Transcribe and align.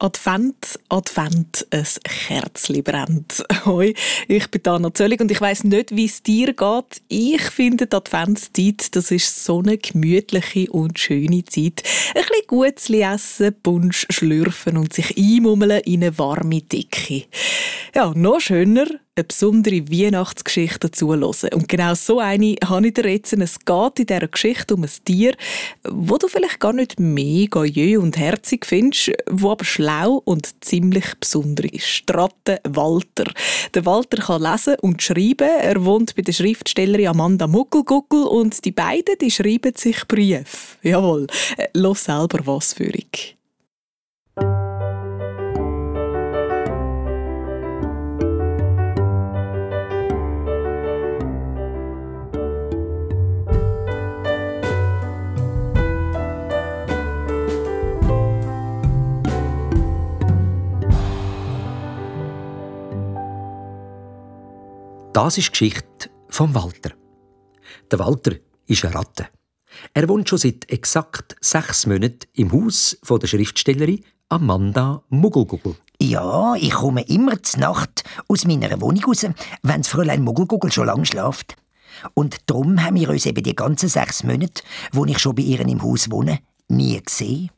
Advent, 0.00 0.78
Advent, 0.90 1.66
ein 1.70 1.84
Kerzli 2.04 2.82
brennt. 2.82 3.42
Hoi, 3.64 3.94
ich 4.28 4.48
bin 4.48 4.64
Anna 4.66 4.94
Zöllig 4.94 5.20
und 5.20 5.28
ich 5.32 5.40
weiss 5.40 5.64
nicht, 5.64 5.96
wie 5.96 6.04
es 6.04 6.22
dir 6.22 6.52
geht. 6.52 7.02
Ich 7.08 7.42
finde, 7.42 7.88
die 7.88 7.96
Adventszeit, 7.96 8.94
das 8.94 9.10
ist 9.10 9.44
so 9.44 9.58
eine 9.58 9.76
gemütliche 9.76 10.70
und 10.70 11.00
schöne 11.00 11.44
Zeit. 11.44 11.82
Ein 12.14 12.22
bisschen 12.22 12.46
Gutes 12.46 12.90
essen, 12.90 13.56
Punsch 13.60 14.06
schlürfen 14.08 14.76
und 14.76 14.92
sich 14.92 15.18
einmummeln 15.18 15.80
in 15.80 16.04
eine 16.04 16.16
warme 16.16 16.62
Dicke. 16.62 17.24
Ja, 17.92 18.12
noch 18.14 18.40
schöner, 18.40 18.86
eine 19.18 19.24
besondere 19.24 19.90
Weihnachtsgeschichte 19.90 20.88
dazu 20.88 21.08
hören. 21.14 21.52
Und 21.52 21.68
genau 21.68 21.94
so 21.94 22.20
eine 22.20 22.56
habe 22.64 22.88
ich 22.88 22.94
dir 22.94 23.08
jetzt. 23.08 23.32
Es 23.32 23.58
geht 23.58 23.98
in 23.98 24.06
dieser 24.06 24.28
Geschichte 24.28 24.74
um 24.74 24.84
ein 24.84 24.90
Tier, 25.04 25.34
wo 25.88 26.16
du 26.16 26.28
vielleicht 26.28 26.60
gar 26.60 26.72
nicht 26.72 26.98
mega 27.00 27.64
jö 27.64 28.00
und 28.00 28.16
herzig 28.16 28.66
findest, 28.66 29.12
wo 29.30 29.50
aber 29.50 29.64
schlau 29.64 30.22
und 30.24 30.64
ziemlich 30.64 31.06
besonders 31.18 31.70
ist. 31.72 32.04
Ratte 32.10 32.60
Walter. 32.68 33.30
Der 33.74 33.84
Walter 33.86 34.22
kann 34.22 34.42
lesen 34.42 34.76
und 34.80 35.02
schreiben. 35.02 35.48
Er 35.60 35.84
wohnt 35.84 36.14
bei 36.14 36.22
der 36.22 36.32
Schriftstellerin 36.32 37.08
Amanda 37.08 37.46
Muckelguckel 37.46 38.22
und 38.24 38.64
die 38.64 38.72
beiden 38.72 39.16
die 39.20 39.30
schreiben 39.30 39.74
sich 39.74 40.06
Briefe. 40.06 40.78
Jawohl, 40.82 41.26
äh, 41.56 41.68
los 41.74 42.04
selber 42.04 42.40
was 42.44 42.72
für 42.72 42.84
ich. 42.84 43.37
Das 65.12 65.38
ist 65.38 65.46
die 65.46 65.50
Geschichte 65.50 66.10
vom 66.28 66.54
Walter. 66.54 66.90
Der 67.90 67.98
Walter 67.98 68.32
ist 68.66 68.84
eine 68.84 68.94
Ratte. 68.94 69.28
Er 69.94 70.08
wohnt 70.08 70.28
schon 70.28 70.38
seit 70.38 70.70
exakt 70.70 71.36
sechs 71.40 71.86
Monaten 71.86 72.28
im 72.34 72.52
Haus 72.52 72.98
von 73.02 73.18
der 73.18 73.26
Schriftstellerin 73.26 74.04
Amanda 74.28 75.02
Muggelgugel. 75.08 75.76
Ja, 76.00 76.54
ich 76.56 76.72
komme 76.72 77.02
immer 77.02 77.42
zur 77.42 77.60
Nacht 77.60 78.04
aus 78.28 78.44
meiner 78.44 78.80
Wohnung 78.80 79.04
raus, 79.04 79.26
wenn 79.62 79.80
das 79.80 79.88
Fräulein 79.88 80.22
Muggelgugel 80.22 80.70
schon 80.70 80.86
lange 80.86 81.06
schläft. 81.06 81.56
Und 82.14 82.36
darum 82.46 82.82
haben 82.82 82.96
wir 82.96 83.08
uns 83.08 83.26
eben 83.26 83.42
die 83.42 83.56
ganzen 83.56 83.88
sechs 83.88 84.22
Monate, 84.22 84.62
wo 84.92 85.04
ich 85.06 85.18
schon 85.18 85.34
bei 85.34 85.42
ihr 85.42 85.60
im 85.60 85.82
Haus 85.82 86.10
wohne, 86.10 86.40
nie 86.68 87.00
gesehen. 87.02 87.50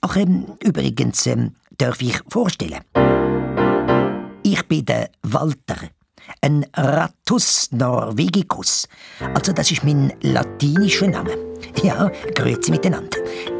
Ach, 0.00 0.16
ähm, 0.16 0.46
übrigens 0.62 1.26
ähm, 1.26 1.54
darf 1.76 2.00
ich 2.00 2.18
vorstellen. 2.28 2.80
Ich 4.44 4.62
bin 4.68 4.84
der 4.86 5.10
Walter 5.22 5.76
ein 6.40 6.66
Rattus 6.74 7.68
norvegicus. 7.72 8.88
Also 9.34 9.52
das 9.52 9.70
ist 9.70 9.84
mein 9.84 10.12
latinischer 10.22 11.06
Name. 11.06 11.30
Ja, 11.82 12.10
grüezi 12.34 12.70
miteinander. 12.70 13.18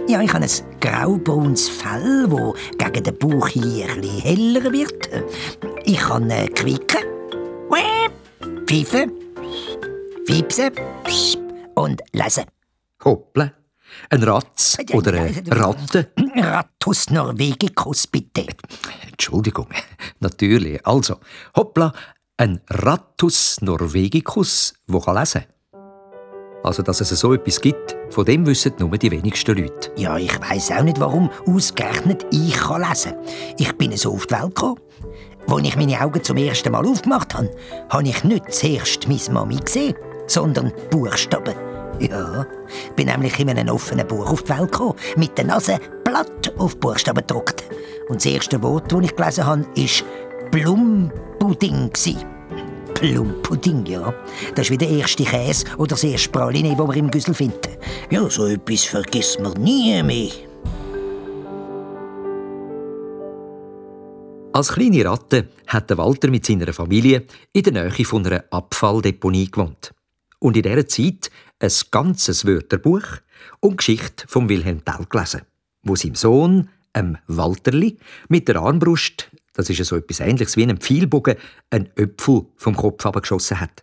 Ja, 0.08 0.20
ich 0.22 0.32
habe 0.32 0.44
ein 0.44 0.50
graubraunes 0.80 1.68
Fell, 1.68 2.26
wo 2.28 2.54
gegen 2.78 3.04
den 3.04 3.18
Bauch 3.18 3.48
hier 3.48 3.88
ein 3.90 4.02
heller 4.02 4.72
wird. 4.72 5.08
Ich 5.84 5.98
kann 5.98 6.30
äh, 6.30 6.48
quieken, 6.48 7.04
pfeifen, 8.66 9.12
piepsen 10.26 10.72
und 11.74 12.02
lesen. 12.12 12.44
Hoppla. 13.04 13.52
Ein 14.10 14.22
Ratz 14.22 14.76
oder 14.92 15.12
eine 15.14 15.42
Ratte? 15.50 16.12
Rattus 16.36 17.10
norvegicus, 17.10 18.06
bitte. 18.06 18.46
Entschuldigung, 19.10 19.68
natürlich. 20.20 20.86
Also, 20.86 21.16
hoppla, 21.56 21.92
ein 22.38 22.60
Rattus 22.70 23.60
norvegicus, 23.60 24.74
der 24.86 25.14
lesen 25.14 25.42
kann. 25.42 25.80
Also, 26.62 26.82
dass 26.82 27.00
es 27.00 27.08
so 27.10 27.34
etwas 27.34 27.60
gibt, 27.60 27.96
von 28.10 28.24
dem 28.24 28.46
wissen 28.46 28.74
nur 28.78 28.96
die 28.96 29.10
wenigsten 29.10 29.56
Leute. 29.56 29.90
Ja, 29.96 30.16
ich 30.16 30.40
weiß 30.40 30.72
auch 30.72 30.82
nicht, 30.82 31.00
warum 31.00 31.30
ausgerechnet 31.46 32.26
ich 32.30 32.54
kann 32.54 32.82
lesen 32.88 33.14
Ich 33.58 33.72
bin 33.76 33.96
so 33.96 34.12
auf 34.12 34.26
die 34.26 34.34
Welt 34.34 34.54
gekommen. 34.54 34.80
Als 35.48 35.66
ich 35.66 35.76
meine 35.76 36.00
Augen 36.00 36.22
zum 36.22 36.36
ersten 36.36 36.70
Mal 36.70 36.86
aufgemacht 36.86 37.34
habe, 37.34 37.50
habe 37.88 38.08
ich 38.08 38.22
nicht 38.22 38.52
zuerst 38.52 39.08
meine 39.08 39.20
Mami 39.32 39.56
gesehen, 39.56 39.96
sondern 40.28 40.72
Buchstaben. 40.90 41.54
Ja, 41.98 42.46
ich 42.68 42.92
bin 42.92 43.06
nämlich 43.06 43.38
in 43.40 43.50
einem 43.50 43.74
offenen 43.74 44.06
Buch 44.06 44.30
auf 44.30 44.42
die 44.42 44.50
Welt 44.50 44.70
gekommen, 44.70 44.94
mit 45.16 45.36
der 45.36 45.46
Nase 45.46 45.80
platt 46.04 46.52
auf 46.58 46.78
Buchstaben 46.78 47.26
gedruckt. 47.26 47.64
Und 48.08 48.16
das 48.16 48.26
erste 48.26 48.62
Wort, 48.62 48.92
das 48.92 49.00
ich 49.02 49.16
gelesen 49.16 49.46
habe, 49.46 49.66
ist 49.74 50.04
Plumpudding. 51.38 51.90
Plumpudding, 52.94 53.86
ja. 53.86 54.12
Das 54.54 54.66
ist 54.66 54.70
wie 54.70 54.78
der 54.78 54.90
erste 54.90 55.24
Käse 55.24 55.64
oder 55.76 55.90
das 55.90 56.04
erste 56.04 56.30
Praline, 56.30 56.74
das 56.76 56.86
man 56.86 56.96
im 56.96 57.10
Güssel 57.10 57.34
findet. 57.34 57.78
Ja, 58.10 58.28
so 58.28 58.46
etwas 58.46 58.84
vergisst 58.84 59.40
man 59.40 59.52
nie 59.54 60.02
mehr. 60.02 60.30
Als 64.52 64.72
kleine 64.72 65.04
Ratte 65.04 65.48
hat 65.68 65.96
Walter 65.96 66.28
mit 66.30 66.44
seiner 66.44 66.72
Familie 66.72 67.24
in 67.52 67.62
der 67.62 67.72
Nähe 67.72 68.04
von 68.04 68.26
einer 68.26 68.44
Abfalldeponie 68.50 69.50
gewohnt. 69.50 69.94
Und 70.40 70.56
in 70.56 70.64
dieser 70.64 70.88
Zeit 70.88 71.30
ein 71.60 71.72
ganzes 71.90 72.46
Wörterbuch 72.46 73.04
und 73.60 73.78
Geschichte 73.78 74.26
von 74.26 74.48
Wilhelm 74.48 74.84
Tell 74.84 75.06
gelesen, 75.08 75.42
wo 75.82 75.94
sein 75.94 76.14
Sohn, 76.14 76.68
ähm 76.94 77.18
Walterli, 77.28 77.98
mit 78.28 78.48
der 78.48 78.56
Armbrust 78.56 79.30
das 79.58 79.68
ist 79.68 79.84
so 79.84 79.96
etwas 79.96 80.20
Ähnliches 80.20 80.56
wie 80.56 80.62
ein 80.62 80.78
Pfeilbogen, 80.78 81.34
ein 81.70 81.90
Öpfel 81.96 82.46
vom 82.56 82.76
Kopf 82.76 83.04
abgeschossen 83.04 83.58
hat. 83.58 83.82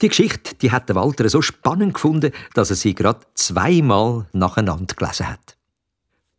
Die 0.00 0.08
Geschichte, 0.08 0.54
die 0.54 0.70
hat 0.70 0.88
der 0.88 0.94
Walter 0.94 1.28
so 1.28 1.42
spannend 1.42 1.94
gefunden, 1.94 2.30
dass 2.54 2.70
er 2.70 2.76
sie 2.76 2.94
gerade 2.94 3.26
zweimal 3.34 4.26
nacheinander 4.32 4.94
gelesen 4.94 5.28
hat. 5.28 5.56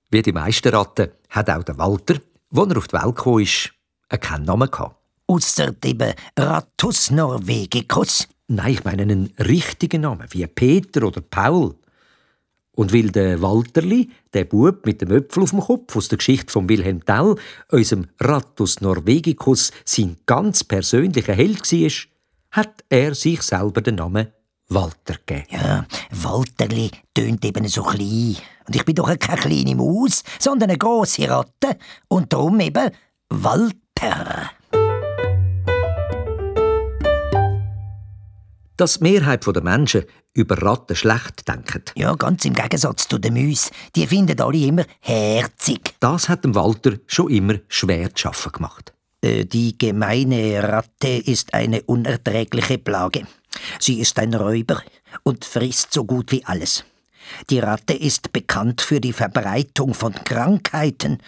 Wie 0.10 0.22
die 0.22 0.32
meisten 0.32 0.74
Ratten 0.74 1.10
hat 1.32 1.50
auch 1.50 1.64
der 1.64 1.78
Walter, 1.78 2.16
als 2.56 2.70
er 2.72 2.78
auf 2.78 2.88
die 2.88 2.94
Welt 2.94 3.16
kam, 3.18 3.40
ist, 3.40 3.74
keinen 4.22 4.46
Namen 4.46 4.72
gehabt. 4.72 4.96
Ausser 5.28 5.74
eben 5.84 6.14
Rattus 6.40 7.12
Norvegicus. 7.12 8.30
Nein, 8.48 8.74
ich 8.74 8.84
meine 8.86 9.02
einen 9.02 9.34
richtigen 9.38 10.02
Namen, 10.02 10.28
wie 10.30 10.48
Peter 10.48 11.04
oder 11.04 11.20
Paul. 11.20 11.76
Und 12.76 12.94
weil 12.94 13.12
der 13.12 13.42
Walterli, 13.42 14.10
der 14.34 14.46
Bub 14.46 14.86
mit 14.86 15.02
dem 15.02 15.12
Öpfel 15.12 15.44
auf 15.44 15.52
dem 15.52 15.60
Kopf 15.60 15.96
aus 15.96 16.08
der 16.08 16.18
Geschichte 16.18 16.52
von 16.52 16.68
Wilhelm 16.68 17.06
Tell, 17.06 17.36
unserem 17.70 18.08
Rattus 18.20 18.82
Norvegicus, 18.82 19.72
sein 19.86 20.18
ganz 20.26 20.64
persönlicher 20.64 21.34
Held 21.34 21.72
war, 21.72 21.92
hat 22.52 22.84
er 22.90 23.14
sich 23.14 23.42
selber 23.44 23.82
den 23.82 23.96
Namen 23.96 24.28
Walter 24.70 25.18
gegeben. 25.26 25.48
Ja, 25.52 25.86
Walterli 26.12 26.90
tönt 27.14 27.46
eben 27.46 27.68
so 27.68 27.84
klein. 27.84 28.38
Und 28.66 28.76
ich 28.76 28.86
bin 28.86 28.96
doch 28.96 29.08
keine 29.20 29.42
kleine 29.42 29.76
Maus, 29.76 30.24
sondern 30.40 30.70
eine 30.70 30.78
große 30.78 31.30
Ratte. 31.30 31.78
Und 32.08 32.34
darum 32.34 32.60
eben 32.60 32.90
Walter. 33.30 34.52
Dass 38.78 39.00
die 39.00 39.04
Mehrheit 39.04 39.46
der 39.46 39.64
Menschen 39.64 40.04
über 40.34 40.62
Ratten 40.62 40.96
schlecht 40.96 41.48
denken. 41.48 41.84
Ja, 41.96 42.14
ganz 42.16 42.44
im 42.46 42.54
Gegensatz 42.54 43.08
zu 43.08 43.20
den 43.20 43.34
Mäusen. 43.34 43.72
Die 43.96 44.08
finden 44.08 44.40
alle 44.42 44.58
immer 44.58 44.86
herzig. 45.00 45.94
Das 46.00 46.28
hat 46.28 46.44
dem 46.44 46.56
Walter 46.56 46.94
schon 47.08 47.30
immer 47.30 47.56
schwer 47.68 48.14
zu 48.16 48.24
schaffen 48.24 48.52
gemacht. 48.52 48.94
Äh, 49.22 49.46
die 49.46 49.78
gemeine 49.78 50.64
Ratte 50.64 51.10
ist 51.10 51.54
eine 51.54 51.84
unerträgliche 51.84 52.78
Plage. 52.78 53.28
Sie 53.80 54.00
ist 54.00 54.18
ein 54.20 54.34
Räuber 54.34 54.82
und 55.24 55.46
frisst 55.46 55.94
so 55.94 56.04
gut 56.06 56.32
wie 56.32 56.44
alles. 56.46 56.84
Die 57.50 57.60
Ratte 57.60 57.94
ist 57.94 58.34
bekannt 58.34 58.82
für 58.82 59.00
die 59.00 59.14
Verbreitung 59.14 59.94
von 59.94 60.14
Krankheiten. 60.14 61.20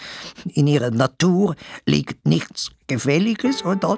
In 0.54 0.68
ihrer 0.68 0.92
Natur 0.92 1.56
liegt 1.86 2.28
nichts 2.28 2.72
Gefälliges 2.88 3.64
oder 3.64 3.98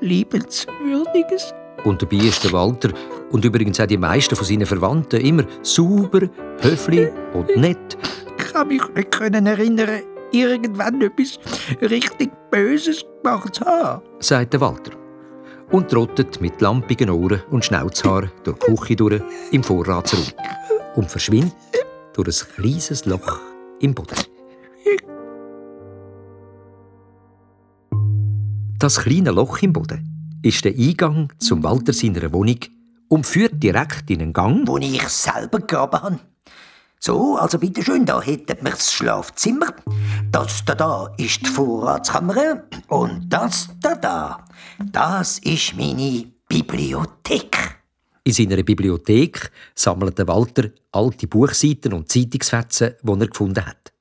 Liebenswürdiges. 0.00 1.54
Und 1.84 2.02
dabei 2.02 2.16
ist 2.16 2.42
der 2.44 2.52
Walter 2.52 2.90
und 3.30 3.44
übrigens 3.44 3.80
auch 3.80 3.86
die 3.86 3.96
meisten 3.96 4.36
von 4.36 4.46
seinen 4.46 4.66
Verwandten 4.66 5.20
immer 5.20 5.44
sauber, 5.62 6.28
höflich 6.60 7.10
und 7.34 7.56
nett. 7.56 7.96
Ich 8.38 8.52
kann 8.52 8.68
mich 8.68 8.82
nicht 8.94 9.20
erinnern, 9.20 10.02
irgendwann 10.32 11.02
etwas 11.02 11.38
richtig 11.80 12.30
Böses 12.50 13.04
gemacht 13.22 13.54
zu 13.54 13.64
haben, 13.64 14.02
sagt 14.18 14.52
der 14.52 14.60
Walter. 14.60 14.92
Und 15.70 15.90
trottet 15.90 16.40
mit 16.40 16.60
lampigen 16.60 17.10
Ohren 17.10 17.42
und 17.50 17.64
Schnauzhaar 17.64 18.30
durch 18.44 18.56
die 18.58 18.74
Küche 18.74 18.96
durch 18.96 19.22
im 19.50 19.64
Vorratsraum 19.64 20.24
und 20.94 21.10
verschwindet 21.10 21.54
durch 22.14 22.28
ein 22.28 22.62
kleines 22.62 23.04
Loch 23.04 23.40
im 23.80 23.92
Boden. 23.92 24.16
Das 28.78 29.00
kleine 29.00 29.32
Loch 29.32 29.58
im 29.62 29.72
Boden 29.72 30.15
ist 30.42 30.64
der 30.64 30.74
Eingang 30.76 31.32
zum 31.38 31.62
Walter 31.62 31.92
seiner 31.92 32.32
Wohnung 32.32 32.58
und 33.08 33.26
führt 33.26 33.62
direkt 33.62 34.10
in 34.10 34.22
einen 34.22 34.32
Gang, 34.32 34.66
wo 34.66 34.78
ich 34.78 35.08
selber 35.08 35.58
gegraben 35.58 36.02
habe. 36.02 36.20
So, 36.98 37.36
also 37.36 37.58
bitteschön, 37.58 38.06
da 38.06 38.20
hätten 38.20 38.64
wir 38.64 38.72
das 38.72 38.92
Schlafzimmer. 38.92 39.74
Das 40.32 40.64
da 40.64 40.74
da 40.74 41.14
ist 41.18 41.42
die 41.42 41.50
Vorratskammer. 41.50 42.64
Und 42.88 43.28
das 43.28 43.68
da 43.80 43.94
da, 43.94 44.44
das 44.92 45.38
ist 45.40 45.76
meine 45.76 46.24
Bibliothek. 46.48 47.76
In 48.24 48.32
seiner 48.32 48.62
Bibliothek 48.62 49.52
sammelte 49.74 50.26
Walter 50.26 50.70
alte 50.90 51.28
Buchseiten 51.28 51.92
und 51.92 52.10
Zeitungsfetzen, 52.10 52.94
die 53.02 53.08
er 53.20 53.28
gefunden 53.28 53.64
hat. 53.64 53.92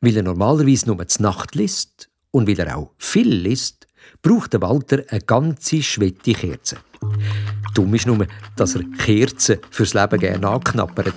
Weil 0.00 0.16
er 0.16 0.22
normalerweise 0.24 0.86
nur 0.86 1.06
zur 1.06 1.22
Nacht 1.22 1.54
liest 1.54 2.08
und 2.32 2.48
weil 2.48 2.58
er 2.58 2.76
auch 2.76 2.90
viel 2.98 3.28
liest, 3.28 3.86
braucht 4.22 4.60
Walter 4.60 5.02
eine 5.08 5.20
ganze 5.20 5.82
schwette 5.82 6.32
Kerze. 6.32 6.78
Dumm 7.74 7.94
ist 7.94 8.06
nur, 8.06 8.26
dass 8.56 8.74
er 8.74 8.82
Kerzen 8.98 9.58
fürs 9.70 9.94
Leben 9.94 10.18
gerne 10.18 10.48
anknappert. 10.48 11.14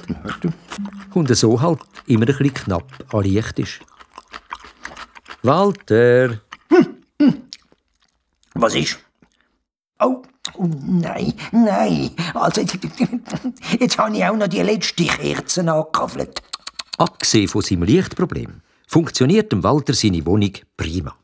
Und 1.14 1.36
so 1.36 1.62
halt 1.62 1.80
immer 2.08 2.22
ein 2.22 2.26
bisschen 2.28 2.54
knapp 2.54 3.14
an 3.14 3.24
Licht 3.24 3.60
ist. 3.60 3.80
Walter! 5.42 6.40
Hm, 6.70 6.98
hm. 7.20 7.42
Was 8.54 8.76
ist? 8.76 8.98
Oh, 10.00 10.22
oh, 10.56 10.70
nein, 10.86 11.34
nein. 11.52 12.12
Also, 12.34 12.62
jetzt 13.80 13.98
habe 13.98 14.16
ich 14.16 14.26
auch 14.26 14.36
noch 14.36 14.48
die 14.48 14.62
letzte 14.62 15.06
Kerze 15.06 15.62
angekaffelt. 15.62 16.42
Abgesehen 16.98 17.48
von 17.48 17.62
seinem 17.62 17.84
Lichtproblem 17.84 18.62
funktioniert 18.88 19.52
dem 19.52 19.64
Walter 19.64 19.94
seine 19.94 20.26
Wohnung 20.26 20.54
prima. 20.78 21.16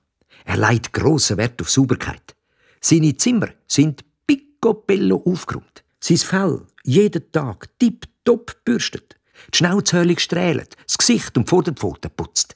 Er 0.46 0.58
legt 0.58 0.94
grossen 0.94 1.38
Wert 1.38 1.62
auf 1.62 1.70
Sauberkeit. 1.70 2.36
Seine 2.82 3.16
Zimmer 3.18 3.50
sind 3.68 4.04
picobello 4.26 5.22
aufgeräumt. 5.26 5.84
Sein 6.00 6.18
Fell 6.18 6.62
jeden 6.84 7.32
Tag 7.32 7.68
tipptopp 7.80 8.64
bürstet. 8.64 9.16
Die 9.54 9.58
Schnauzhöhle 9.58 10.20
strählt, 10.20 10.76
das 10.86 10.98
Gesicht 10.98 11.38
und 11.38 11.50
Vorderpfoten 11.50 12.12
putzt. 12.16 12.56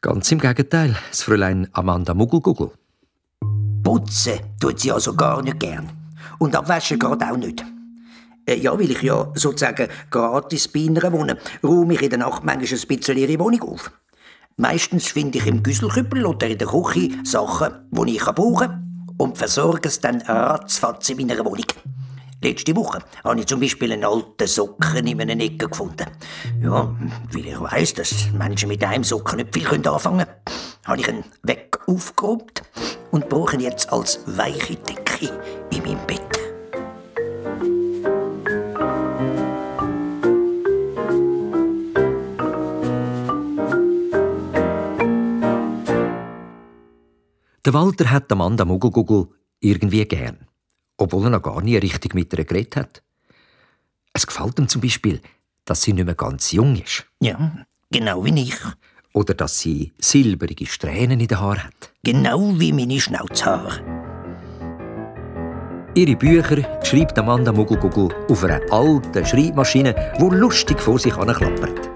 Ganz 0.00 0.30
im 0.32 0.38
Gegenteil, 0.38 0.96
das 1.10 1.22
Fräulein 1.22 1.68
Amanda 1.72 2.12
Muggelgugel. 2.12 2.70
Putzen 3.82 4.40
tut 4.60 4.80
sie 4.80 4.92
also 4.92 5.14
gar 5.14 5.42
nicht 5.42 5.60
gern. 5.60 5.90
Und 6.38 6.54
abwaschen 6.56 6.98
geht 6.98 7.22
auch 7.22 7.36
nicht. 7.36 7.64
Äh, 8.46 8.58
ja, 8.58 8.78
weil 8.78 8.90
ich 8.90 9.02
ja 9.02 9.30
sozusagen 9.34 9.88
gratis 10.10 10.68
bei 10.68 10.80
ihnen 10.80 11.02
wohne, 11.12 11.38
räume 11.62 11.94
ich 11.94 12.02
in 12.02 12.10
der 12.10 12.18
Nacht 12.18 12.44
manchmal 12.44 12.80
ein 12.80 12.88
bisschen 12.88 13.18
ihre 13.18 13.38
Wohnung 13.38 13.62
auf. 13.62 13.90
Meistens 14.56 15.08
finde 15.08 15.38
ich 15.38 15.46
im 15.46 15.64
Güsselküppel 15.64 16.24
oder 16.26 16.46
in 16.46 16.58
der 16.58 16.68
Küche 16.68 17.10
Sachen, 17.24 17.72
die 17.90 18.14
ich 18.14 18.24
brauchen 18.24 18.68
kann 18.68 19.06
und 19.18 19.36
versorge 19.36 19.88
es 19.88 19.98
dann 19.98 20.22
ratzfatz 20.22 21.08
in 21.10 21.16
meiner 21.16 21.44
Wohnung. 21.44 21.66
Letzte 22.40 22.76
Woche 22.76 23.00
habe 23.24 23.40
ich 23.40 23.46
zum 23.46 23.58
Beispiel 23.58 23.90
einen 23.92 24.04
alten 24.04 24.46
Socken 24.46 25.06
in 25.06 25.20
einer 25.20 25.42
Ecke 25.42 25.68
gefunden. 25.68 26.06
Ja, 26.62 26.94
weil 27.32 27.46
ich 27.46 27.60
weiss, 27.60 27.94
dass 27.94 28.30
Menschen 28.32 28.68
mit 28.68 28.84
einem 28.84 29.02
Socken 29.02 29.38
nicht 29.38 29.52
viel 29.52 29.66
anfangen 29.66 30.26
können, 30.26 30.36
habe 30.84 31.00
ich 31.00 31.08
ihn 31.08 31.24
weg 31.42 31.76
aufgeräumt 31.86 32.62
und 33.10 33.28
brauche 33.28 33.56
ihn 33.56 33.60
jetzt 33.60 33.92
als 33.92 34.20
weiche 34.26 34.76
Decke 34.76 35.30
in 35.72 35.82
meinem 35.82 36.06
Bett. 36.06 36.43
Der 47.64 47.72
Walter 47.72 48.10
hat 48.10 48.30
Amanda 48.30 48.66
Muggelgugel 48.66 49.28
irgendwie 49.58 50.04
gern, 50.04 50.36
obwohl 50.98 51.24
er 51.24 51.30
noch 51.30 51.42
gar 51.42 51.62
nie 51.62 51.78
richtig 51.78 52.12
mit 52.14 52.30
ihr 52.34 52.44
geredet 52.44 52.76
hat. 52.76 53.02
Es 54.12 54.26
gefällt 54.26 54.58
ihm 54.58 54.68
zum 54.68 54.82
Beispiel, 54.82 55.22
dass 55.64 55.80
sie 55.80 55.94
nicht 55.94 56.04
mehr 56.04 56.14
ganz 56.14 56.52
jung 56.52 56.76
ist. 56.76 57.06
Ja, 57.20 57.64
genau 57.90 58.22
wie 58.22 58.42
ich. 58.42 58.58
Oder 59.14 59.32
dass 59.32 59.60
sie 59.60 59.94
silberige 59.98 60.66
Strähnen 60.66 61.20
in 61.20 61.28
den 61.28 61.40
Haaren 61.40 61.64
hat. 61.64 61.92
Genau 62.02 62.52
wie 62.58 62.72
meine 62.72 63.00
Schnauzhaare. 63.00 63.80
Ihre 65.94 66.16
Bücher 66.16 66.84
schreibt 66.84 67.18
Amanda 67.18 67.50
Muggelgugel 67.50 68.10
auf 68.28 68.44
einer 68.44 68.60
alten 68.70 69.24
Schreibmaschine, 69.24 70.12
die 70.20 70.36
lustig 70.36 70.80
vor 70.80 70.98
sich 70.98 71.14
klappert. 71.14 71.93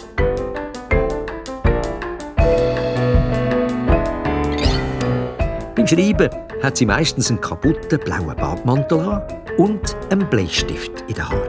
Schreiben 5.89 6.29
hat 6.63 6.77
sie 6.77 6.85
meistens 6.85 7.31
einen 7.31 7.41
kaputten 7.41 7.99
blauen 8.01 8.37
Badmantel 8.37 9.01
an 9.01 9.23
und 9.57 9.97
einen 10.11 10.29
Bleistift 10.29 10.93
in 11.09 11.15
den 11.15 11.27
Haaren. 11.27 11.49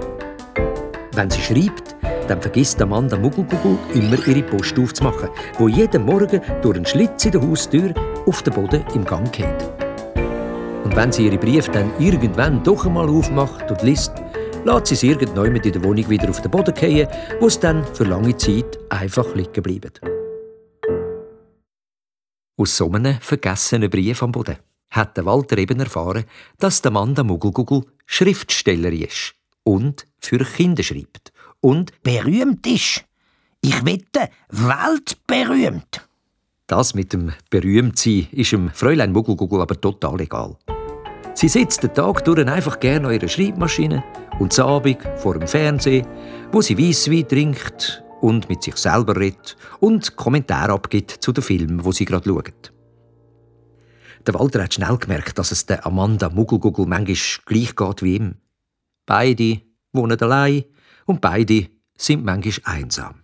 Wenn 1.11 1.29
sie 1.29 1.41
schreibt, 1.41 1.97
dann 2.29 2.39
vergisst 2.39 2.81
Amanda 2.81 3.17
Muggelgugel 3.17 3.77
immer 3.93 4.25
ihre 4.25 4.43
Post 4.43 4.79
aufzumachen, 4.79 5.27
wo 5.57 5.67
jeden 5.67 6.05
Morgen 6.05 6.39
durch 6.61 6.77
einen 6.77 6.85
Schlitz 6.85 7.25
in 7.25 7.33
der 7.33 7.41
Haustür 7.41 7.93
auf 8.27 8.41
den 8.41 8.53
Boden 8.53 8.81
im 8.95 9.03
Gang 9.03 9.29
geht. 9.29 9.45
Und 10.85 10.95
wenn 10.95 11.11
sie 11.11 11.25
ihre 11.25 11.37
Briefe 11.37 11.71
dann 11.71 11.91
irgendwann 11.99 12.63
doch 12.63 12.85
einmal 12.85 13.09
aufmacht 13.09 13.69
und 13.69 13.83
liest, 13.83 14.13
lässt 14.63 14.87
sie 14.87 14.93
es 14.93 15.03
irgendwann 15.03 15.53
in 15.53 15.71
der 15.73 15.83
Wohnung 15.83 16.09
wieder 16.09 16.29
auf 16.29 16.41
den 16.41 16.49
Boden 16.49 16.73
fallen, 16.73 17.09
wo 17.41 17.47
es 17.47 17.59
dann 17.59 17.83
für 17.93 18.05
lange 18.05 18.37
Zeit 18.37 18.79
einfach 18.87 19.35
liegen 19.35 19.61
bleibt. 19.61 19.99
Aus 22.59 22.75
so 22.75 22.91
einem 22.91 23.17
vergessenen 23.21 23.89
Brief 23.89 24.21
am 24.21 24.33
Boden 24.33 24.57
hat 24.91 25.15
Walter 25.23 25.57
eben 25.57 25.79
erfahren, 25.79 26.25
dass 26.57 26.81
der 26.81 26.91
Mann 26.91 27.15
der 27.15 27.23
Muggelgugel 27.23 27.83
Schriftstellerin 28.05 29.03
ist 29.03 29.33
und 29.63 30.05
für 30.19 30.39
Kinder 30.39 30.83
schreibt. 30.83 31.31
Und 31.61 31.93
berühmt 32.03 32.67
ist. 32.67 33.05
Ich 33.61 33.85
wette, 33.85 34.29
weltberühmt. 34.49 36.05
Das 36.67 36.93
mit 36.93 37.13
dem 37.13 37.31
Berühmtsein 37.49 38.27
ist 38.33 38.51
dem 38.51 38.71
Fräulein 38.71 39.13
Muggelgugel 39.13 39.61
aber 39.61 39.79
total 39.79 40.19
egal. 40.19 40.57
Sie 41.35 41.47
sitzt 41.47 41.83
den 41.83 41.93
Tag 41.93 42.25
durch 42.25 42.45
einfach 42.45 42.77
gerne 42.81 43.07
an 43.07 43.13
ihrer 43.13 43.29
Schreibmaschine 43.29 44.03
und 44.37 44.51
zu 44.51 44.65
Abend 44.65 44.97
vor 45.15 45.39
dem 45.39 45.47
Fernsehen, 45.47 46.05
wo 46.51 46.61
sie 46.61 46.77
Weisswein 46.77 47.25
trinkt 47.25 48.03
und 48.21 48.49
mit 48.49 48.63
sich 48.63 48.75
selber 48.77 49.15
redet 49.15 49.57
und 49.79 50.15
Kommentare 50.15 50.73
abgibt 50.73 51.11
zu 51.11 51.31
den 51.31 51.43
Filmen, 51.43 51.83
wo 51.85 51.91
sie 51.91 52.05
gerade 52.05 52.29
schaut. 52.29 52.73
Der 54.25 54.33
Walter 54.33 54.63
hat 54.63 54.73
schnell 54.73 54.97
gemerkt, 54.97 55.37
dass 55.37 55.51
es 55.51 55.65
der 55.65 55.85
Amanda 55.85 56.29
Muggelgugel 56.29 56.85
manchmal 56.85 57.15
gleich 57.45 57.75
geht 57.75 58.03
wie 58.03 58.15
ihm. 58.17 58.35
Beide 59.05 59.61
wohnen 59.93 60.19
allein 60.19 60.65
und 61.05 61.21
beide 61.21 61.69
sind 61.97 62.25
manchmal 62.25 62.75
einsam. 62.75 63.23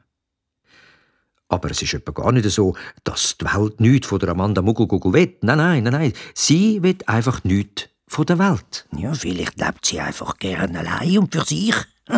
Aber 1.48 1.70
es 1.70 1.82
ist 1.82 1.94
etwa 1.94 2.12
gar 2.12 2.32
nicht 2.32 2.50
so, 2.50 2.76
dass 3.04 3.38
die 3.38 3.46
Welt 3.46 3.80
nichts 3.80 4.08
von 4.08 4.20
der 4.20 4.30
Amanda 4.30 4.62
Muggelgugel 4.62 5.14
will. 5.14 5.38
Nein, 5.42 5.58
nein, 5.58 5.84
nein, 5.84 5.94
nein. 5.94 6.14
Sie 6.34 6.82
will 6.82 6.98
einfach 7.06 7.44
nichts 7.44 7.90
von 8.08 8.26
der 8.26 8.40
Welt. 8.40 8.88
Ja, 8.98 9.14
vielleicht 9.14 9.60
lebt 9.60 9.86
sie 9.86 10.00
einfach 10.00 10.38
gern 10.38 10.76
allein 10.76 11.20
und 11.20 11.34
für 11.34 11.46
sich. 11.46 11.76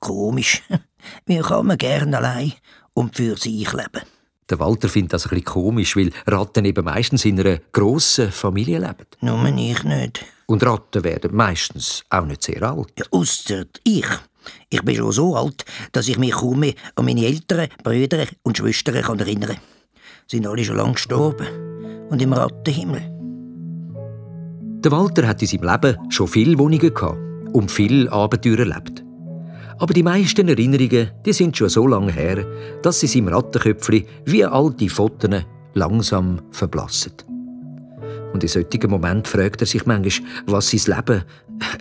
Komisch. 0.00 0.62
Wie 1.26 1.38
kann 1.38 1.66
man 1.66 1.78
gern 1.78 2.14
allein 2.14 2.52
und 2.94 3.16
für 3.16 3.36
sich 3.36 3.72
leben? 3.72 4.02
Der 4.50 4.58
Walter 4.58 4.90
findet 4.90 5.14
das 5.14 5.24
ein 5.24 5.30
bisschen 5.30 5.44
komisch, 5.44 5.96
weil 5.96 6.10
Ratten 6.26 6.66
eben 6.66 6.84
meistens 6.84 7.24
in 7.24 7.40
einer 7.40 7.58
grossen 7.72 8.30
Familie 8.30 8.78
leben. 8.78 9.06
Nur 9.20 9.44
ich 9.56 9.84
nicht. 9.84 10.24
Und 10.46 10.64
Ratten 10.64 11.02
werden 11.02 11.34
meistens 11.34 12.04
auch 12.10 12.26
nicht 12.26 12.42
sehr 12.42 12.62
alt. 12.62 12.92
Ja, 12.98 13.06
ausser 13.10 13.64
ich. 13.84 14.06
Ich 14.68 14.82
bin 14.82 14.96
schon 14.96 15.12
so 15.12 15.34
alt, 15.34 15.64
dass 15.92 16.08
ich 16.08 16.18
mich 16.18 16.32
kaum 16.32 16.60
mehr 16.60 16.74
an 16.96 17.06
meine 17.06 17.24
Eltern, 17.24 17.68
Brüder 17.82 18.26
und 18.42 18.58
Schwestern 18.58 19.00
kann 19.00 19.18
erinnern 19.18 19.50
kann. 19.50 19.58
Sie 20.26 20.36
sind 20.36 20.46
alle 20.46 20.64
schon 20.64 20.76
lange 20.76 20.92
gestorben. 20.92 21.46
Und 22.10 22.20
im 22.20 22.32
Rattenhimmel. 22.32 23.00
Der 24.84 24.92
Walter 24.92 25.26
hat 25.26 25.40
in 25.40 25.48
seinem 25.48 25.70
Leben 25.70 26.10
schon 26.10 26.28
viele 26.28 26.58
Wohnungen 26.58 26.94
gehabt 26.94 27.18
und 27.54 27.70
viele 27.70 28.12
Abenteuer 28.12 28.58
erlebt. 28.58 29.03
Aber 29.78 29.92
die 29.92 30.02
meisten 30.02 30.48
Erinnerungen 30.48 31.10
die 31.24 31.32
sind 31.32 31.56
schon 31.56 31.68
so 31.68 31.86
lange 31.86 32.12
her, 32.12 32.44
dass 32.82 33.00
sie 33.00 33.06
seinem 33.06 33.28
Rattenköpfli 33.28 34.06
wie 34.24 34.44
alte 34.44 34.88
Fotos 34.88 35.42
langsam 35.74 36.40
verblassen. 36.50 37.12
Und 38.32 38.42
in 38.42 38.48
solchen 38.48 38.90
Moment 38.90 39.28
fragt 39.28 39.60
er 39.60 39.66
sich 39.66 39.86
manchmal, 39.86 40.28
was 40.46 40.70
sein 40.70 40.96
Leben 40.96 41.24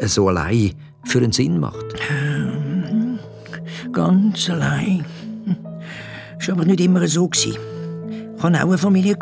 so 0.08 0.28
allein 0.28 0.72
für 1.06 1.20
einen 1.20 1.32
Sinn 1.32 1.60
macht. 1.60 1.96
Ähm, 2.12 3.20
ganz 3.92 4.50
allein. 4.50 5.06
Das 6.38 6.48
war 6.48 6.56
aber 6.56 6.66
nicht 6.66 6.82
immer 6.82 7.08
so. 7.08 7.30
Ich 7.34 7.58
hatte 8.40 8.64
auch 8.64 8.68
eine 8.68 8.78
Familie. 8.78 9.18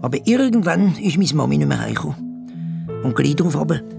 Aber 0.00 0.18
irgendwann 0.26 0.96
ist 0.96 1.18
meine 1.18 1.34
Mami 1.34 1.58
nicht 1.58 1.68
mehr 1.68 1.80
heimgekommen. 1.80 2.27
Und 3.02 3.14
gleich 3.14 3.36
darauf 3.36 3.54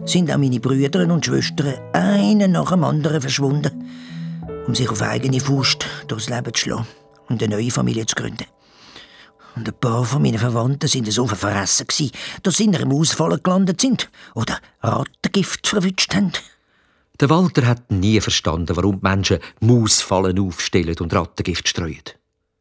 sind 0.06 0.30
auch 0.32 0.38
meine 0.38 0.60
Brüder 0.60 1.12
und 1.12 1.26
Schwestern 1.26 1.76
einen 1.94 2.52
nach 2.52 2.72
dem 2.72 2.84
anderen 2.84 3.22
verschwunden, 3.22 3.90
um 4.68 4.76
sich 4.76 4.90
auf 4.90 5.02
eigene 5.02 5.40
Faust 5.40 5.86
durchs 6.08 6.30
Leben 6.30 6.54
zu 6.54 6.62
schlagen 6.62 6.88
und 7.30 7.42
eine 7.42 7.56
neue 7.56 7.72
Familie 7.72 8.06
zu 8.06 8.16
gründen. 8.16 8.46
Und 9.56 9.68
ein 9.68 9.80
paar 9.80 10.06
von 10.06 10.22
meinen 10.22 10.38
Verwandten 10.38 10.88
sind 10.88 11.12
so 11.12 11.28
verfressen, 11.28 11.88
dass 12.44 12.58
sie 12.58 12.66
in 12.66 12.76
einem 12.76 12.92
Ausfall 12.92 13.40
gelandet 13.40 13.82
sind 13.82 14.10
oder 14.36 14.58
Rattengift 14.82 15.68
verwünscht 15.68 16.14
haben. 16.14 16.34
Der 17.20 17.30
Walter 17.30 17.68
hat 17.68 17.92
nie 17.92 18.22
verstanden, 18.22 18.78
warum 18.78 19.02
die 19.02 19.08
Menschen 19.08 19.40
Mausfallen 19.60 20.40
aufstellen 20.40 20.96
und 21.00 21.14
Rattengift 21.14 21.68
streuen. 21.68 22.04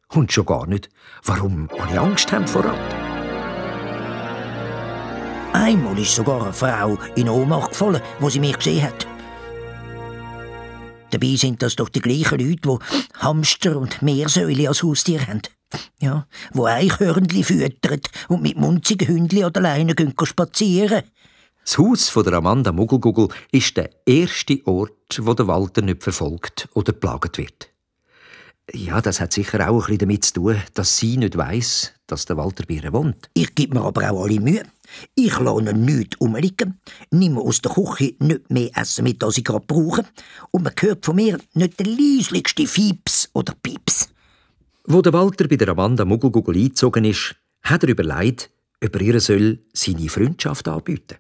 Und 0.08 0.32
schon 0.32 0.46
gar 0.46 0.66
nicht, 0.66 0.88
warum 1.24 1.68
alle 1.78 2.00
Angst 2.00 2.32
haben 2.32 2.48
vor 2.48 2.64
Ratten. 2.64 3.07
Einmal 5.60 5.98
ist 5.98 6.14
sogar 6.14 6.40
eine 6.40 6.52
Frau 6.52 6.96
in 7.16 7.28
Ohnmacht 7.28 7.70
gefallen, 7.70 8.00
wo 8.20 8.30
sie 8.30 8.38
mich 8.38 8.56
gesehen 8.56 8.84
hat. 8.84 9.08
Dabei 11.10 11.34
sind 11.34 11.60
das 11.60 11.74
doch 11.74 11.88
die 11.88 12.00
gleichen 12.00 12.38
Leute, 12.38 12.78
die 12.78 13.18
Hamster 13.18 13.76
und 13.76 14.00
Meersäule 14.00 14.68
als 14.68 14.84
Haustier 14.84 15.26
haben. 15.26 15.42
Ja, 16.00 16.28
wo 16.52 16.66
Eichhörnchen 16.66 17.42
füttern 17.42 18.00
und 18.28 18.42
mit 18.42 18.56
munzigen 18.56 19.08
Hündchen 19.08 19.44
an 19.44 19.52
der 19.52 19.62
Leine 19.62 19.94
gehen 19.96 20.14
spazieren. 20.22 21.02
Das 21.64 21.76
Haus 21.76 22.08
von 22.08 22.22
der 22.22 22.34
Amanda 22.34 22.70
Muggelgugel 22.70 23.28
ist 23.50 23.76
der 23.76 23.90
erste 24.06 24.64
Ort, 24.64 25.18
wo 25.20 25.34
der 25.34 25.48
Walter 25.48 25.82
nicht 25.82 26.04
verfolgt 26.04 26.68
oder 26.74 26.92
plagt 26.92 27.36
wird. 27.36 27.68
Ja, 28.72 29.00
das 29.00 29.20
hat 29.20 29.32
sicher 29.32 29.68
auch 29.68 29.74
ein 29.74 29.78
bisschen 29.78 29.98
damit 29.98 30.24
zu 30.24 30.34
tun, 30.34 30.62
dass 30.74 30.98
sie 30.98 31.16
nicht 31.16 31.36
weiß, 31.36 31.94
dass 32.06 32.26
der 32.26 32.36
Walter 32.36 32.64
bei 32.64 32.74
ihr 32.74 32.92
wohnt. 32.92 33.28
Ich 33.34 33.54
gebe 33.56 33.74
mir 33.76 33.84
aber 33.84 34.08
auch 34.08 34.22
alle 34.22 34.38
Mühe. 34.38 34.62
Ich 35.14 35.38
lasse 35.38 35.72
nichts 35.74 36.16
umliegen, 36.18 36.80
nehme 37.10 37.40
aus 37.40 37.60
der 37.60 37.72
Küche 37.72 38.14
nicht 38.18 38.50
mehr 38.50 38.70
Essen 38.74 39.04
mit, 39.04 39.22
als 39.22 39.38
ich 39.38 39.44
gerade 39.44 39.64
brauche. 39.66 40.04
Und 40.50 40.64
man 40.64 40.72
hört 40.78 41.04
von 41.04 41.16
mir 41.16 41.38
nicht 41.54 41.78
der 41.78 41.86
leislichste 41.86 42.66
Fieps 42.66 43.28
oder 43.32 43.54
Pieps. 43.62 44.08
Wo 44.84 45.02
der 45.02 45.12
Walter 45.12 45.48
bei 45.48 45.56
der 45.56 45.68
Amanda 45.68 46.04
Muggelgugel 46.04 46.56
eingezogen 46.56 47.04
ist, 47.04 47.36
hat 47.62 47.82
er 47.82 47.90
überlegt, 47.90 48.50
ob 48.82 48.94
er 48.94 49.00
ihr 49.02 49.20
soll 49.20 49.58
seine 49.72 50.08
Freundschaft 50.08 50.68
anbieten 50.68 51.18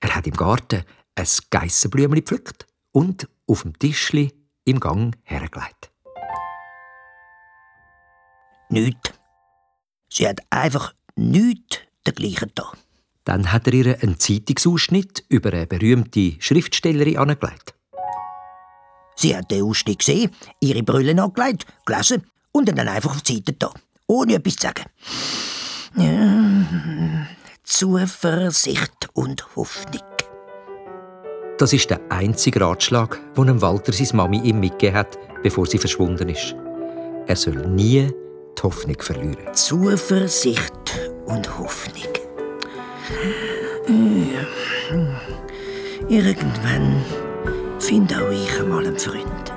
Er 0.00 0.14
hat 0.14 0.26
im 0.26 0.34
Garten 0.34 0.84
ein 1.14 1.26
Geissenblümchen 1.50 2.14
gepflückt 2.14 2.66
und 2.92 3.28
auf 3.46 3.62
dem 3.62 3.78
Tischli 3.78 4.32
im 4.64 4.80
Gang 4.80 5.14
hergelegt. 5.24 5.90
Nichts. 8.70 9.12
Sie 10.08 10.26
hat 10.26 10.40
einfach 10.50 10.94
nichts 11.16 11.80
dergleichen 12.06 12.50
da. 12.54 12.72
Dann 13.24 13.52
hat 13.52 13.66
er 13.66 13.72
ihr 13.72 14.02
einen 14.02 14.18
Zeitungsausschnitt 14.18 15.24
über 15.28 15.52
eine 15.52 15.66
berühmte 15.66 16.34
Schriftstellerin 16.38 17.18
angelegt. 17.18 17.74
Sie 19.16 19.34
hat 19.34 19.50
den 19.50 19.62
Ausschnitt 19.64 20.00
gesehen, 20.00 20.30
ihre 20.60 20.82
Brille 20.82 21.20
angelegt, 21.22 21.66
gelesen 21.86 22.26
und 22.52 22.68
dann 22.68 22.88
einfach 22.88 23.12
auf 23.12 23.22
die 23.22 23.36
Seite 23.36 23.52
da. 23.54 23.72
Ohne 24.06 24.34
etwas 24.34 24.56
zu 24.56 24.66
sagen. 24.66 24.84
Ja, 25.96 27.26
Zuversicht 27.62 29.08
und 29.14 29.56
Hoffnung. 29.56 30.02
Das 31.56 31.72
ist 31.72 31.88
der 31.88 32.00
einzige 32.10 32.60
Ratschlag, 32.60 33.20
den 33.36 33.62
Walter 33.62 33.92
seine 33.92 34.16
Mami 34.16 34.40
ihm 34.40 34.60
mitgegeben 34.60 34.98
hat, 34.98 35.18
bevor 35.42 35.66
sie 35.66 35.78
verschwunden 35.78 36.28
ist. 36.28 36.54
Er 37.26 37.36
soll 37.36 37.66
nie 37.68 38.10
die 38.58 38.62
Hoffnung 38.62 39.00
verlieren. 39.00 39.54
Zuversicht 39.54 40.72
und 41.26 41.58
Hoffnung. 41.58 42.23
Irgendwann 46.08 47.02
finde 47.78 48.16
auch 48.16 48.30
ich 48.30 48.60
einmal 48.60 48.86
einen 48.86 48.98
Freund. 48.98 49.52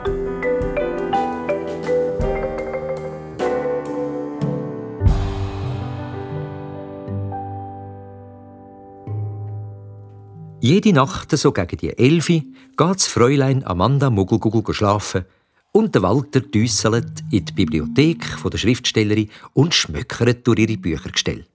Jede 10.59 10.91
Nacht, 10.91 11.31
so 11.37 11.51
gegen 11.53 11.77
die 11.77 11.97
Elfi, 11.97 12.41
geht 12.75 12.95
das 12.95 13.07
Fräulein 13.07 13.65
Amanda 13.65 14.09
Muggelgugel 14.09 14.73
schlafen 14.73 15.23
und 15.71 15.95
der 15.95 16.01
Walter 16.01 16.41
düsselt 16.41 17.23
in 17.31 17.45
die 17.45 17.53
Bibliothek 17.53 18.25
der 18.51 18.57
Schriftstellerin 18.57 19.29
und 19.53 19.73
schmöckert 19.73 20.45
durch 20.45 20.59
ihre 20.59 20.77
Büchergestell. 20.77 21.45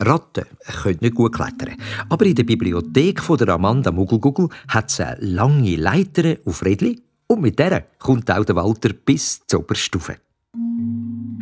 Ratten 0.00 0.44
können 0.82 0.98
nicht 1.00 1.14
gut 1.14 1.34
klettern, 1.34 1.74
aber 2.08 2.24
in 2.26 2.34
der 2.34 2.44
Bibliothek 2.44 3.20
der 3.36 3.48
Amanda 3.48 3.90
Muggelgugel 3.90 4.48
hat 4.68 4.90
es 4.90 5.00
eine 5.00 5.16
lange 5.20 5.76
Leiter 5.76 6.36
auf 6.44 6.64
Rädli 6.64 7.02
und 7.26 7.42
mit 7.42 7.58
der 7.58 7.86
kommt 7.98 8.30
auch 8.30 8.44
der 8.44 8.56
Walter 8.56 8.90
bis 8.92 9.40
zur 9.46 9.60
Oberstufe. 9.60 10.16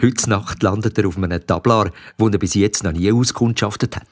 Heute 0.02 0.30
Nacht 0.30 0.62
landet 0.62 0.98
er 0.98 1.06
auf 1.06 1.16
einem 1.16 1.46
Tablar, 1.46 1.90
wo 2.18 2.28
er 2.28 2.38
bis 2.38 2.54
jetzt 2.54 2.82
noch 2.82 2.92
nie 2.92 3.12
auskundschaftet 3.12 3.96
hat. 3.96 4.08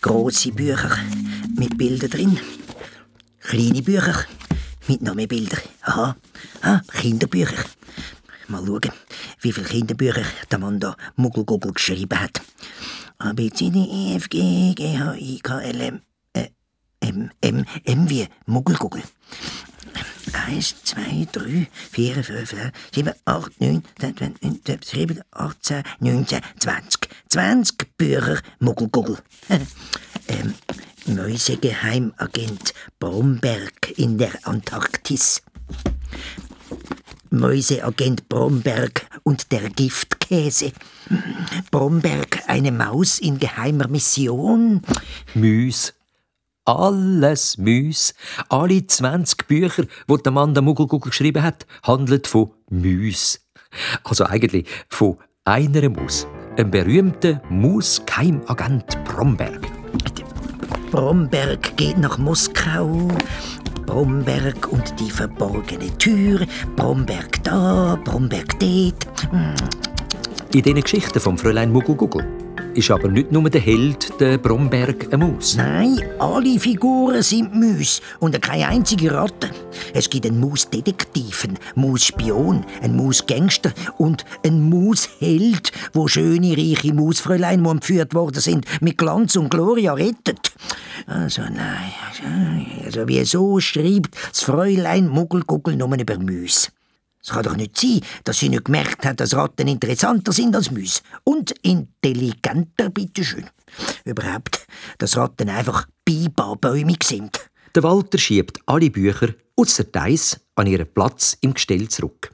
Grosse 0.00 0.52
Bücher 0.52 0.96
mit 1.56 1.76
Bildern 1.78 2.10
drin. 2.10 2.38
Kleine 3.40 3.82
Bücher 3.82 4.24
mit 4.86 5.02
noch 5.02 5.14
mehr 5.14 5.26
Bildern. 5.26 5.60
Aha, 5.82 6.16
ah, 6.62 6.80
Kinderbücher. 6.92 7.64
Mal 8.48 8.64
schauen, 8.66 8.92
wie 9.40 9.52
viele 9.52 9.66
Kinderbücher 9.66 10.24
der 10.50 10.58
Mann 10.58 10.80
da 10.80 10.96
Muggelguggel 11.16 11.72
geschrieben 11.72 12.20
hat. 12.20 12.42
A, 13.18 13.32
B, 13.32 13.50
C, 13.50 13.70
D, 13.70 13.78
E, 13.78 14.16
F, 14.16 14.28
G, 14.28 14.74
G, 14.74 14.98
H, 14.98 15.14
I, 15.14 15.40
K, 15.42 15.60
L, 15.60 15.80
M, 15.80 16.00
äh, 16.34 16.48
M, 17.00 17.30
M, 17.40 17.64
M 17.84 18.10
wie 18.10 18.28
Muggelguggel. 18.46 19.02
Eins, 20.32 20.74
zwei, 20.82 21.26
drei, 21.30 21.68
vier, 21.92 22.22
fünf, 22.24 22.54
sieben, 22.92 23.14
acht, 23.24 23.60
neun, 23.60 23.82
sieben, 24.82 25.22
achtzehn, 25.30 25.82
neunzehn, 26.00 26.40
zwanzig. 26.58 27.08
Zwanzig 27.28 27.96
Bücher 27.96 28.40
Muggelguggel. 28.58 29.18
ähm, 30.28 30.54
Mäusegeheimagent 31.06 32.74
Bromberg 32.98 33.96
in 33.96 34.18
der 34.18 34.32
Antarktis. 34.42 35.42
Mäuseagent 37.30 38.28
Bromberg 38.28 39.06
und 39.22 39.50
der 39.52 39.70
Giftkäse. 39.70 40.72
Bromberg, 41.70 42.42
eine 42.46 42.72
Maus 42.72 43.18
in 43.18 43.38
geheimer 43.38 43.88
Mission. 43.88 44.82
Müs. 45.34 45.94
Alles 46.64 47.58
Müs. 47.58 48.14
Alle 48.48 48.86
20 48.86 49.46
Bücher, 49.46 49.84
die 50.08 50.22
der 50.22 50.32
Mann 50.32 50.54
der 50.54 50.62
Muggelguggel 50.62 51.10
geschrieben 51.10 51.42
hat, 51.42 51.66
handeln 51.82 52.22
von 52.24 52.50
Müs. 52.70 53.40
Also 54.02 54.24
eigentlich 54.24 54.66
von 54.88 55.18
einer 55.44 55.88
Maus. 55.90 56.26
Ein 56.56 56.70
berühmter 56.70 57.42
Mausgeheimagent 57.50 59.04
Bromberg. 59.04 59.60
Bromberg 60.90 61.76
geht 61.76 61.98
nach 61.98 62.18
Moskau. 62.18 63.08
Bromberg 63.86 64.68
und 64.72 64.98
die 65.00 65.10
verborgene 65.10 65.96
Tür. 65.98 66.46
Bromberg 66.76 67.42
da, 67.44 67.98
Bromberg 68.04 68.58
dort. 68.58 69.28
In 70.52 70.62
diesen 70.62 70.82
Geschichten 70.82 71.20
vom 71.20 71.36
Fräulein 71.38 71.72
Muggelguggel 71.72 72.43
ist 72.74 72.90
aber 72.90 73.08
nicht 73.08 73.32
nur 73.32 73.48
der 73.48 73.60
Held, 73.60 74.20
der 74.20 74.38
Bromberg, 74.38 75.12
eine 75.12 75.24
Maus. 75.24 75.56
Nein, 75.56 76.00
alle 76.18 76.58
Figuren 76.58 77.22
sind 77.22 77.54
Mäuse 77.54 78.00
und 78.20 78.40
keine 78.42 78.68
einzige 78.68 79.12
Ratte. 79.12 79.50
Es 79.92 80.10
gibt 80.10 80.26
einen 80.26 80.40
Mausdetektiv, 80.40 81.44
einen 81.44 81.58
Mausspion, 81.74 82.64
einen 82.82 82.96
Mausgangster 82.96 83.72
und 83.98 84.24
einen 84.44 84.68
Mausheld, 84.68 85.72
wo 85.92 86.08
schöne, 86.08 86.56
reiche 86.56 86.92
Mausfräulein, 86.92 87.62
die 87.62 87.70
entführt 87.70 88.14
worden 88.14 88.40
sind, 88.40 88.66
mit 88.80 88.98
Glanz 88.98 89.36
und 89.36 89.50
Gloria 89.50 89.94
rettet. 89.94 90.52
Also 91.06 91.42
nein, 91.42 92.66
also 92.84 93.02
wieso 93.06 93.60
schreibt 93.60 94.16
das 94.30 94.42
Fräulein 94.42 95.08
Muggelguggel 95.08 95.76
nur 95.76 95.96
über 95.98 96.18
Mäuse? 96.18 96.68
Es 97.24 97.30
kann 97.30 97.42
doch 97.42 97.56
nicht 97.56 97.78
sein, 97.78 98.00
dass 98.24 98.38
sie 98.38 98.50
nicht 98.50 98.66
gemerkt 98.66 99.06
hat, 99.06 99.18
dass 99.18 99.34
Ratten 99.34 99.66
interessanter 99.66 100.30
sind 100.30 100.54
als 100.54 100.70
Mäuse. 100.70 101.00
Und 101.24 101.54
intelligenter, 101.62 102.90
bitteschön. 102.90 103.46
Überhaupt, 104.04 104.66
dass 104.98 105.16
Ratten 105.16 105.48
einfach 105.48 105.86
Bibarbäumig 106.04 107.02
sind. 107.02 107.48
Der 107.74 107.82
Walter 107.82 108.18
schiebt 108.18 108.60
alle 108.66 108.90
Bücher 108.90 109.30
außer 109.56 109.84
Deis 109.84 110.38
an 110.54 110.66
ihren 110.66 110.92
Platz 110.92 111.38
im 111.40 111.54
Gestell 111.54 111.88
zurück. 111.88 112.30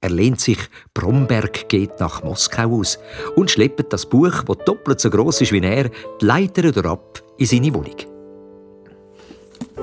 Er 0.00 0.10
lehnt 0.10 0.40
sich, 0.40 0.58
Bromberg 0.92 1.68
geht 1.68 1.98
nach 1.98 2.22
Moskau 2.22 2.78
aus 2.78 2.98
und 3.34 3.50
schleppt 3.50 3.92
das 3.92 4.08
Buch, 4.08 4.44
das 4.44 4.58
doppelt 4.66 5.00
so 5.00 5.10
groß 5.10 5.40
ist 5.40 5.52
wie 5.52 5.60
er, 5.60 5.90
die 6.20 6.24
Leiter 6.24 6.84
ab 6.84 7.22
in 7.38 7.46
seine 7.46 7.74
Wohnung. 7.74 8.17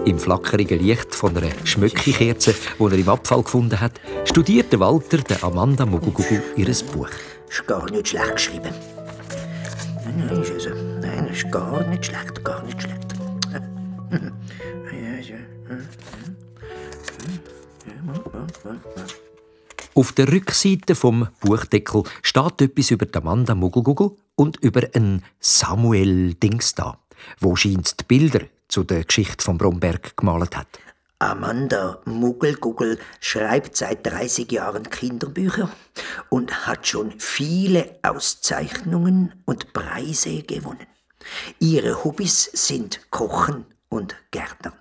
Im 0.03 0.19
flackerigen 0.19 0.79
Licht 0.79 1.15
von 1.15 1.35
einer 1.37 1.49
Schmöckikerze, 1.63 2.53
die 2.79 2.83
er 2.83 2.93
im 2.93 3.09
Abfall 3.09 3.43
gefunden 3.43 3.79
hat, 3.79 3.93
studierte 4.25 4.79
Walter 4.79 5.17
der 5.17 5.43
Amanda 5.43 5.85
Mugugugu 5.85 6.39
ihr 6.57 6.65
Buch. 6.93 7.09
Ist 7.49 7.65
gar 7.67 7.89
nicht 7.89 8.09
schlecht 8.09 8.35
geschrieben. 8.35 8.73
Nein, 10.17 10.41
ist 10.41 10.51
also, 10.51 10.69
nein, 11.01 11.27
ist 11.27 11.51
gar 11.51 11.87
nicht 11.87 12.05
schlecht, 12.05 12.43
gar 12.43 12.63
nicht 12.63 12.81
schlecht. 12.81 13.15
Auf 19.93 20.11
der 20.11 20.31
Rückseite 20.31 20.93
vom 20.93 21.29
Buchdeckel 21.39 22.03
steht 22.21 22.61
etwas 22.61 22.91
über 22.91 23.07
Amanda 23.13 23.55
Mugugugu 23.55 24.17
und 24.35 24.57
über 24.57 24.81
einen 24.93 25.23
Samuel 25.39 26.33
Dings 26.33 26.75
da, 26.75 26.97
wo 27.39 27.55
scheint 27.55 27.99
die 27.99 28.03
Bilder 28.03 28.41
zu 28.67 28.83
der 28.83 29.03
Geschichte 29.03 29.43
von 29.43 29.57
Bromberg 29.57 30.17
gemalt 30.17 30.55
hat. 30.55 30.67
Amanda 31.19 31.99
Muggelguggel 32.05 32.99
schreibt 33.21 33.77
seit 33.77 34.05
30 34.05 34.51
Jahren 34.51 34.89
Kinderbücher 34.89 35.69
und 36.29 36.67
hat 36.67 36.85
schon 36.87 37.13
viele 37.19 37.97
Auszeichnungen 38.03 39.33
und 39.45 39.71
Preise 39.71 40.43
gewonnen. 40.43 40.87
Ihre 41.59 42.03
Hobbys 42.03 42.49
sind 42.53 43.11
Kochen 43.11 43.65
und 43.89 44.15
Gärtnern. 44.31 44.73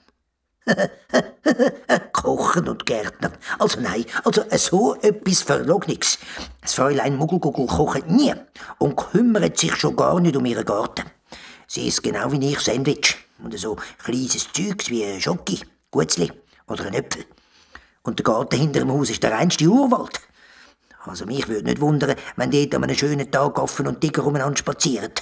Kochen 2.12 2.68
und 2.68 2.84
Gärtnern. 2.84 3.32
Also 3.58 3.80
nein, 3.80 4.04
also 4.24 4.44
so 4.56 4.94
etwas 4.96 5.42
verlog 5.42 5.86
nix. 5.86 6.18
Das 6.60 6.74
Fräulein 6.74 7.16
Muggelguggel 7.16 7.66
kocht 7.66 8.10
nie 8.10 8.34
und 8.78 8.96
kümmert 8.96 9.58
sich 9.58 9.76
schon 9.76 9.94
gar 9.96 10.18
nicht 10.20 10.36
um 10.36 10.44
ihren 10.44 10.64
Garten. 10.64 11.04
Sie 11.66 11.86
ist 11.86 12.02
genau 12.02 12.32
wie 12.32 12.50
ich 12.50 12.60
Sandwich 12.60 13.23
und 13.44 13.58
so 13.58 13.76
kleines 14.02 14.48
Zeugs 14.52 14.90
wie 14.90 15.20
Schoki, 15.20 15.60
Gutzli 15.90 16.32
oder 16.66 16.86
ein 16.86 16.94
Äpfel. 16.94 17.24
Und 18.02 18.18
der 18.18 18.24
Garten 18.24 18.58
hinter 18.58 18.80
dem 18.80 18.92
Haus 18.92 19.10
ist 19.10 19.22
der 19.22 19.32
reinste 19.32 19.66
Urwald. 19.66 20.20
Also 21.06 21.26
mich 21.26 21.46
würde 21.48 21.64
nicht 21.64 21.80
wundern, 21.80 22.16
wenn 22.36 22.50
dort 22.50 22.74
an 22.74 22.84
einem 22.84 22.96
schönen 22.96 23.30
Tag 23.30 23.58
offen 23.58 23.86
und 23.86 24.00
Tiger 24.00 24.24
umeinander 24.26 24.56
spazieren. 24.56 25.12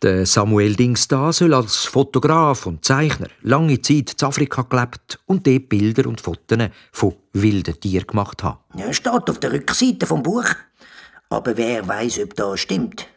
Der 0.00 0.26
Samuel 0.26 0.76
Dings 0.76 1.08
da 1.08 1.32
soll 1.32 1.52
als 1.52 1.84
Fotograf 1.84 2.66
und 2.66 2.84
Zeichner 2.84 3.28
lange 3.42 3.80
Zeit 3.82 4.14
in 4.20 4.26
Afrika 4.28 4.62
gelebt 4.62 5.18
und 5.26 5.44
dort 5.46 5.68
Bilder 5.68 6.06
und 6.08 6.20
Fotos 6.20 6.68
von 6.92 7.16
wilden 7.32 7.80
Tieren 7.80 8.06
gemacht 8.06 8.44
haben. 8.44 8.58
Ja, 8.76 8.92
steht 8.92 9.28
auf 9.28 9.40
der 9.40 9.52
Rückseite 9.52 10.06
vom 10.06 10.22
Buch. 10.22 10.46
Aber 11.30 11.56
wer 11.56 11.86
weiß, 11.86 12.20
ob 12.20 12.36
das 12.36 12.60
stimmt? 12.60 13.08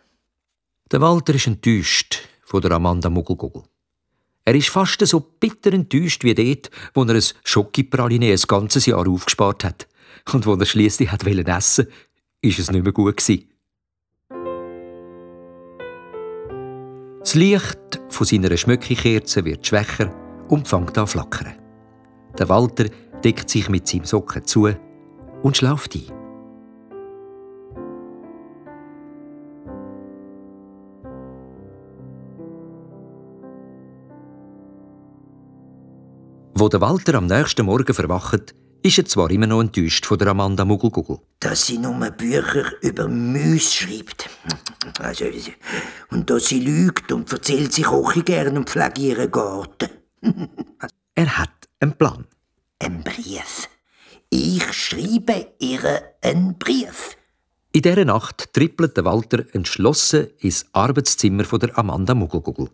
Der 0.92 1.02
Walter 1.02 1.36
ist 1.36 1.48
enttäuscht 1.48 2.28
von 2.44 2.62
der 2.62 2.72
Amanda 2.72 3.10
Muggelgugel. 3.10 3.64
Er 4.44 4.56
ist 4.56 4.70
fast 4.70 5.06
so 5.06 5.20
bitter 5.20 5.72
enttäuscht 5.74 6.24
wie 6.24 6.34
dort, 6.34 6.72
wo 6.94 7.04
er 7.04 7.16
ein 7.16 7.24
Schokipraline 7.44 8.32
ein 8.32 8.42
ganzes 8.48 8.88
Jahr 8.88 9.08
aufgespart 9.08 9.64
hat. 9.64 9.88
Und 10.34 10.46
wo 10.46 10.56
er 10.56 10.66
schliesslich 10.66 11.12
hat 11.12 11.26
essen 11.26 11.46
wollte, 11.48 11.88
ist 12.42 12.60
es 12.60 12.72
nicht 12.72 12.84
mehr 12.84 12.94
gut 12.94 13.18
gewesen. 13.18 13.48
Das 17.20 17.36
Licht 17.36 18.02
von 18.10 18.26
seiner 18.26 18.58
Schmöckikerze 18.58 19.46
wird 19.46 19.66
schwächer 19.66 20.12
und 20.50 20.68
fängt 20.68 20.98
an 20.98 21.06
flackern. 21.06 21.54
Der 22.38 22.50
Walter 22.50 22.86
deckt 23.24 23.50
sich 23.50 23.70
mit 23.70 23.88
seinem 23.88 24.06
Socken 24.06 24.46
zu 24.46 24.70
und 25.44 25.56
schlaft 25.56 25.96
ein. 25.96 26.21
Wo 36.62 36.70
der 36.70 36.80
Walter 36.80 37.16
am 37.16 37.26
nächsten 37.26 37.66
Morgen 37.66 37.92
verwacht, 37.92 38.54
ist 38.84 39.00
er 39.00 39.06
zwar 39.06 39.32
immer 39.32 39.48
noch 39.48 39.62
enttäuscht 39.62 40.06
von 40.06 40.20
der 40.20 40.28
Amanda 40.28 40.64
Muggelgugel. 40.64 41.18
Dass 41.40 41.66
sie 41.66 41.80
nur 41.80 42.12
Bücher 42.12 42.66
über 42.82 43.08
Müs 43.08 43.74
schreibt. 43.74 44.30
Also, 45.00 45.26
und 46.12 46.30
dass 46.30 46.50
sie 46.50 46.60
lügt 46.60 47.12
und 47.12 47.32
erzählt 47.32 47.74
sich 47.74 47.88
auch 47.88 48.14
gern 48.24 48.58
und 48.58 48.70
pflegt 48.70 49.00
ihren 49.00 49.32
Garten. 49.32 49.90
er 51.16 51.38
hat 51.40 51.68
einen 51.80 51.94
Plan. 51.94 52.28
Ein 52.78 53.04
Brief. 53.04 53.68
Ich 54.30 54.72
schreibe 54.72 55.54
ihr 55.58 56.04
einen 56.22 56.60
Brief. 56.60 57.18
In 57.72 57.82
dieser 57.82 58.06
Nacht 58.06 58.54
trippelt 58.54 58.96
der 58.98 59.06
Walter 59.06 59.46
entschlossen 59.54 60.28
ins 60.38 60.68
Arbeitszimmer 60.74 61.44
von 61.44 61.60
der 61.60 61.76
Amanda 61.76 62.14
Muggelgugel. 62.14 62.70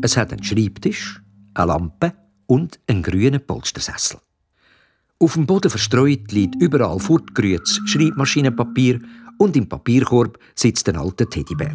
Es 0.00 0.16
hat 0.16 0.32
einen 0.32 0.42
Schreibtisch, 0.42 1.20
eine 1.52 1.66
Lampe 1.66 2.25
und 2.46 2.78
einen 2.86 3.02
grünen 3.02 3.44
Polstersessel. 3.44 4.18
Auf 5.18 5.34
dem 5.34 5.46
Boden 5.46 5.70
verstreut 5.70 6.30
liegt 6.32 6.60
überall 6.60 6.98
fortgerührtes 6.98 7.80
Schreibmaschinenpapier 7.86 9.00
und 9.38 9.56
im 9.56 9.68
Papierkorb 9.68 10.38
sitzt 10.54 10.88
ein 10.88 10.96
alter 10.96 11.28
Teddybär. 11.28 11.74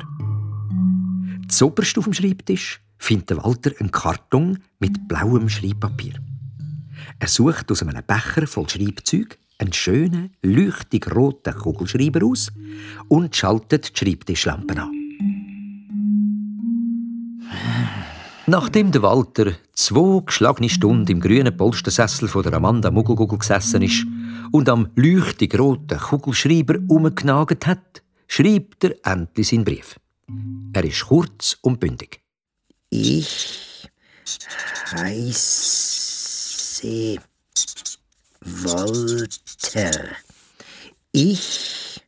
Zoberst 1.48 1.98
auf 1.98 2.06
dem 2.06 2.13
Schreibtisch 2.13 2.82
findet 2.98 3.43
Walter 3.43 3.72
einen 3.80 3.91
Karton 3.91 4.60
mit 4.80 5.08
blauem 5.08 5.50
Schreibpapier. 5.50 6.13
Er 7.19 7.28
sucht 7.28 7.72
aus 7.72 7.82
einem 7.82 8.04
Becher 8.06 8.48
voll 8.48 8.69
Schreibzeug 8.69 9.38
einen 9.58 9.74
schönen, 9.74 10.32
leuchtig 10.41 11.13
roten 11.15 11.54
Kugelschreiber 11.54 12.26
aus 12.26 12.52
und 13.08 13.36
schaltet 13.36 13.93
die 13.93 14.06
Schreibtischlampe 14.06 14.82
an. 14.82 14.91
Nachdem 18.52 18.92
der 18.92 19.02
Walter 19.02 19.54
zwei 19.76 20.24
geschlagene 20.26 20.68
Stunden 20.68 21.10
im 21.10 21.22
grünen 21.22 21.56
Polstersessel 21.56 22.28
von 22.28 22.44
der 22.44 22.52
Amanda 22.52 22.92
Muggelgugel 22.92 23.38
gesessen 23.40 23.82
ist 23.82 24.06
und 24.52 24.68
am 24.68 24.90
leuchtig 24.96 25.58
roten 25.58 25.98
Kugelschreiber 25.98 26.76
umgenagelt 26.90 27.66
hat, 27.66 28.04
schreibt 28.28 28.84
er 28.84 28.98
endlich 29.06 29.48
seinen 29.48 29.64
Brief. 29.64 29.96
Er 30.74 30.84
ist 30.84 31.06
kurz 31.06 31.60
und 31.62 31.80
bündig. 31.80 32.20
Ich 32.90 33.88
heiße 34.98 36.12
Walter. 38.42 40.10
Ich 41.14 42.02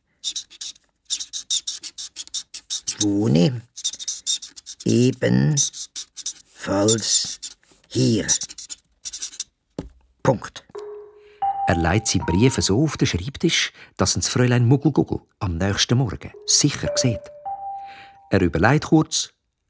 wohne 3.00 3.62
eben 4.84 5.56
Falls 6.64 7.40
hier. 7.88 8.26
Punkt. 10.22 10.64
Er 11.66 11.76
legt 11.76 12.08
seinen 12.08 12.24
Brief 12.24 12.54
so 12.54 12.82
auf 12.82 12.96
den 12.96 13.06
Schreibtisch, 13.06 13.70
dass 13.98 14.16
uns 14.16 14.28
Fräulein 14.28 14.66
Muggelguggel 14.66 15.20
am 15.40 15.58
nächsten 15.58 15.98
Morgen 15.98 16.32
sicher 16.46 16.88
sieht. 16.96 17.20
Er 18.30 18.40
überlegt 18.40 18.86
kurz, 18.86 19.28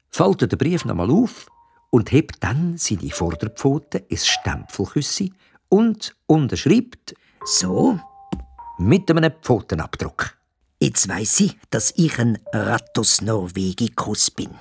faltet 0.09 0.53
den 0.53 0.57
Brief 0.57 0.85
nochmal 0.85 1.11
auf 1.11 1.47
und 1.89 2.13
hebt 2.13 2.41
dann 2.41 2.77
seine 2.77 3.09
Vorderpfoten 3.09 4.05
ins 4.07 4.25
Stempelküssi 4.25 5.33
und 5.67 6.15
unterschreibt 6.27 7.13
so 7.43 7.99
mit 8.77 9.11
einem 9.11 9.33
Pfotenabdruck. 9.41 10.37
Jetzt 10.79 11.09
weiss 11.09 11.41
ich, 11.41 11.57
dass 11.71 11.91
ich 11.97 12.17
ein 12.19 12.39
Rattus 12.53 13.21
Norvegicus 13.21 14.31
bin. 14.31 14.55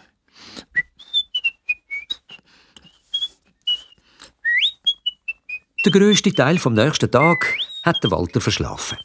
Der 5.84 5.92
grösste 5.92 6.32
Teil 6.32 6.58
vom 6.58 6.72
nächsten 6.72 7.10
Tag 7.10 7.58
hat 7.82 7.98
Walter 8.04 8.40
verschlafen. 8.40 8.96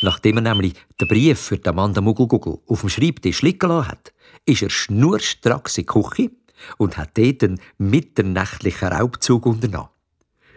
Nachdem 0.00 0.38
er 0.38 0.54
nämlich 0.54 0.72
den 0.98 1.08
Brief 1.08 1.38
für 1.38 1.58
die 1.58 1.68
Amanda 1.68 2.00
Muggelgugel 2.00 2.58
auf 2.66 2.80
dem 2.80 2.88
Schreibtisch 2.88 3.42
liegen 3.42 3.68
lassen 3.68 3.88
hat, 3.88 4.14
ist 4.46 4.62
er 4.62 4.70
schnurstracks 4.70 5.76
in 5.76 5.82
die 5.82 5.86
Küche 5.86 6.30
und 6.78 6.96
hat 6.96 7.18
dort 7.18 7.44
einen 7.44 7.60
mitternächtlichen 7.76 8.88
Raubzug 8.88 9.44
unternommen. 9.44 9.90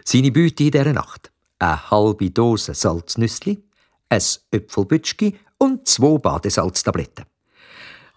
Seine 0.02 0.32
Beute 0.32 0.64
in 0.64 0.70
dieser 0.70 0.94
Nacht: 0.94 1.30
eine 1.58 1.90
halbe 1.90 2.30
Dose 2.30 2.72
Salznüssli, 2.72 3.62
ein 4.08 4.22
Äpfelbütschki 4.50 5.36
und 5.58 5.86
zwei 5.86 6.16
Badesalztabletten. 6.16 7.26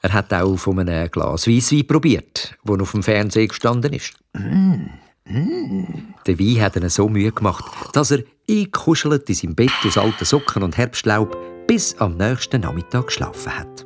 Er 0.02 0.14
hat 0.14 0.34
auch 0.34 0.56
von 0.56 0.80
einem 0.80 1.12
Glas 1.12 1.46
Weisswein 1.46 1.88
probiert, 1.88 2.56
das 2.64 2.80
auf 2.80 2.92
dem 2.92 3.04
Fernseher 3.04 3.48
gestanden 3.48 3.92
ist. 3.92 4.14
Mm. 4.32 5.07
Der 5.30 6.40
Wein 6.40 6.62
hat 6.62 6.78
ihn 6.78 6.88
so 6.88 7.10
Mühe 7.10 7.34
gemacht, 7.34 7.66
dass 7.94 8.12
er 8.12 8.24
eingekuschelt 8.50 9.28
in 9.28 9.36
seinem 9.36 9.56
Bett 9.56 9.72
aus 9.86 9.98
alten 9.98 10.24
Socken 10.24 10.64
und 10.64 10.78
Herbstlaub 10.78 11.36
bis 11.68 11.98
am 12.00 12.16
nächsten 12.16 12.62
Nachmittag 12.62 13.08
geschlafen 13.08 13.60
hat. 13.60 13.86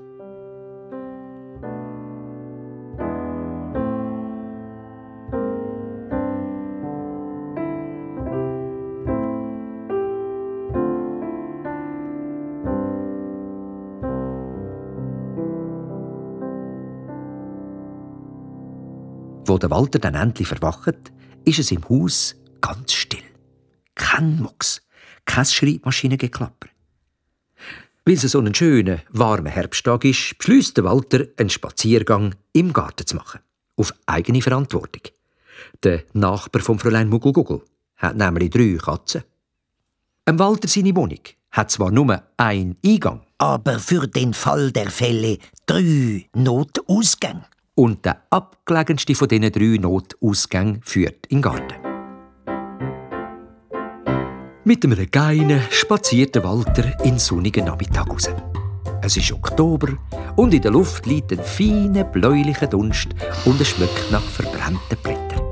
Wo 19.48 19.58
der 19.58 19.72
Walter 19.72 19.98
dann 19.98 20.14
endlich 20.14 20.48
verwacht, 20.48 21.12
ist 21.46 21.60
es 21.60 21.72
im 21.72 21.88
Haus 21.90 22.36
ganz 22.62 22.94
still. 22.94 23.24
Kein 23.96 24.42
Mucks, 24.42 24.82
kein 25.26 25.46
Schreibmaschinengeklapper. 25.46 26.70
Weil 28.06 28.16
es 28.16 28.22
so 28.22 28.40
ein 28.40 28.56
schöner, 28.56 29.00
warmer 29.10 29.50
Herbsttag 29.50 30.06
ist, 30.06 30.38
beschließt 30.38 30.84
Walter, 30.84 31.26
einen 31.38 31.50
Spaziergang 31.50 32.36
im 32.54 32.74
Garten 32.74 33.06
zu 33.06 33.16
machen. 33.16 33.42
Auf 33.76 33.94
eigene 34.06 34.42
Verantwortung. 34.42 35.04
Der 35.84 36.04
Nachbar 36.14 36.62
vom 36.62 36.80
Fräulein 36.80 37.10
Muggelguggel 37.10 37.62
hat 37.98 38.16
nämlich 38.16 38.50
drei 38.50 38.78
Katzen. 38.78 39.24
Ein 40.26 40.40
Walter 40.40 40.68
seine 40.68 40.96
Wohnung 40.96 41.20
hat 41.52 41.72
zwar 41.72 41.92
nur 41.92 42.24
einen 42.38 42.78
Eingang. 42.84 43.22
Aber 43.38 43.80
für 43.80 44.08
den 44.08 44.34
Fall 44.34 44.72
der 44.72 44.90
Fälle 44.90 45.38
drei 45.66 46.28
Notausgänge. 46.34 47.46
Und 47.82 48.06
der 48.06 48.22
abgelegenste 48.30 49.16
von 49.16 49.28
diesen 49.28 49.52
drei 49.52 49.80
Notausgängen 49.82 50.82
führt 50.84 51.26
in 51.30 51.38
den 51.38 51.42
Garten. 51.42 51.74
Mit 54.64 54.86
einem 54.86 55.10
Geinen 55.10 55.64
spaziert 55.72 56.36
Walter 56.44 57.04
in 57.04 57.18
sonnigen 57.18 57.66
Nachmittag 57.66 58.08
raus. 58.08 58.30
Es 59.02 59.18
ist 59.18 59.32
Oktober 59.32 59.98
und 60.36 60.54
in 60.54 60.62
der 60.62 60.70
Luft 60.70 61.08
liegt 61.08 61.32
ein 61.32 61.44
feiner 61.44 62.04
bläulicher 62.04 62.68
Dunst 62.68 63.16
und 63.46 63.60
es 63.60 63.70
schmeckt 63.70 64.12
nach 64.12 64.22
verbrannten 64.22 64.98
Blättern. 65.02 65.51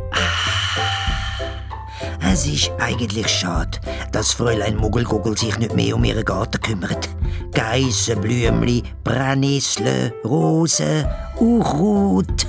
Es 2.32 2.46
ist 2.46 2.72
eigentlich 2.78 3.28
schade, 3.28 3.80
dass 4.12 4.34
Fräulein 4.34 4.78
Muggelgugel 4.78 5.36
sich 5.36 5.58
nicht 5.58 5.76
mehr 5.76 5.96
um 5.96 6.04
ihren 6.04 6.24
Garten 6.24 6.62
kümmert. 6.62 7.10
Geissen, 7.54 8.22
Blümli, 8.22 8.84
Brennnessel, 9.04 10.13
Rosen, 10.24 11.08
Unkraut. 11.38 12.46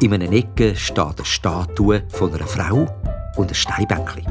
In 0.00 0.14
einer 0.14 0.30
Ecke 0.30 0.76
steht 0.76 1.16
eine 1.16 1.24
Statue 1.24 2.04
von 2.10 2.32
einer 2.32 2.46
Frau 2.46 2.86
und 3.36 3.50
ein 3.50 3.54
Steinbänkli. 3.54 4.22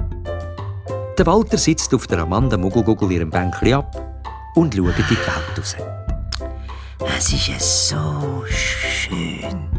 Der 1.17 1.25
Walter 1.25 1.57
sitzt 1.57 1.93
auf 1.93 2.07
der 2.07 2.19
Amanda 2.19 2.55
Muggelgugel 2.55 3.11
ihrem 3.11 3.29
Bänkli 3.29 3.73
ab 3.73 3.93
und 4.55 4.73
schaut 4.73 4.97
in 4.97 5.05
die 5.09 5.17
Welt 5.17 5.57
raus. 5.57 5.75
Es 7.17 7.33
ist 7.33 7.89
so 7.89 8.45
schön. 8.47 9.69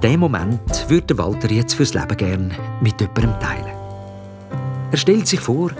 Diesen 0.00 0.20
Moment 0.20 0.88
würde 0.88 1.18
Walter 1.18 1.50
jetzt 1.50 1.74
fürs 1.74 1.94
Leben 1.94 2.16
gern 2.16 2.54
mit 2.80 3.00
jemandem 3.00 3.40
teilen. 3.40 3.87
Er 4.90 4.96
stellt 4.96 5.26
sich 5.26 5.40
vor, 5.40 5.70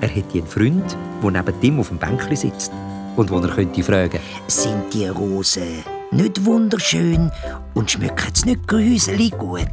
er 0.00 0.08
hätte 0.08 0.38
einen 0.38 0.46
Freund, 0.46 0.96
der 1.22 1.30
neben 1.30 1.62
ihm 1.62 1.78
auf 1.78 1.88
dem 1.88 1.98
Bänkli 1.98 2.34
sitzt 2.34 2.72
und 3.16 3.30
wo 3.30 3.38
er 3.38 3.48
könnte 3.48 3.80
fragen 3.80 4.18
Sind 4.48 4.92
die 4.92 5.06
Rosen 5.06 5.84
nicht 6.10 6.44
wunderschön 6.44 7.30
und 7.74 7.90
schmücken 7.90 8.32
es 8.34 8.44
nicht 8.44 8.66
grüselig 8.66 9.30
gut? 9.38 9.68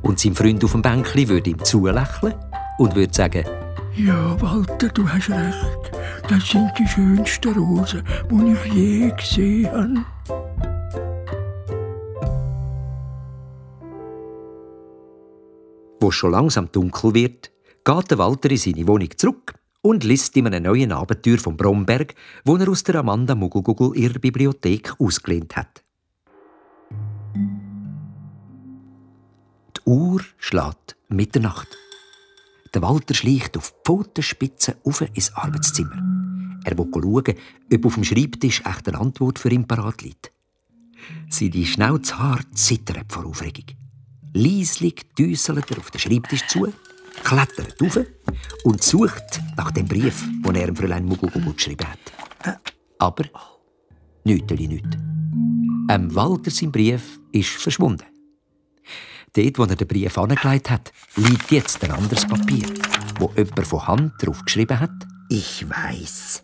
Und 0.00 0.18
sein 0.18 0.34
Freund 0.34 0.64
auf 0.64 0.72
dem 0.72 0.80
Bänkli 0.80 1.28
würde 1.28 1.50
ihm 1.50 1.62
zulächeln 1.62 2.34
und 2.78 2.94
würde 2.94 3.12
sagen 3.12 3.44
Ja, 3.94 4.40
Walter, 4.40 4.88
du 4.88 5.06
hast 5.06 5.28
recht. 5.28 5.92
Das 6.26 6.48
sind 6.48 6.72
die 6.78 6.88
schönsten 6.88 7.52
Rosen, 7.52 8.02
die 8.30 8.52
ich 8.52 8.72
je 8.72 9.10
gesehen 9.10 9.70
habe. 9.70 10.06
Wo 16.00 16.08
es 16.08 16.14
schon 16.14 16.30
langsam 16.30 16.72
dunkel 16.72 17.12
wird, 17.12 17.50
geht 17.88 18.10
der 18.10 18.18
Walter 18.18 18.50
in 18.50 18.58
seine 18.58 18.86
Wohnung 18.86 19.08
zurück 19.16 19.54
und 19.80 20.04
liest 20.04 20.36
ihm 20.36 20.44
einen 20.44 20.64
neuen 20.64 20.92
Abenteuer 20.92 21.38
von 21.38 21.56
Bromberg, 21.56 22.14
wo 22.44 22.56
er 22.56 22.68
aus 22.68 22.82
der 22.82 22.96
Amanda 22.96 23.34
Muggelgugel 23.34 23.96
ihrer 23.96 24.18
Bibliothek 24.18 25.00
ausgelehnt 25.00 25.56
hat. 25.56 25.82
Die 29.74 29.80
Uhr 29.86 30.20
schlägt 30.36 30.96
Mitternacht. 31.08 31.68
Der 32.74 32.82
Walter 32.82 33.14
schleicht 33.14 33.56
auf 33.56 33.70
die 33.70 33.76
Pfotenspitze 33.84 34.76
auf 34.84 35.00
ins 35.00 35.34
Arbeitszimmer. 35.34 35.96
Er 36.64 36.76
will 36.76 36.90
schauen, 36.92 37.38
ob 37.72 37.86
auf 37.86 37.94
dem 37.94 38.04
Schreibtisch 38.04 38.60
echt 38.66 38.86
eine 38.86 39.00
Antwort 39.00 39.38
für 39.38 39.50
ihn 39.50 39.66
parat 39.66 40.02
liegt. 40.02 40.30
Seine 41.30 41.64
Schnauzhaare 41.64 42.50
zittern 42.52 43.04
vor 43.08 43.24
Aufregung. 43.24 43.64
Leislich 44.34 45.06
düselt 45.18 45.70
er 45.70 45.78
auf 45.78 45.90
den 45.90 46.00
Schreibtisch 46.00 46.46
zu, 46.48 46.70
klettert 47.24 47.82
auf 47.82 47.98
und 48.64 48.82
sucht 48.82 49.40
nach 49.56 49.70
dem 49.70 49.86
Brief, 49.86 50.24
den 50.44 50.54
er 50.54 50.74
Fräulein 50.74 51.04
Muggelgugel 51.04 51.54
geschrieben 51.54 51.86
hat. 51.88 52.60
Aber 52.98 53.24
nichts, 54.24 54.50
nichts. 54.52 54.96
Ähm, 55.90 56.14
Walter 56.14 56.50
sein 56.50 56.72
Brief 56.72 57.18
ist 57.32 57.50
verschwunden. 57.50 58.04
Dort, 59.34 59.58
wo 59.58 59.64
er 59.64 59.76
den 59.76 59.88
Brief 59.88 60.18
angelegt 60.18 60.70
hat, 60.70 60.92
liegt 61.16 61.50
jetzt 61.50 61.82
ein 61.84 61.92
anderes 61.92 62.26
Papier, 62.26 62.66
wo 63.18 63.32
jemand 63.36 63.66
von 63.66 63.86
Hand 63.86 64.12
drauf 64.18 64.44
geschrieben 64.44 64.80
hat. 64.80 64.90
Ich 65.28 65.68
weiß. 65.68 66.42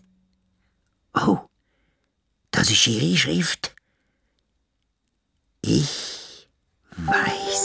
Oh, 1.13 1.39
das 2.51 2.69
ist 2.71 2.87
ihre 2.87 3.17
Schrift. 3.17 3.75
Ich 5.61 6.47
weiß. 6.97 7.64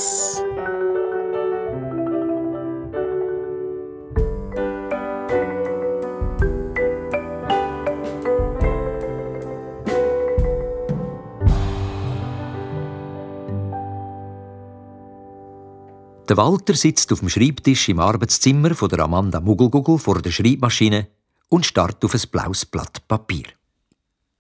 Der 16.31 16.37
Walter 16.37 16.75
sitzt 16.75 17.13
auf 17.13 17.19
dem 17.19 17.29
Schreibtisch 17.29 17.89
im 17.89 17.99
Arbeitszimmer 17.99 18.77
von 18.77 18.89
der 18.89 19.01
Amanda 19.01 19.41
Muggelgugel 19.41 19.99
vor 19.99 20.23
der 20.23 20.31
Schreibmaschine 20.31 21.09
und 21.49 21.67
starrt 21.67 22.05
auf 22.05 22.15
ein 22.15 22.21
blaues 22.31 22.65
Blatt 22.67 23.03
Papier. 23.09 23.47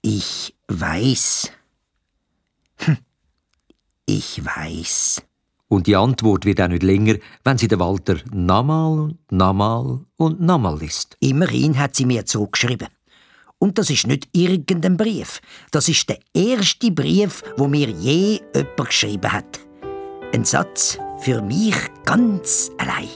Ich 0.00 0.55
weiß. 0.68 1.50
Hm. 2.76 2.96
Ich 4.07 4.44
weiß. 4.44 5.22
Und 5.66 5.88
die 5.88 5.96
Antwort 5.96 6.44
wird 6.44 6.61
auch 6.61 6.68
nicht 6.68 6.85
länger, 6.85 7.16
wenn 7.42 7.59
sie 7.59 7.66
der 7.66 7.81
Walter 7.81 8.18
nochmal 8.33 9.00
und 9.00 9.33
nochmal 9.33 9.98
und 10.16 10.40
nochmal 10.40 10.79
liest. 10.79 11.16
Immerhin 11.18 11.76
hat 11.76 11.96
sie 11.96 12.07
mir 12.07 12.24
zurückgeschrieben. 12.24 12.87
Und 13.59 13.79
das 13.79 13.90
ist 13.90 14.07
nicht 14.07 14.29
irgendein 14.31 14.96
Brief. 14.96 15.40
Das 15.72 15.88
ist 15.88 16.09
der 16.09 16.20
erste 16.33 16.92
Brief, 16.92 17.42
wo 17.57 17.66
mir 17.66 17.88
je 17.88 18.40
jemand 18.55 18.76
geschrieben 18.76 19.33
hat. 19.33 19.59
Ein 20.33 20.44
Satz 20.44 20.96
für 21.20 21.42
mich 21.42 21.76
ganz 22.06 22.70
allein. 22.78 23.09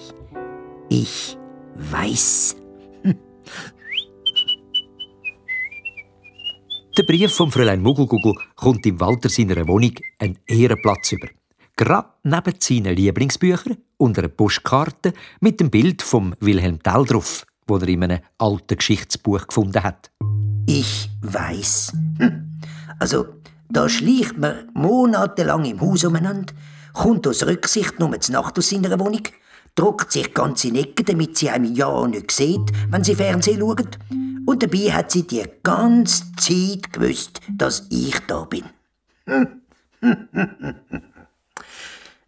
Ich 0.90 1.38
weiß. 1.76 2.56
Der 6.96 7.02
Brief 7.02 7.32
vom 7.32 7.50
Fräulein 7.50 7.82
Muggelgugel 7.82 8.34
kommt 8.54 8.86
im 8.86 9.00
Walter 9.00 9.28
seiner 9.28 9.66
Wohnung 9.66 9.94
einen 10.18 10.38
Ehrenplatz 10.46 11.12
über. 11.12 11.28
Gerade 11.76 12.08
neben 12.22 12.54
seinen 12.60 12.94
Lieblingsbüchern 12.94 13.78
und 13.96 14.16
einer 14.18 14.28
Postkarte 14.28 15.12
mit 15.40 15.58
dem 15.58 15.70
Bild 15.70 16.02
vom 16.02 16.34
Wilhelm 16.38 16.80
Tell 16.82 17.04
drauf, 17.04 17.46
wo 17.66 17.78
er 17.78 17.88
in 17.88 18.04
einem 18.04 18.20
alten 18.38 18.76
Geschichtsbuch 18.76 19.48
gefunden 19.48 19.82
hat. 19.82 20.12
Ich 20.66 21.10
weiß. 21.22 21.94
Hm. 22.18 22.60
Also, 23.00 23.26
da 23.70 23.88
schleicht 23.88 24.38
man 24.38 24.70
monatelang 24.74 25.64
im 25.64 25.80
Haus 25.80 26.04
umeinander, 26.04 26.52
kommt 26.94 27.26
aus 27.26 27.44
Rücksicht 27.46 28.00
nur 28.00 28.18
zur 28.20 28.32
Nacht 28.32 28.58
aus 28.58 28.70
seiner 28.70 28.98
Wohnung, 28.98 29.24
druckt 29.74 30.12
sich 30.12 30.32
ganz 30.32 30.64
in 30.64 30.76
Ecken, 30.76 31.04
damit 31.04 31.36
sie 31.36 31.50
einem 31.50 31.74
ja 31.74 32.06
nicht 32.06 32.30
sieht, 32.30 32.70
wenn 32.88 33.04
sie 33.04 33.14
Fernsehen 33.14 33.60
schaut. 33.60 33.98
Und 34.46 34.62
dabei 34.62 34.92
hat 34.92 35.10
sie 35.10 35.26
die 35.26 35.44
ganze 35.62 36.32
Zeit 36.36 36.92
gewusst, 36.92 37.40
dass 37.50 37.86
ich 37.90 38.18
da 38.26 38.44
bin. 38.44 38.64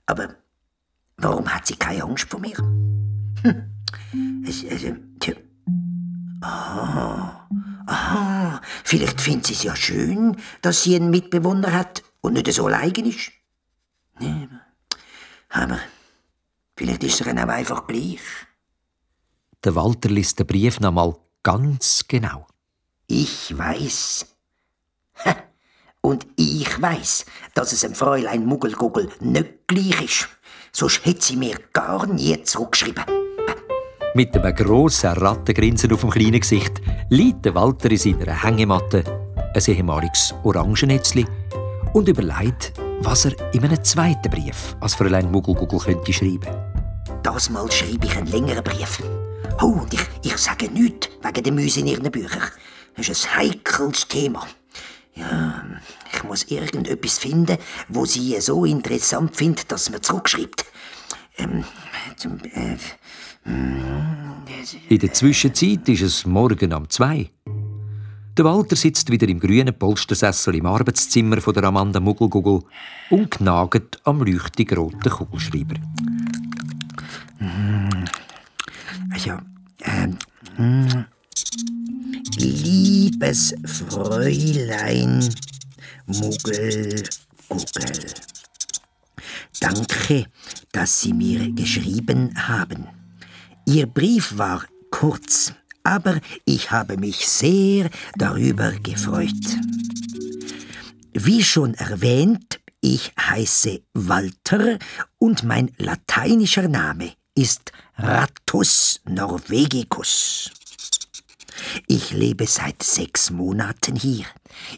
Aber 0.06 0.28
warum 1.16 1.48
hat 1.48 1.66
sie 1.66 1.76
keine 1.76 2.02
Angst 2.02 2.28
vor 2.28 2.40
mir? 2.40 2.56
Es, 4.46 4.62
es, 4.62 4.82
tja. 5.20 5.34
Ah, 6.40 7.46
aha, 7.86 8.60
vielleicht 8.84 9.20
findet 9.20 9.46
sie 9.46 9.52
es 9.54 9.62
ja 9.64 9.76
schön, 9.76 10.36
dass 10.62 10.82
sie 10.84 10.96
einen 10.96 11.10
Mitbewohner 11.10 11.72
hat 11.72 12.02
und 12.20 12.34
nicht 12.34 12.50
so 12.52 12.66
allein 12.66 12.92
ist. 12.92 13.32
Nee, 14.18 14.48
aber 15.50 15.78
vielleicht 16.76 17.04
ist 17.04 17.20
ihr 17.20 17.26
auch 17.26 17.48
einfach 17.48 17.86
gleich. 17.86 18.20
Der 19.64 19.74
Walter 19.74 20.08
liest 20.08 20.38
den 20.38 20.46
Brief 20.46 20.80
noch 20.80 20.92
mal 20.92 21.16
ganz 21.42 22.04
genau. 22.06 22.46
Ich 23.06 23.56
weiß. 23.56 24.26
Und 26.00 26.26
ich 26.36 26.80
weiß, 26.80 27.26
dass 27.54 27.72
es 27.72 27.80
dem 27.80 27.94
Fräulein 27.94 28.46
Muggelgugel 28.46 29.08
nicht 29.20 29.66
gleich 29.66 30.02
ist. 30.02 30.28
Sonst 30.72 31.04
hätte 31.04 31.22
sie 31.22 31.36
mir 31.36 31.56
gar 31.72 32.06
nie 32.06 32.40
zurückgeschrieben. 32.42 33.04
Mit 34.14 34.36
einem 34.36 34.54
grossen 34.54 35.10
Rattengrinsen 35.10 35.92
auf 35.92 36.00
dem 36.00 36.10
kleinen 36.10 36.40
Gesicht 36.40 36.80
liegt 37.10 37.44
der 37.44 37.54
Walter 37.54 37.90
in 37.90 37.98
seiner 37.98 38.42
Hängematte 38.42 39.04
ein 39.54 39.62
ehemaliges 39.66 40.34
Orangennetzli 40.42 41.26
und 41.92 42.08
überlegt, 42.08 42.72
was 43.00 43.26
er 43.26 43.54
in 43.54 43.64
einem 43.64 43.82
zweiten 43.82 44.30
Brief 44.30 44.76
als 44.80 44.94
Fräulein 44.94 45.30
Muggelgugel 45.30 45.78
könnte 45.78 46.12
schreiben. 46.12 46.48
Das 47.22 47.50
Mal 47.50 47.70
schreibe 47.70 48.06
ich 48.06 48.16
einen 48.16 48.26
längeren 48.28 48.64
Brief. 48.64 49.02
Oh, 49.60 49.80
und 49.80 49.92
ich, 49.92 50.00
ich 50.22 50.36
sage 50.36 50.68
nichts 50.70 51.08
wegen 51.22 51.42
der 51.44 51.52
Müse 51.52 51.80
in 51.80 51.86
ihren 51.88 52.10
Büchern. 52.10 52.50
Das 52.96 53.08
ist 53.08 53.26
ein 53.26 53.36
heikles 53.36 54.08
Thema. 54.08 54.46
Ja, 55.14 55.64
ich 56.12 56.24
muss 56.24 56.44
irgendetwas 56.44 57.18
finden, 57.18 57.56
wo 57.88 58.04
sie 58.04 58.38
so 58.40 58.64
interessant 58.64 59.34
findet, 59.34 59.72
dass 59.72 59.90
man 59.90 60.02
zurückschreibt. 60.02 60.64
Ähm, 61.38 61.64
zum, 62.16 62.38
äh, 62.44 62.76
In 64.88 64.98
der 64.98 65.12
Zwischenzeit 65.12 65.88
ist 65.88 66.02
es 66.02 66.26
morgen 66.26 66.72
um 66.72 66.88
zwei. 66.90 67.30
Der 68.36 68.44
Walter 68.44 68.76
sitzt 68.76 69.10
wieder 69.10 69.26
im 69.28 69.40
grünen 69.40 69.72
Polstersessel 69.72 70.56
im 70.56 70.66
Arbeitszimmer 70.66 71.40
von 71.40 71.54
der 71.54 71.64
Amanda 71.64 72.00
Muggelgugel 72.00 72.64
und 73.08 73.30
knagt 73.30 73.98
am 74.04 74.22
leuchtig 74.22 74.76
roten 74.76 75.08
Kugelschreiber. 75.08 75.76
Also, 79.10 79.38
ähm, 79.84 80.18
hm. 80.56 81.06
liebes 82.36 83.54
Fräulein 83.64 85.26
Muggelgugel, 86.06 87.06
danke, 89.60 90.26
dass 90.72 91.00
Sie 91.00 91.14
mir 91.14 91.50
geschrieben 91.52 92.34
haben. 92.36 92.86
Ihr 93.64 93.86
Brief 93.86 94.36
war 94.36 94.62
kurz, 94.90 95.54
aber 95.86 96.20
ich 96.44 96.72
habe 96.72 96.96
mich 96.96 97.28
sehr 97.28 97.90
darüber 98.16 98.72
gefreut. 98.72 99.30
Wie 101.12 101.44
schon 101.44 101.74
erwähnt, 101.74 102.60
ich 102.80 103.12
heiße 103.18 103.82
Walter 103.94 104.78
und 105.18 105.44
mein 105.44 105.72
lateinischer 105.78 106.68
Name 106.68 107.12
ist 107.34 107.70
Rattus 107.96 109.00
norvegicus. 109.08 110.50
Ich 111.86 112.10
lebe 112.10 112.46
seit 112.46 112.82
sechs 112.82 113.30
Monaten 113.30 113.94
hier. 113.94 114.26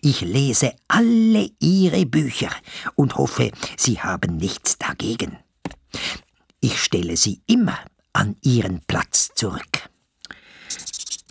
Ich 0.02 0.20
lese 0.20 0.74
alle 0.88 1.50
Ihre 1.58 2.04
Bücher 2.04 2.50
und 2.96 3.16
hoffe, 3.16 3.50
Sie 3.76 3.98
haben 4.00 4.36
nichts 4.36 4.76
dagegen. 4.76 5.38
Ich 6.60 6.80
stelle 6.80 7.16
sie 7.16 7.40
immer 7.46 7.78
an 8.12 8.36
ihren 8.42 8.80
Platz 8.86 9.30
zurück. 9.34 9.88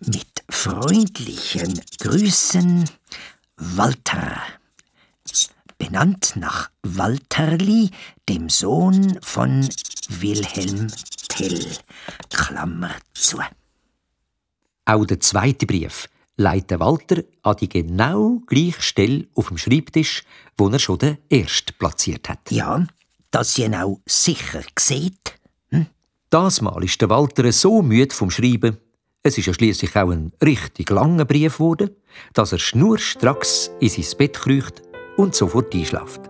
Mit 0.06 0.44
freundlichen 0.50 1.82
Grüßen, 2.00 2.86
Walter. 3.58 4.38
Benannt 5.80 6.34
nach 6.36 6.70
Walterli, 6.84 7.90
dem 8.30 8.50
Sohn 8.50 9.18
von 9.22 9.68
Wilhelm 10.10 10.88
Tell. 11.28 11.66
Klammer 12.30 12.92
zu. 13.14 13.40
Auch 14.86 15.06
der 15.06 15.20
zweite 15.20 15.66
Brief 15.66 16.08
leitet 16.38 16.80
Walter 16.80 17.24
an 17.42 17.58
die 17.58 17.68
genau 17.68 18.42
gleiche 18.46 18.82
Stelle 18.82 19.28
auf 19.34 19.48
dem 19.48 19.58
Schreibtisch, 19.58 20.24
wo 20.58 20.70
er 20.70 20.80
schon 20.80 21.00
den 21.00 21.18
ersten 21.30 21.74
platziert 21.78 22.30
hat. 22.30 22.52
Ja, 22.52 22.86
dass 23.32 23.58
ihr 23.58 23.66
ihn 23.66 23.76
auch 23.76 24.00
sicher 24.06 24.62
seht. 24.78 25.40
Hm? 25.70 25.88
Das 26.30 26.62
Mal 26.62 26.84
ist 26.84 27.02
der 27.02 27.10
Walter 27.10 27.52
so 27.52 27.82
müde 27.82 28.14
vom 28.14 28.30
Schreiben, 28.30 28.78
es 29.24 29.38
ist 29.38 29.46
ja 29.46 29.54
schließlich 29.54 29.96
auch 29.96 30.10
ein 30.10 30.32
richtig 30.44 30.90
langer 30.90 31.26
Brief 31.26 31.58
geworden, 31.58 31.92
dass 32.34 32.54
er 32.54 32.60
schnurstracks 32.60 33.72
in 33.80 33.90
sein 33.90 34.18
Bett 34.18 34.34
kriecht 34.34 34.82
und 35.18 35.36
sofort 35.36 35.74
einschläft. 35.74 36.22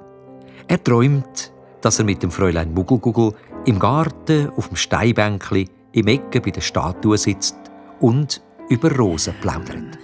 Er 0.67 0.84
träumt, 0.84 1.54
dass 1.82 2.00
er 2.00 2.06
mit 2.06 2.23
dem 2.23 2.32
Fräulein 2.32 2.73
Muggelgugel 2.73 3.34
im 3.65 3.80
Garten 3.80 4.50
auf 4.58 4.69
dem 4.69 4.78
Steinbänkli 4.78 5.69
im 5.91 6.08
Ecke 6.08 6.41
bei 6.41 6.52
der 6.52 6.62
Statue 6.62 7.17
sitzt 7.17 7.56
und 8.00 8.41
über 8.69 8.91
Rosen 8.95 9.34
plaudert. 9.41 9.97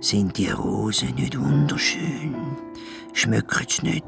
Sind 0.00 0.36
die 0.38 0.50
Rosen 0.50 1.14
nicht 1.16 1.38
wunderschön? 1.38 2.34
Schmeckt 3.12 3.70
es 3.70 3.82
nicht 3.82 4.04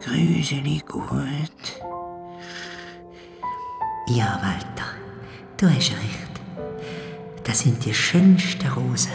grüselig 0.00 0.84
gut? 0.86 1.80
Ja, 4.08 4.40
Walter, 4.42 4.86
du 5.56 5.68
hast 5.68 5.92
recht. 5.92 6.31
Das 7.44 7.60
sind 7.60 7.84
die 7.84 7.94
schönsten 7.94 8.68
Rosen, 8.68 9.10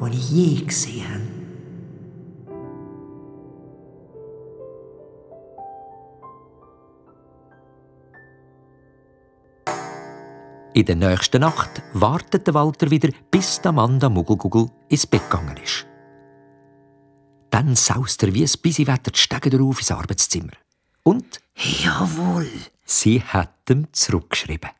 die 0.00 0.16
ich 0.16 0.30
je 0.30 0.64
gesehen 0.64 1.04
habe. 1.08 1.40
In 10.72 10.86
der 10.86 10.96
nächsten 10.96 11.40
Nacht 11.40 11.82
wartet 11.92 12.46
der 12.46 12.54
Walter 12.54 12.90
wieder, 12.90 13.10
bis 13.30 13.60
Amanda 13.66 14.08
Muggelgugel 14.08 14.70
ins 14.88 15.06
Bett 15.06 15.28
gegangen 15.28 15.56
ist. 15.62 15.86
Dann 17.50 17.74
saust 17.74 18.22
er 18.22 18.32
wie 18.32 18.44
ein 18.44 18.50
Bisiwetter 18.62 19.10
die 19.10 19.18
Stege 19.18 19.50
darauf 19.50 19.80
ins 19.80 19.90
Arbeitszimmer. 19.90 20.52
Und 21.02 21.40
Jawohl. 21.56 22.48
sie 22.84 23.20
hat 23.20 23.68
ihm 23.68 23.88
zurückgeschrieben. 23.92 24.70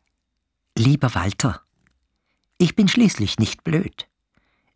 Lieber 0.79 1.15
Walter, 1.15 1.63
ich 2.61 2.77
bin 2.77 2.89
schließlich 2.89 3.39
nicht 3.39 3.65
blöd. 3.65 4.07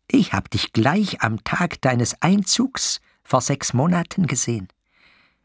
Ich 0.07 0.33
hab 0.33 0.49
dich 0.49 0.73
gleich 0.73 1.21
am 1.21 1.43
Tag 1.43 1.79
deines 1.81 2.19
Einzugs 2.19 2.99
vor 3.23 3.41
sechs 3.41 3.73
Monaten 3.73 4.25
gesehen. 4.25 4.67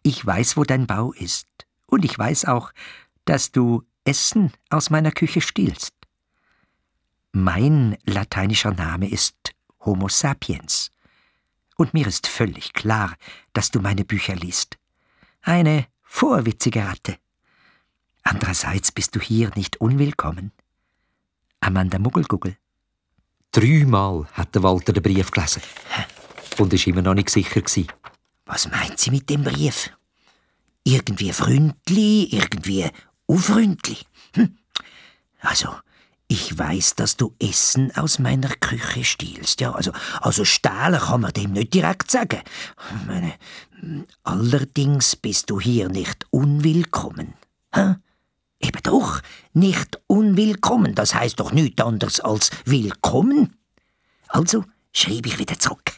Ich 0.02 0.24
weiß, 0.24 0.56
wo 0.56 0.64
dein 0.64 0.86
Bau 0.86 1.12
ist. 1.12 1.46
Und 1.86 2.02
ich 2.02 2.18
weiß 2.18 2.46
auch, 2.46 2.72
dass 3.26 3.52
du 3.52 3.82
Essen 4.04 4.52
aus 4.70 4.88
meiner 4.88 5.12
Küche 5.12 5.42
stiehlst. 5.42 5.92
Mein 7.32 7.98
lateinischer 8.06 8.72
Name 8.72 9.10
ist 9.10 9.36
Homo 9.84 10.08
sapiens. 10.08 10.90
Und 11.76 11.92
mir 11.92 12.06
ist 12.06 12.26
völlig 12.26 12.72
klar, 12.72 13.16
dass 13.52 13.70
du 13.70 13.80
meine 13.80 14.06
Bücher 14.06 14.34
liest. 14.34 14.78
Eine 15.42 15.86
vorwitzige 16.02 16.86
Ratte. 16.86 17.18
Andererseits 18.22 18.92
bist 18.92 19.14
du 19.14 19.20
hier 19.20 19.50
nicht 19.56 19.78
unwillkommen. 19.78 20.52
Amanda 21.60 21.98
Muggelgugel. 21.98 22.56
Dreimal 23.52 24.26
hat 24.32 24.54
der 24.54 24.62
Walter 24.62 24.92
den 24.92 25.02
Brief 25.02 25.30
gelesen. 25.30 25.62
Und 26.58 26.72
ist 26.72 26.86
immer 26.86 27.02
noch 27.02 27.14
nicht 27.14 27.30
sicher 27.30 27.60
gewesen. 27.60 27.88
Was 28.46 28.70
meint 28.70 28.98
sie 28.98 29.10
mit 29.10 29.28
dem 29.30 29.44
Brief? 29.44 29.90
Irgendwie 30.84 31.32
freundlich, 31.32 32.32
irgendwie 32.32 32.90
unfreundlich. 33.26 34.06
Hm. 34.34 34.56
Also, 35.40 35.68
ich 36.28 36.56
weiß, 36.56 36.94
dass 36.94 37.16
du 37.16 37.34
Essen 37.40 37.94
aus 37.96 38.18
meiner 38.18 38.50
Küche 38.50 39.04
stiehlst. 39.04 39.60
Ja, 39.60 39.72
also, 39.72 39.92
also 40.20 40.44
stehlen 40.44 41.00
kann 41.00 41.22
man 41.22 41.32
dem 41.32 41.52
nicht 41.52 41.74
direkt 41.74 42.10
sagen. 42.10 42.40
Ich 43.00 43.06
Meine, 43.06 43.34
allerdings 44.22 45.16
bist 45.16 45.50
du 45.50 45.58
hier 45.60 45.88
nicht 45.88 46.26
unwillkommen. 46.30 47.34
Hä? 47.74 47.96
Eben 48.60 48.82
doch, 48.82 49.20
nicht 49.52 50.00
unwillkommen. 50.06 50.94
Das 50.94 51.14
heißt 51.14 51.40
doch 51.40 51.52
nichts 51.52 51.82
anderes 51.82 52.20
als 52.20 52.50
willkommen. 52.64 53.56
Also 54.28 54.64
schreibe 54.92 55.28
ich 55.28 55.38
wieder 55.38 55.58
zurück. 55.58 55.92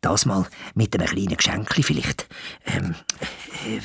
Das 0.00 0.24
mal 0.24 0.46
mit 0.74 0.94
einem 0.94 1.06
kleinen 1.06 1.36
Geschenkli 1.36 1.82
vielleicht. 1.82 2.26
Ähm, 2.64 2.94
äh, 3.66 3.80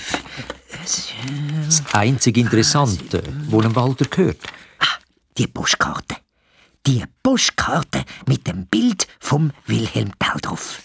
Das 1.62 1.84
einzige 1.94 2.40
Interessante, 2.40 3.22
wo 3.50 3.62
dem 3.62 3.76
Walter 3.76 4.06
gehört. 4.06 4.40
Ah, 4.80 5.00
die 5.38 5.48
Postkarte. 5.48 6.16
Die 6.86 7.04
Postkarte 7.22 8.06
mit 8.28 8.48
dem 8.48 8.68
Bild 8.68 9.08
vom 9.20 9.52
Wilhelm 9.66 10.12
Tell 10.20 10.40
drauf. 10.42 10.82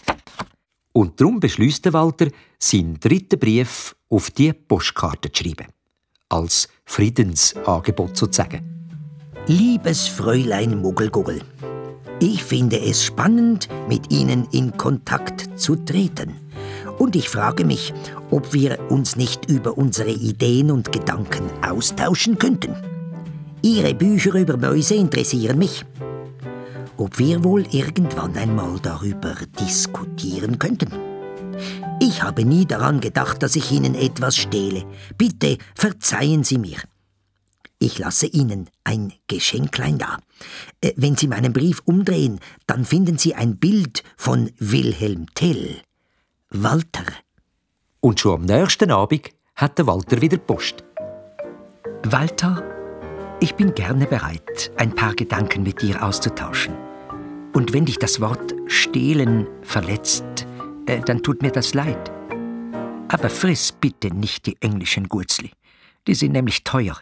Und 0.93 1.21
darum 1.21 1.39
beschließt 1.39 1.85
der 1.85 1.93
Walter, 1.93 2.29
seinen 2.59 2.99
dritten 2.99 3.39
Brief 3.39 3.95
auf 4.09 4.31
die 4.33 4.53
Postkarte 4.53 5.31
zu 5.31 5.45
schreiben. 5.45 5.67
Als 6.33 6.69
Friedensangebot 6.85 8.17
sozusagen. 8.17 8.95
Liebes 9.49 10.07
Fräulein 10.07 10.81
Muggelguggel, 10.81 11.41
ich 12.21 12.45
finde 12.45 12.79
es 12.79 13.03
spannend, 13.05 13.69
mit 13.89 14.13
Ihnen 14.13 14.47
in 14.53 14.77
Kontakt 14.77 15.59
zu 15.59 15.75
treten. 15.75 16.37
Und 16.99 17.17
ich 17.17 17.29
frage 17.29 17.65
mich, 17.65 17.93
ob 18.31 18.53
wir 18.53 18.79
uns 18.91 19.17
nicht 19.17 19.51
über 19.51 19.77
unsere 19.77 20.11
Ideen 20.13 20.71
und 20.71 20.93
Gedanken 20.93 21.51
austauschen 21.69 22.39
könnten. 22.39 22.77
Ihre 23.63 23.93
Bücher 23.93 24.35
über 24.35 24.57
Mäuse 24.57 24.95
interessieren 24.95 25.59
mich. 25.59 25.85
Ob 26.97 27.19
wir 27.19 27.43
wohl 27.43 27.67
irgendwann 27.73 28.37
einmal 28.37 28.79
darüber 28.81 29.35
diskutieren 29.59 30.61
könnten. 30.61 30.93
Ich 32.03 32.23
habe 32.23 32.47
nie 32.47 32.65
daran 32.65 33.01
gedacht, 33.01 33.43
dass 33.43 33.57
ich 33.57 33.71
Ihnen 33.71 33.95
etwas 33.95 34.37
stehle. 34.37 34.85
Bitte 35.19 35.59
verzeihen 35.75 36.45
Sie 36.45 36.57
mir. 36.57 36.79
Ich 37.79 37.99
lasse 37.99 38.27
Ihnen 38.27 38.69
ein 38.85 39.13
Geschenklein 39.27 39.99
da. 39.99 40.19
Äh, 40.81 40.93
Wenn 40.97 41.17
Sie 41.17 41.29
meinen 41.29 41.53
Brief 41.53 41.83
umdrehen, 41.85 42.41
dann 42.67 42.87
finden 42.87 43.19
Sie 43.19 43.35
ein 43.35 43.59
Bild 43.59 44.03
von 44.17 44.51
Wilhelm 44.59 45.27
Tell. 45.35 45.77
Walter. 46.51 47.05
Und 48.01 48.19
schon 48.19 48.41
am 48.41 48.47
nächsten 48.47 48.91
Abend 48.91 49.29
hat 49.55 49.77
der 49.79 49.87
Walter 49.87 50.23
wieder 50.23 50.39
Post. 50.39 50.85
Walter, 52.05 52.63
ich 53.41 53.55
bin 53.55 53.75
gerne 53.75 54.07
bereit, 54.07 54.73
ein 54.79 54.95
paar 54.95 55.15
Gedanken 55.15 55.63
mit 55.63 55.83
dir 55.83 56.03
auszutauschen. 56.03 56.75
Und 57.53 57.75
wenn 57.75 57.85
dich 57.85 57.99
das 57.99 58.21
Wort 58.21 58.55
stehlen 58.67 59.47
verletzt, 59.63 60.47
äh, 60.91 61.01
dann 61.01 61.23
tut 61.23 61.43
mir 61.43 61.53
das 61.53 61.75
leid. 61.75 62.11
Aber 63.09 63.31
friss 63.31 63.73
bitte 63.73 64.13
nicht 64.15 64.47
die 64.47 64.57
englischen 64.61 65.09
Gurzli. 65.09 65.53
Die 66.07 66.15
sind 66.15 66.33
nämlich 66.33 66.65
teuer. 66.65 66.99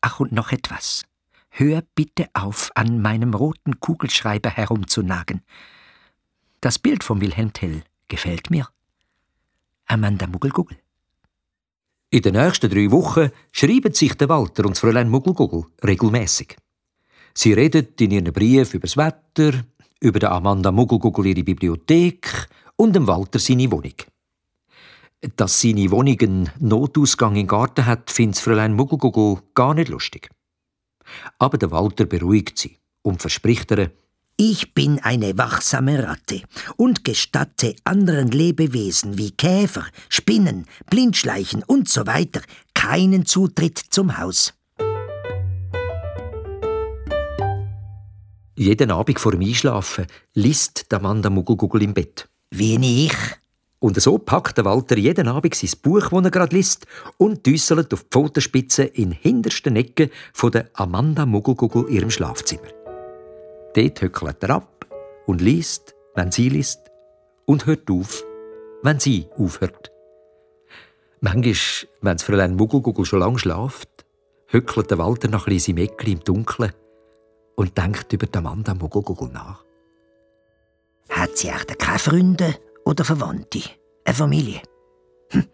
Ach, 0.00 0.20
und 0.20 0.32
noch 0.32 0.52
etwas. 0.52 1.04
Hör 1.50 1.82
bitte 1.94 2.28
auf, 2.34 2.70
an 2.74 3.00
meinem 3.00 3.34
roten 3.34 3.80
Kugelschreiber 3.80 4.50
herumzunagen. 4.50 5.42
Das 6.60 6.78
Bild 6.78 7.04
von 7.04 7.20
Wilhelm 7.20 7.52
Tell 7.52 7.82
gefällt 8.08 8.50
mir. 8.50 8.68
Amanda 9.86 10.26
Muggelgugel. 10.26 10.76
In 12.10 12.22
den 12.22 12.34
nächsten 12.34 12.70
drei 12.70 12.90
Wochen 12.90 13.30
schreiben 13.52 13.92
sich 13.92 14.14
der 14.14 14.28
Walter 14.28 14.64
und 14.64 14.72
das 14.72 14.80
Fräulein 14.80 15.08
Muggelgugel 15.08 15.64
regelmäßig. 15.84 16.56
Sie 17.34 17.52
reden 17.52 17.88
in 18.00 18.10
ihren 18.10 18.32
Briefen 18.32 18.76
über 18.76 18.86
das 18.86 18.96
Wetter, 18.96 19.64
über 20.00 20.18
der 20.18 20.32
Amanda 20.32 20.72
Muggelgugel 20.72 21.26
ihre 21.26 21.44
Bibliothek 21.44 22.48
und 22.78 22.94
dem 22.94 23.06
Walter 23.06 23.38
seine 23.38 23.70
Wohnung. 23.70 23.94
Dass 25.36 25.60
seine 25.60 25.90
Wohnung 25.90 26.16
einen 26.20 26.50
Notausgang 26.60 27.36
im 27.36 27.48
Garten 27.48 27.86
hat, 27.86 28.10
findet 28.10 28.38
Fräulein 28.38 28.74
Muggelgugel 28.74 29.42
gar 29.52 29.74
nicht 29.74 29.88
lustig. 29.88 30.30
Aber 31.38 31.58
der 31.58 31.72
Walter 31.72 32.06
beruhigt 32.06 32.56
sie 32.56 32.78
und 33.02 33.20
verspricht 33.20 33.70
ihr, 33.72 33.90
ich 34.36 34.72
bin 34.72 35.00
eine 35.00 35.36
wachsame 35.36 36.06
Ratte 36.06 36.42
und 36.76 37.02
gestatte 37.02 37.74
anderen 37.82 38.28
Lebewesen 38.28 39.18
wie 39.18 39.32
Käfer, 39.32 39.84
Spinnen, 40.08 40.66
Blindschleichen 40.88 41.64
und 41.64 41.88
so 41.88 42.06
weiter 42.06 42.42
keinen 42.72 43.26
Zutritt 43.26 43.78
zum 43.78 44.16
Haus. 44.18 44.54
Jeden 48.54 48.92
Abend 48.92 49.18
vor 49.18 49.32
dem 49.32 49.40
Einschlafen 49.40 50.06
liest 50.34 50.92
Amanda 50.92 51.30
Muggelgugel 51.30 51.82
im 51.82 51.94
Bett. 51.94 52.28
Wie 52.50 53.06
ich. 53.06 53.14
Und 53.80 54.00
so 54.00 54.18
packt 54.18 54.62
Walter 54.64 54.96
jeden 54.96 55.28
Abend 55.28 55.54
sein 55.54 55.70
Buch, 55.80 56.08
das 56.10 56.24
er 56.24 56.30
gerade 56.30 56.56
liest, 56.56 56.86
und 57.16 57.46
düsselt 57.46 57.92
auf 57.94 58.02
die 58.02 58.10
Pfotenspitze 58.10 58.84
in 58.84 59.12
hintersten 59.12 59.76
Ecke 59.76 60.10
von 60.32 60.50
der 60.50 60.68
Amanda 60.72 61.24
Muggelgugel 61.26 61.88
ihrem 61.88 62.10
Schlafzimmer. 62.10 62.68
Dort 63.74 64.00
höckelt 64.00 64.42
er 64.42 64.50
ab 64.50 64.86
und 65.26 65.40
liest, 65.40 65.94
wenn 66.16 66.32
sie 66.32 66.48
liest, 66.48 66.80
und 67.46 67.66
hört 67.66 67.88
auf, 67.90 68.24
wenn 68.82 68.98
sie 68.98 69.28
aufhört. 69.36 69.92
Manchmal, 71.20 71.54
wenn 72.00 72.16
das 72.16 72.22
Fräulein 72.24 72.56
Muggelgugel 72.56 73.04
schon 73.04 73.20
lange 73.20 73.38
schlaft, 73.38 73.88
höckelt 74.48 74.90
der 74.90 74.98
Walter 74.98 75.28
nach 75.28 75.46
ein 75.46 75.58
seinem 75.58 75.78
Eckli 75.78 76.12
im 76.12 76.24
Dunkeln 76.24 76.72
und 77.54 77.76
denkt 77.78 78.12
über 78.12 78.26
die 78.26 78.38
Amanda 78.38 78.74
Muggelgugel 78.74 79.28
nach. 79.28 79.67
Hat 81.18 81.36
sie 81.36 81.48
echt 81.48 81.76
keine 81.80 81.98
Freunde 81.98 82.54
oder 82.84 83.04
Verwandte? 83.04 83.58
Eine 84.04 84.14
Familie? 84.14 84.60
Hm. 85.30 85.46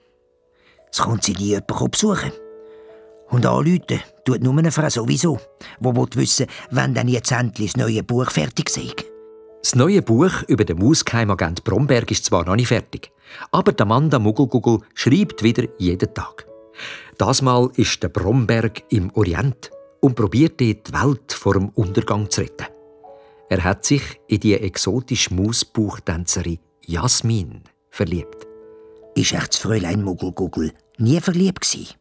Es 0.93 0.99
kommt 0.99 1.25
sie 1.25 1.33
nie 1.33 1.57
jemand 1.57 1.91
besuchen. 1.91 2.33
Und 3.31 3.47
anrufen 3.47 4.03
tut 4.27 4.43
nur 4.43 4.59
eine 4.59 4.71
Frau 4.71 4.91
sowieso, 4.91 5.41
die 5.81 6.17
wissen 6.17 6.49
wenn 6.71 6.93
dann 6.93 7.09
jetzt 7.09 7.33
endlich 7.33 7.73
das 7.73 7.83
neue 7.83 8.03
Buch 8.03 8.31
fertig 8.31 8.69
sei. 8.69 8.93
Das 9.63 9.75
neue 9.75 10.03
Buch 10.03 10.43
über 10.49 10.67
den 10.67 10.81
Mausgeheimagent 10.81 11.65
Bromberg 11.65 12.11
ist 12.11 12.27
zwar 12.27 12.45
noch 12.45 12.57
nicht 12.57 12.69
fertig, 12.69 13.11
aber 13.51 13.73
Amanda 13.81 14.19
Muggelgugel 14.19 14.81
schreibt 14.93 15.43
wieder 15.43 15.65
jeden 15.79 16.13
Tag. 16.13 16.47
Das 17.17 17.41
Mal 17.41 17.71
ist 17.77 18.03
der 18.03 18.11
Bromberg 18.11 18.83
im 18.91 19.11
Orient 19.15 19.71
und 20.01 20.15
probiert 20.15 20.61
die 20.61 20.79
Welt 20.93 21.33
vor 21.33 21.55
dem 21.55 21.71
Untergang 21.71 22.29
zu 22.29 22.43
retten. 22.43 22.74
Er 23.51 23.63
hat 23.63 23.85
sich 23.85 24.03
in 24.27 24.41
die 24.41 24.55
exotische 24.55 25.35
Mausbuchtänzerin 25.35 26.59
Jasmin 26.87 27.61
verliebt. 27.91 28.47
Ist 29.15 29.33
echt 29.33 29.55
das 29.55 29.59
Fräulein 29.59 30.03
Muggelgugel 30.03 30.73
nie 30.99 31.21
verliebt 31.21 31.61
gewesen? 31.61 31.95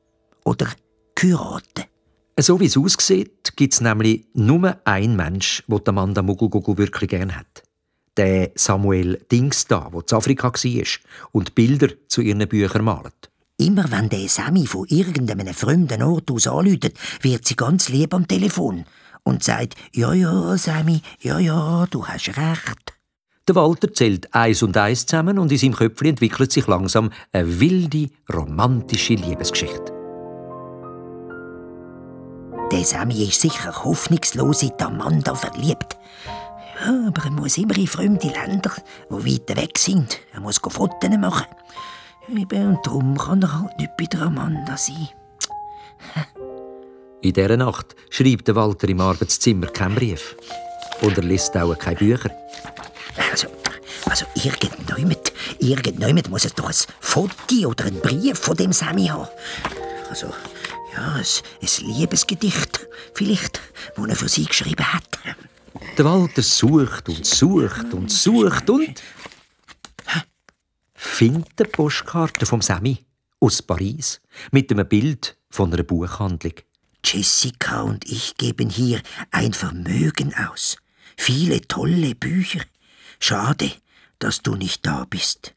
Oder 0.46 0.68
geheiratet? 1.16 1.90
So 2.40 2.60
wie 2.60 2.66
es 2.66 2.78
aussieht, 2.78 3.56
gibt 3.56 3.74
es 3.74 3.82
nämlich 3.82 4.26
nur 4.34 4.78
einen 4.86 5.16
Mensch, 5.16 5.64
den 5.68 5.88
Amanda 5.90 6.22
Muggelgugel 6.22 6.78
wirklich 6.78 7.10
gern 7.10 7.36
hat. 7.36 7.64
Der 8.18 8.52
Samuel 8.56 9.24
Dings 9.32 9.68
da, 9.68 9.90
der 9.92 10.02
in 10.02 10.18
Afrika 10.18 10.52
war 10.52 10.86
und 11.32 11.56
Bilder 11.56 11.90
zu 12.08 12.22
ihren 12.22 12.48
Büchern 12.48 12.86
malt. 12.86 13.30
Immer 13.58 13.92
wenn 13.92 14.10
der 14.10 14.28
Sammy 14.30 14.66
von 14.66 14.88
irgendeinem 14.88 15.54
fremden 15.54 16.02
Ort 16.02 16.32
aus 16.32 16.48
anläutet, 16.48 16.98
wird 17.22 17.46
sie 17.46 17.56
ganz 17.56 17.90
lieb 17.90 18.14
am 18.14 18.28
Telefon 18.28 18.86
und 19.24 19.44
sagt, 19.44 19.76
ja, 19.94 20.14
ja, 20.14 20.58
Sammy, 20.58 21.02
ja, 21.22 21.40
ja, 21.40 21.86
du 21.90 22.06
hast 22.06 22.28
recht. 22.30 22.94
Der 23.48 23.56
Walter 23.56 23.94
zählt 23.94 24.34
eins 24.34 24.64
und 24.64 24.78
eins 24.78 25.06
zusammen 25.06 25.38
und 25.38 25.52
in 25.52 25.58
seinem 25.58 25.76
Köpfchen 25.76 26.08
entwickelt 26.08 26.52
sich 26.52 26.68
langsam 26.68 27.12
eine 27.34 27.60
wilde, 27.60 28.10
romantische 28.34 29.16
Liebesgeschichte. 29.16 29.92
Der 32.72 32.86
Sammy 32.86 33.24
ist 33.24 33.42
sicher 33.42 33.84
hoffnungslos 33.84 34.64
in 34.64 34.72
die 34.80 34.84
Amanda 34.84 35.36
verliebt. 35.36 35.98
Ja, 36.82 37.08
aber 37.08 37.26
er 37.26 37.32
muss 37.32 37.58
immer 37.58 37.78
in 37.78 37.88
fremde 37.88 38.30
Länder, 38.30 38.72
die 39.10 39.26
weit 39.26 39.58
weg 39.58 39.78
sind. 39.78 40.20
Er 40.34 40.40
muss 40.40 40.58
Fotos 40.58 41.10
machen. 41.18 41.46
Und 42.28 42.52
darum 42.86 43.18
kann 43.18 43.42
er 43.42 43.60
halt 43.60 43.78
nicht 43.78 43.98
bei 43.98 44.06
der 44.06 44.24
Amanda 44.24 44.78
sein. 44.78 45.10
In 47.24 47.32
dieser 47.32 47.56
Nacht 47.56 47.96
schreibt 48.10 48.50
der 48.50 48.56
Walter 48.56 48.90
im 48.90 49.00
Arbeitszimmer 49.00 49.68
keinen 49.68 49.96
Brief. 49.96 50.36
Und 51.02 51.18
er 51.18 51.24
liest 51.24 51.56
auch 51.56 51.74
keine 51.80 51.96
Bücher. 51.96 52.30
Also, 53.32 53.48
also 54.06 54.26
irgendjemand, 54.36 55.32
irgendjemand 55.58 56.30
muss 56.30 56.44
es 56.44 56.54
doch 56.54 56.68
ein 56.68 56.76
Foto 57.00 57.70
oder 57.70 57.86
einen 57.86 58.02
Brief 58.02 58.38
von 58.38 58.58
dem 58.58 58.74
Sammy 58.74 59.08
haben. 59.08 59.30
Also, 60.10 60.34
ja, 60.94 61.14
ein, 61.14 61.24
ein 61.62 61.94
Liebesgedicht, 61.94 62.88
vielleicht, 63.14 63.62
das 63.96 64.06
er 64.06 64.16
für 64.18 64.28
sie 64.28 64.46
geschrieben 64.46 64.94
hat. 64.94 65.18
Der 65.98 66.04
Walter 66.04 66.42
sucht 66.42 67.08
und 67.08 67.26
sucht 67.26 67.94
und 67.94 68.12
sucht 68.12 68.70
und 68.70 69.02
findet 70.94 71.54
eine 71.58 71.70
Postkarte 71.70 72.46
vom 72.46 72.62
Sammy 72.62 72.98
aus 73.40 73.62
Paris 73.62 74.20
mit 74.52 74.70
einem 74.72 74.88
Bild 74.90 75.38
von 75.50 75.72
einer 75.72 75.84
Buchhandlung. 75.84 76.56
Jessica 77.04 77.82
und 77.82 78.06
ich 78.10 78.38
geben 78.38 78.70
hier 78.70 79.02
ein 79.32 79.54
Vermögen 79.54 80.34
aus. 80.36 80.78
Viele 81.18 81.62
tolle 81.62 82.16
Bücher. 82.16 82.62
Schade, 83.20 83.72
dass 84.20 84.42
du 84.42 84.56
nicht 84.56 84.86
da 84.86 85.06
bist. 85.06 85.54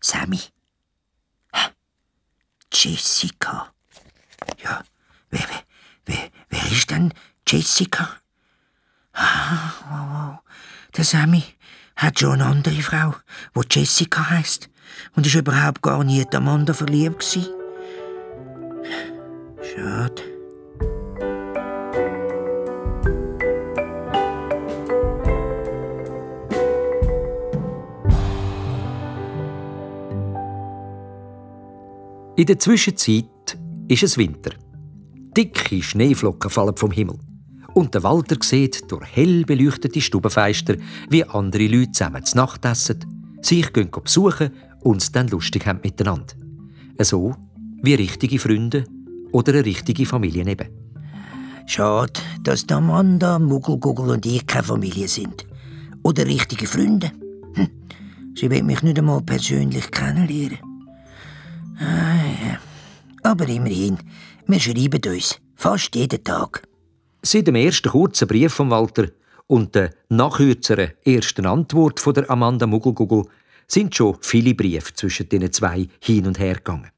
Sammy. 0.00 0.40
Jessica. 2.72 3.72
Ja, 4.62 4.82
wer, 5.30 5.46
wer, 6.06 6.30
wer, 6.48 6.72
ist 6.72 6.90
denn 6.90 7.12
Jessica? 7.46 8.16
Ah, 9.12 9.72
wow, 9.88 10.08
wow. 10.10 10.38
Der 10.96 11.04
Sammy 11.04 11.44
hat 11.96 12.18
schon 12.18 12.40
eine 12.40 12.46
andere 12.46 12.82
Frau, 12.82 13.14
die 13.54 13.80
Jessica 13.80 14.30
heißt 14.30 14.70
und 15.14 15.26
ist 15.26 15.34
überhaupt 15.34 15.82
gar 15.82 16.02
nie 16.02 16.22
in 16.22 16.34
Amanda 16.34 16.72
verliebt 16.72 17.20
gewesen. 17.20 17.46
Schade. 19.62 20.31
In 32.42 32.46
der 32.46 32.58
Zwischenzeit 32.58 33.56
ist 33.86 34.02
es 34.02 34.18
Winter. 34.18 34.50
Dicke 35.36 35.80
Schneeflocken 35.80 36.50
fallen 36.50 36.76
vom 36.76 36.90
Himmel. 36.90 37.16
Und 37.72 37.94
der 37.94 38.02
Walter 38.02 38.34
sieht 38.40 38.90
durch 38.90 39.06
hell 39.14 39.44
beleuchtete 39.44 40.00
Stubenfenster, 40.00 40.74
wie 41.08 41.22
andere 41.22 41.68
Leute 41.68 41.92
zusammen 41.92 42.24
zu 42.24 42.36
Nacht 42.36 42.64
essen, 42.64 43.38
sich 43.42 43.70
besuchen 43.72 44.50
und 44.80 45.00
es 45.00 45.12
dann 45.12 45.28
lustig 45.28 45.68
haben 45.68 45.78
miteinander. 45.84 46.34
So 47.02 47.36
wie 47.80 47.94
richtige 47.94 48.40
Freunde 48.40 48.86
oder 49.30 49.52
eine 49.52 49.64
richtige 49.64 50.04
Familie 50.04 50.44
eben. 50.44 50.66
Schade, 51.66 52.14
dass 52.42 52.68
Amanda, 52.70 53.38
Muggelgugel 53.38 54.10
und 54.10 54.26
ich 54.26 54.44
keine 54.48 54.64
Familie 54.64 55.06
sind. 55.06 55.46
Oder 56.02 56.26
richtige 56.26 56.66
Freunde. 56.66 57.12
Hm. 57.54 57.68
Sie 58.34 58.50
will 58.50 58.64
mich 58.64 58.82
nicht 58.82 58.98
einmal 58.98 59.22
persönlich 59.22 59.92
kennenlernen. 59.92 60.71
Ah, 61.78 62.26
ja. 62.44 62.58
Aber 63.22 63.48
immerhin, 63.48 63.98
wir 64.46 64.60
schreiben 64.60 65.00
uns 65.06 65.38
fast 65.56 65.94
jeden 65.94 66.22
Tag. 66.24 66.62
Seit 67.22 67.46
dem 67.46 67.54
ersten 67.54 67.90
kurzen 67.90 68.28
Brief 68.28 68.52
von 68.52 68.70
Walter 68.70 69.08
und 69.46 69.74
der 69.74 69.90
nachkürzeren 70.08 70.92
ersten 71.04 71.46
Antwort 71.46 72.00
von 72.00 72.14
der 72.14 72.28
Amanda 72.30 72.66
Muggelgugel 72.66 73.24
sind 73.66 73.94
schon 73.94 74.16
viele 74.20 74.54
Briefe 74.54 74.92
zwischen 74.94 75.28
den 75.28 75.52
zwei 75.52 75.88
hin 76.00 76.26
und 76.26 76.38
her 76.38 76.56
gegangen. 76.56 76.90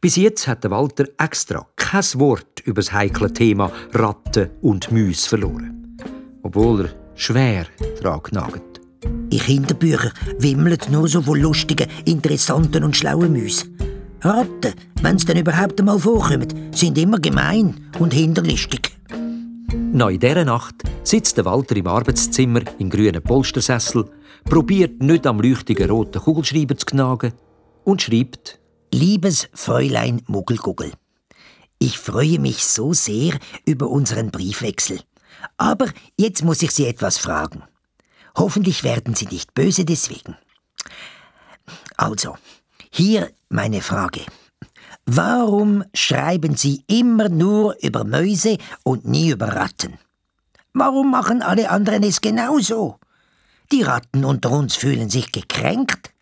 Bis 0.00 0.16
jetzt 0.16 0.46
hat 0.46 0.68
Walter 0.68 1.06
extra 1.18 1.66
kein 1.76 2.04
Wort 2.14 2.60
über 2.64 2.82
das 2.82 2.92
heikle 2.92 3.32
Thema 3.32 3.72
Ratten 3.92 4.50
und 4.60 4.90
Müs 4.92 5.26
verloren. 5.26 5.96
Obwohl 6.42 6.86
er 6.86 6.94
schwer 7.14 7.66
daran 8.02 8.20
nagt. 8.32 8.75
In 9.30 9.38
Kinderbüchern 9.38 10.12
wimmelt 10.38 10.90
nur 10.90 11.08
so 11.08 11.22
von 11.22 11.40
lustigen, 11.40 11.88
interessanten 12.04 12.84
und 12.84 12.96
schlauen 12.96 13.32
Müs. 13.32 13.66
Ratten, 14.22 14.74
wenn 15.02 15.18
sie 15.18 15.26
denn 15.26 15.38
überhaupt 15.38 15.78
einmal 15.78 15.98
vorkommen, 15.98 16.48
sind 16.72 16.98
immer 16.98 17.18
gemein 17.18 17.90
und 17.98 18.14
hinterlistig. 18.14 18.92
Noch 19.92 20.10
in 20.10 20.20
dieser 20.20 20.44
Nacht 20.44 20.74
sitzt 21.04 21.36
der 21.36 21.44
Walter 21.44 21.76
im 21.76 21.86
Arbeitszimmer 21.86 22.60
im 22.78 22.90
grünen 22.90 23.22
Polstersessel, 23.22 24.04
probiert 24.44 25.02
nicht 25.02 25.26
am 25.26 25.40
leuchtigen 25.40 25.90
roten 25.90 26.20
Kugelschreiber 26.20 26.76
zu 26.76 26.86
knagen 26.86 27.32
und 27.84 28.02
schreibt 28.02 28.58
Liebes 28.92 29.48
Fräulein 29.52 30.22
Muggelguggel, 30.26 30.92
ich 31.78 31.98
freue 31.98 32.38
mich 32.38 32.64
so 32.64 32.94
sehr 32.94 33.38
über 33.66 33.88
unseren 33.90 34.30
Briefwechsel. 34.30 35.00
Aber 35.58 35.86
jetzt 36.18 36.42
muss 36.42 36.62
ich 36.62 36.70
Sie 36.70 36.86
etwas 36.86 37.18
fragen. 37.18 37.62
Hoffentlich 38.36 38.84
werden 38.84 39.14
Sie 39.14 39.26
nicht 39.26 39.54
böse 39.54 39.84
deswegen. 39.84 40.36
Also, 41.96 42.36
hier 42.90 43.32
meine 43.48 43.80
Frage. 43.80 44.20
Warum 45.06 45.84
schreiben 45.94 46.56
Sie 46.56 46.84
immer 46.86 47.28
nur 47.28 47.76
über 47.82 48.04
Mäuse 48.04 48.58
und 48.82 49.06
nie 49.06 49.30
über 49.30 49.48
Ratten? 49.48 49.98
Warum 50.74 51.10
machen 51.10 51.42
alle 51.42 51.70
anderen 51.70 52.02
es 52.02 52.20
genauso? 52.20 52.98
Die 53.72 53.82
Ratten 53.82 54.24
unter 54.24 54.50
uns 54.50 54.76
fühlen 54.76 55.08
sich 55.08 55.32
gekränkt. 55.32 56.12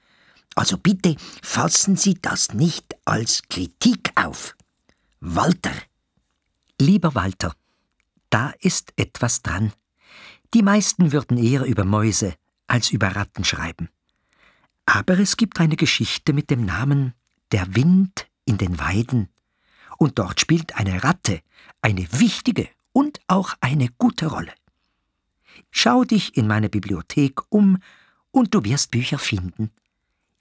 Also 0.54 0.78
bitte 0.78 1.16
fassen 1.42 1.96
Sie 1.96 2.14
das 2.14 2.54
nicht 2.54 2.94
als 3.04 3.42
Kritik 3.48 4.12
auf. 4.14 4.54
Walter. 5.20 5.72
Lieber 6.80 7.14
Walter, 7.14 7.54
da 8.30 8.52
ist 8.60 8.92
etwas 8.96 9.42
dran. 9.42 9.72
Die 10.54 10.62
meisten 10.62 11.10
würden 11.10 11.36
eher 11.36 11.64
über 11.64 11.84
Mäuse 11.84 12.34
als 12.68 12.92
über 12.92 13.08
Ratten 13.08 13.44
schreiben. 13.44 13.88
Aber 14.86 15.18
es 15.18 15.36
gibt 15.36 15.58
eine 15.58 15.74
Geschichte 15.74 16.32
mit 16.32 16.48
dem 16.48 16.64
Namen 16.64 17.12
Der 17.50 17.74
Wind 17.74 18.28
in 18.44 18.56
den 18.56 18.78
Weiden. 18.78 19.28
Und 19.98 20.20
dort 20.20 20.40
spielt 20.40 20.76
eine 20.76 21.02
Ratte 21.02 21.40
eine 21.82 22.06
wichtige 22.12 22.68
und 22.92 23.18
auch 23.26 23.54
eine 23.60 23.88
gute 23.98 24.26
Rolle. 24.26 24.52
Schau 25.72 26.04
dich 26.04 26.36
in 26.36 26.46
meiner 26.46 26.68
Bibliothek 26.68 27.40
um 27.48 27.78
und 28.30 28.54
du 28.54 28.64
wirst 28.64 28.92
Bücher 28.92 29.18
finden. 29.18 29.72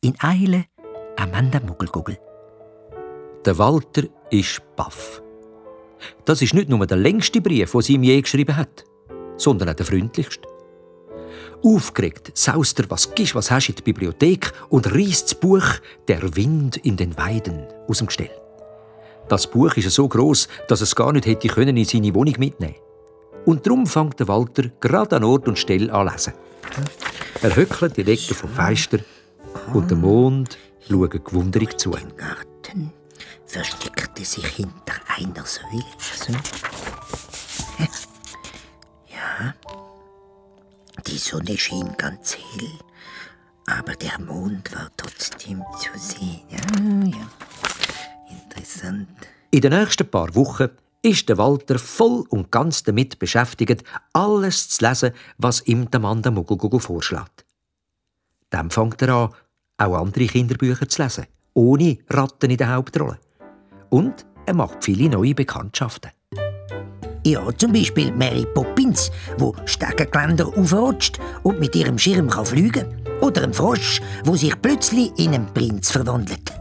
In 0.01 0.14
Eile, 0.20 0.66
Amanda 1.18 1.59
Muggelguggel. 1.59 2.20
Der 3.45 3.57
Walter 3.57 4.03
ist 4.30 4.61
baff. 4.76 5.24
Das 6.26 6.43
ist 6.43 6.53
nicht 6.53 6.70
nur 6.70 6.86
der 6.86 6.97
längste 6.97 7.41
Brief, 7.41 7.72
den 7.72 7.82
sie 7.82 7.93
ihm 7.93 8.03
je 8.03 8.22
geschrieben 8.22 8.55
hat, 8.55 8.86
sondern 9.38 9.69
auch 9.69 9.73
der 9.73 9.86
freundlichste. 9.86 10.47
Aufgeregt 11.63 12.31
saust 12.34 12.79
er, 12.79 12.89
was 12.89 13.13
gibst, 13.15 13.36
was 13.36 13.49
hast 13.49 13.69
in 13.69 13.75
die 13.75 13.81
Bibliothek 13.81 14.51
und 14.69 14.93
reißt 14.93 15.25
das 15.25 15.36
Buch 15.36 15.65
Der 16.07 16.36
Wind 16.36 16.77
in 16.77 16.97
den 16.97 17.15
Weiden 17.17 17.65
aus 17.88 17.99
dem 17.99 18.07
Gestell. 18.07 18.31
Das 19.29 19.47
Buch 19.47 19.73
ist 19.77 19.89
so 19.89 20.07
groß, 20.07 20.49
dass 20.67 20.81
es 20.81 20.95
gar 20.95 21.13
nicht 21.13 21.25
hätte 21.25 21.47
können 21.47 21.77
in 21.77 21.86
seine 21.86 22.13
Wohnung 22.13 22.36
mitnehmen. 22.38 22.75
Und 23.45 23.65
darum 23.65 23.88
fängt 23.88 24.19
der 24.19 24.27
Walter 24.27 24.63
gerade 24.79 25.15
an 25.15 25.23
Ort 25.23 25.47
und 25.47 25.57
Stelle 25.57 25.91
an 25.93 26.07
lesen. 26.07 26.34
Er 27.41 27.55
höckelt 27.55 27.97
die 27.97 28.03
Decke 28.03 28.34
vom 28.34 28.49
Fenster 28.49 28.99
und 29.73 29.89
der 29.89 29.97
Mond 29.97 30.57
schaut 30.88 31.23
gewunderig 31.23 31.77
zu. 31.79 31.91
Im 31.91 32.15
Garten 32.15 32.91
versteckte 33.45 34.25
sich 34.25 34.45
hinter 34.45 34.95
einer 35.17 35.45
Säule. 35.45 35.84
Die 41.07 41.17
Sonne 41.17 41.57
schien 41.57 41.95
ganz 41.97 42.37
hell, 42.37 42.69
aber 43.65 43.93
der 43.93 44.19
Mond 44.19 44.73
war 44.75 44.89
trotzdem 44.95 45.63
zu 45.79 45.89
sehen. 45.97 46.41
Ja, 46.49 47.17
ja. 47.17 47.29
Interessant. 48.29 49.09
In 49.51 49.61
den 49.61 49.73
nächsten 49.73 50.09
paar 50.09 50.33
Wochen 50.35 50.69
ist 51.01 51.27
der 51.27 51.37
Walter 51.37 51.77
voll 51.77 52.23
und 52.29 52.51
ganz 52.51 52.83
damit 52.83 53.19
beschäftigt, 53.19 53.83
alles 54.13 54.69
zu 54.69 54.85
lesen, 54.85 55.11
was 55.37 55.65
ihm 55.67 55.91
der 55.91 55.99
Mann 55.99 56.21
der 56.21 56.31
Muggelgugel 56.31 56.79
vorschlägt. 56.79 57.45
Dann 58.49 58.69
fängt 58.69 59.01
er 59.01 59.09
an, 59.09 59.33
auch 59.77 59.97
andere 59.97 60.27
Kinderbücher 60.27 60.87
zu 60.87 61.01
lesen, 61.01 61.25
ohne 61.53 61.97
Ratten 62.09 62.51
in 62.51 62.57
der 62.57 62.73
Hauptrolle. 62.73 63.19
Und 63.89 64.25
er 64.45 64.53
macht 64.53 64.83
viele 64.83 65.09
neue 65.09 65.35
Bekanntschaften. 65.35 66.11
Ja, 67.26 67.47
zum 67.57 67.71
Beispiel 67.71 68.11
Mary 68.11 68.45
Poppins, 68.53 69.09
wo 69.38 69.55
Steckengeländer 69.65 70.45
aufrutscht 70.45 71.19
und 71.43 71.59
mit 71.59 71.74
ihrem 71.74 71.97
Schirm 71.97 72.30
kann 72.30 72.45
fliegen 72.45 72.86
Oder 73.21 73.43
ein 73.43 73.53
Frosch, 73.53 74.01
wo 74.26 74.36
sich 74.36 74.61
plötzlich 74.61 75.11
in 75.17 75.34
einen 75.34 75.53
Prinz 75.53 75.89
verwandelt. 75.89 76.51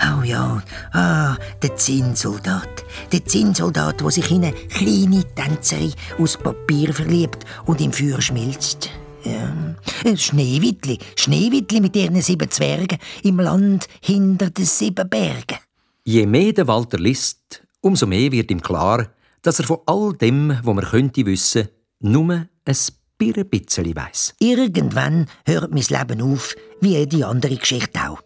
Oh 0.00 0.22
ja, 0.22 0.62
ah, 0.92 1.36
der 1.62 1.76
Zinnsoldat. 1.76 2.84
Der 3.12 3.24
Zinnsoldat, 3.24 4.00
der 4.00 4.10
sich 4.10 4.30
in 4.30 4.44
eine 4.44 4.52
kleine 4.52 5.24
Tänzerin 5.34 5.92
aus 6.18 6.36
Papier 6.36 6.92
verliebt 6.92 7.44
und 7.64 7.80
im 7.80 7.92
Feuer 7.92 8.20
schmilzt. 8.20 8.90
Ja. 9.24 10.16
Schneewittli, 10.16 10.98
Schneewittli 11.16 11.80
mit 11.80 11.96
ihren 11.96 12.20
sieben 12.20 12.50
Zwergen 12.50 12.98
im 13.22 13.40
Land 13.40 13.88
hinter 14.00 14.50
den 14.50 14.66
sieben 14.66 15.08
Bergen. 15.08 15.58
Je 16.04 16.26
mehr 16.26 16.52
der 16.52 16.68
Walter 16.68 16.98
liest, 16.98 17.64
umso 17.80 18.06
mehr 18.06 18.30
wird 18.30 18.50
ihm 18.50 18.60
klar, 18.60 19.08
dass 19.44 19.60
er 19.60 19.66
von 19.66 19.78
all 19.86 20.12
dem, 20.14 20.58
was 20.62 20.74
man 20.74 20.84
könnte 20.84 21.24
wissen, 21.26 21.68
nur 22.00 22.32
ein 22.32 22.48
bisschen 22.64 23.96
weiss. 23.96 24.34
Irgendwann 24.40 25.26
hört 25.46 25.70
mein 25.70 25.84
Leben 25.84 26.22
auf, 26.22 26.56
wie 26.80 27.06
die 27.06 27.24
andere 27.24 27.56
Geschichte 27.56 28.10
auch. 28.10 28.20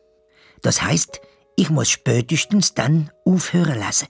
Das 0.62 0.80
heißt, 0.80 1.20
ich 1.56 1.70
muss 1.70 1.90
spätestens 1.90 2.72
dann 2.72 3.10
aufhören 3.24 3.78
lesen. 3.78 4.08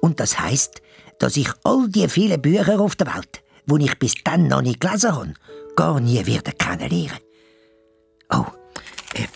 Und 0.00 0.20
das 0.20 0.38
heißt, 0.38 0.82
dass 1.20 1.36
ich 1.36 1.48
all 1.64 1.88
die 1.88 2.08
vielen 2.08 2.42
Bücher 2.42 2.80
auf 2.80 2.96
der 2.96 3.14
Welt, 3.14 3.42
die 3.66 3.84
ich 3.84 3.98
bis 3.98 4.14
dann 4.24 4.48
noch 4.48 4.62
nicht 4.62 4.80
gelesen 4.80 5.14
habe, 5.14 5.34
gar 5.76 6.00
nie 6.00 6.26
werde 6.26 6.52
kennenlernen. 6.52 7.18
Oh, 8.30 8.44
äh, 9.14 9.26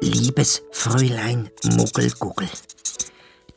liebes 0.00 0.62
Fräulein 0.72 1.50
Muggelguggel, 1.64 2.48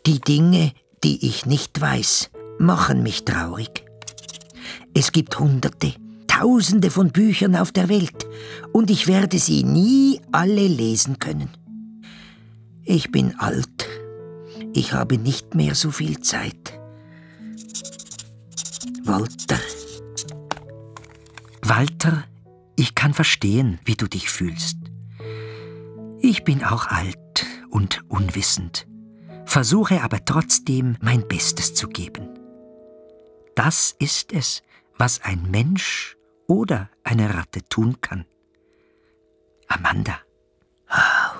die 0.06 0.20
Dinge, 0.20 0.74
die 1.04 1.28
ich 1.28 1.45
nicht 1.45 1.80
weiß, 1.80 2.32
machen 2.60 3.04
mich 3.04 3.26
traurig. 3.26 3.86
Es 4.93 5.12
gibt 5.12 5.38
Hunderte, 5.39 5.93
Tausende 6.28 6.89
von 6.89 7.12
Büchern 7.12 7.56
auf 7.56 7.72
der 7.72 7.89
Welt 7.89 8.26
und 8.72 8.89
ich 8.89 9.08
werde 9.08 9.38
sie 9.38 9.64
nie 9.64 10.20
alle 10.32 10.68
lesen 10.68 11.20
können. 11.20 11.49
Ich 12.84 13.12
bin 13.12 13.39
alt. 13.39 13.88
Ich 14.74 14.93
habe 14.93 15.18
nicht 15.18 15.54
mehr 15.54 15.76
so 15.76 15.91
viel 15.91 16.20
Zeit. 16.22 16.80
Walter. 19.04 19.60
Walter, 21.62 22.24
ich 22.76 22.95
kann 22.95 23.14
verstehen, 23.14 23.80
wie 23.86 23.95
du 23.95 24.08
dich 24.08 24.30
fühlst. 24.30 24.78
Ich 26.20 26.43
bin 26.43 26.64
auch 26.64 26.88
alt 26.88 27.45
und 27.70 28.01
unwissend 28.10 28.88
versuche 29.54 30.01
aber 30.01 30.26
trotzdem 30.26 30.97
mein 30.99 31.28
Bestes 31.28 31.76
zu 31.76 31.88
geben. 31.88 32.28
Das 33.54 33.95
ist 33.99 34.34
es, 34.34 34.64
was 34.97 35.22
ein 35.22 35.43
Mensch 35.51 36.18
oder 36.47 36.89
eine 37.04 37.36
Ratte 37.36 37.62
tun 37.70 38.01
kann. 38.01 38.26
Amanda. 39.68 40.18
Oh, 40.89 41.38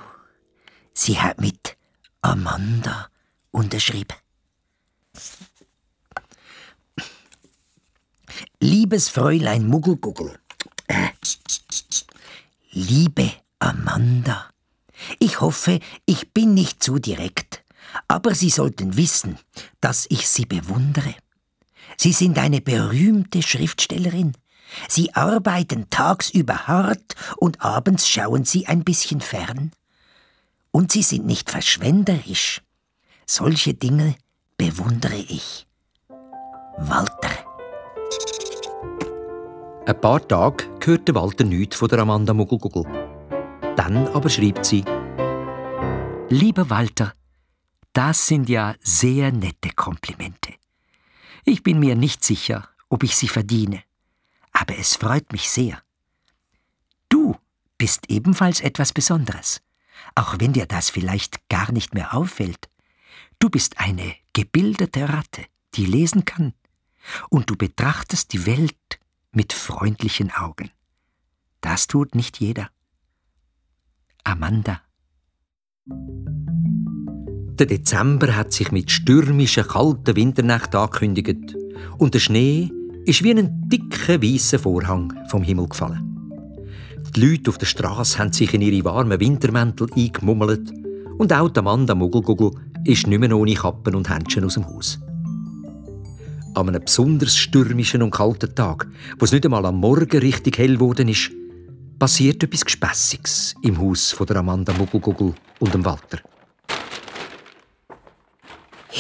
sie 0.94 1.20
hat 1.20 1.42
mit 1.42 1.76
Amanda 2.22 3.10
unterschrieben. 3.50 4.16
Liebes 8.60 9.10
Fräulein 9.10 9.66
Muggelguggel. 9.66 10.38
Äh, 10.86 11.10
liebe 12.70 13.32
Amanda. 13.58 14.52
Ich 15.18 15.42
hoffe, 15.42 15.80
ich 16.06 16.32
bin 16.32 16.54
nicht 16.54 16.84
zu 16.84 17.00
direkt. 17.00 17.63
Aber 18.08 18.36
Sie 18.36 18.50
sollten 18.50 18.98
wissen, 18.98 19.38
dass 19.82 20.06
ich 20.10 20.28
Sie 20.28 20.46
bewundere. 20.46 21.16
Sie 21.98 22.12
sind 22.12 22.38
eine 22.38 22.62
berühmte 22.62 23.42
Schriftstellerin. 23.42 24.34
Sie 24.90 25.14
arbeiten 25.14 25.90
tagsüber 25.90 26.68
hart 26.68 27.16
und 27.38 27.62
abends 27.62 28.08
schauen 28.08 28.46
Sie 28.46 28.68
ein 28.68 28.84
bisschen 28.84 29.22
fern. 29.22 29.72
Und 30.72 30.92
Sie 30.92 31.04
sind 31.04 31.26
nicht 31.26 31.52
verschwenderisch. 31.52 32.62
Solche 33.26 33.74
Dinge 33.74 34.16
bewundere 34.58 35.16
ich. 35.16 35.68
Walter. 36.78 37.30
Ein 39.86 40.00
paar 40.00 40.28
Tage 40.28 40.64
hörte 40.84 41.14
Walter 41.14 41.44
nichts 41.44 41.76
von 41.76 41.90
der 41.90 42.00
Amanda 42.00 42.34
Muggelgugel. 42.34 42.86
Dann 43.76 44.08
aber 44.08 44.30
schreibt 44.30 44.66
sie: 44.66 44.84
Lieber 46.30 46.70
Walter, 46.70 47.14
das 47.94 48.28
sind 48.28 48.50
ja 48.50 48.76
sehr 48.82 49.32
nette 49.32 49.70
Komplimente. 49.70 50.54
Ich 51.46 51.64
bin 51.64 51.80
mir 51.80 51.96
nicht 51.96 52.24
sicher, 52.24 52.70
ob 52.90 53.04
ich 53.04 53.16
sie 53.16 53.28
verdiene, 53.28 53.84
aber 54.52 54.78
es 54.78 54.96
freut 54.96 55.32
mich 55.32 55.50
sehr. 55.50 55.82
Du 57.10 57.36
bist 57.78 58.10
ebenfalls 58.10 58.62
etwas 58.62 58.94
Besonderes, 58.94 59.62
auch 60.16 60.36
wenn 60.40 60.54
dir 60.54 60.66
das 60.66 60.90
vielleicht 60.90 61.48
gar 61.50 61.72
nicht 61.72 61.94
mehr 61.94 62.14
auffällt. 62.14 62.70
Du 63.40 63.50
bist 63.50 63.80
eine 63.80 64.16
gebildete 64.34 65.10
Ratte, 65.10 65.46
die 65.76 65.86
lesen 65.86 66.26
kann, 66.26 66.54
und 67.30 67.50
du 67.50 67.56
betrachtest 67.56 68.34
die 68.34 68.46
Welt 68.46 69.00
mit 69.32 69.54
freundlichen 69.54 70.32
Augen. 70.32 70.72
Das 71.62 71.88
tut 71.88 72.16
nicht 72.16 72.40
jeder. 72.40 72.70
Amanda. 74.24 74.82
Der 77.60 77.68
Dezember 77.68 78.36
hat 78.36 78.52
sich 78.52 78.72
mit 78.72 78.90
stürmischen, 78.90 79.68
kalten 79.68 80.16
Winternächten 80.16 80.80
angekündigt 80.80 81.56
und 82.00 82.16
der 82.16 82.20
Schnee 82.20 82.72
ist 83.06 83.24
wie 83.24 83.30
ein 83.30 83.70
dicker, 83.70 84.24
weißer 84.24 84.58
Vorhang 84.58 85.14
vom 85.30 85.44
Himmel 85.44 85.68
gefallen. 85.68 86.02
Die 87.16 87.22
Leute 87.22 87.52
auf 87.52 87.60
der 87.60 87.68
Straße 87.68 88.18
haben 88.18 88.34
sich 88.34 88.56
in 88.56 88.62
ihre 88.62 88.84
warmen 88.86 89.20
Wintermäntel 89.20 89.88
eingemummelt 89.96 90.74
und 91.20 91.32
auch 91.32 91.56
Amanda 91.56 91.94
Muggelgugel 91.94 92.50
ist 92.86 93.06
nicht 93.06 93.20
mehr 93.20 93.38
ohne 93.38 93.54
Kappen 93.54 93.94
und 93.94 94.10
Händchen 94.10 94.46
aus 94.46 94.56
dem 94.56 94.66
Haus. 94.66 95.00
An 96.56 96.70
einem 96.70 96.84
besonders 96.84 97.38
stürmischen 97.38 98.02
und 98.02 98.10
kalten 98.10 98.56
Tag, 98.56 98.88
wo 99.20 99.26
es 99.26 99.32
nicht 99.32 99.46
einmal 99.46 99.68
am 99.68 99.78
Morgen 99.78 100.20
richtig 100.20 100.58
hell 100.58 100.74
geworden 100.74 101.08
ist, 101.08 101.30
passiert 102.00 102.42
etwas 102.42 102.66
Gespässiges 102.66 103.54
im 103.62 103.80
Haus 103.80 104.12
von 104.12 104.26
der 104.26 104.38
Amanda 104.38 104.74
Muggelgugel 104.74 105.36
und 105.60 105.72
dem 105.72 105.86
Walter. 105.86 106.20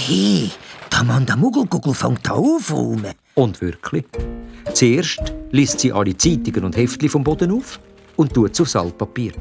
Hey, 0.05 0.51
die 0.91 0.95
Amanda 0.97 1.33
Muggelgugel 1.37 1.93
fängt 1.93 2.29
an 2.29 2.35
aufräumen. 2.35 3.13
Und 3.35 3.61
wirklich. 3.61 4.03
Zuerst 4.73 5.33
liest 5.51 5.79
sie 5.79 5.93
alle 5.93 6.17
Zeitungen 6.17 6.65
und 6.65 6.75
Heftchen 6.75 7.07
vom 7.07 7.23
Boden 7.23 7.53
auf 7.53 7.79
und 8.17 8.33
tut 8.33 8.51
es 8.51 8.59
aufs 8.59 8.75
Altpapier. 8.75 9.31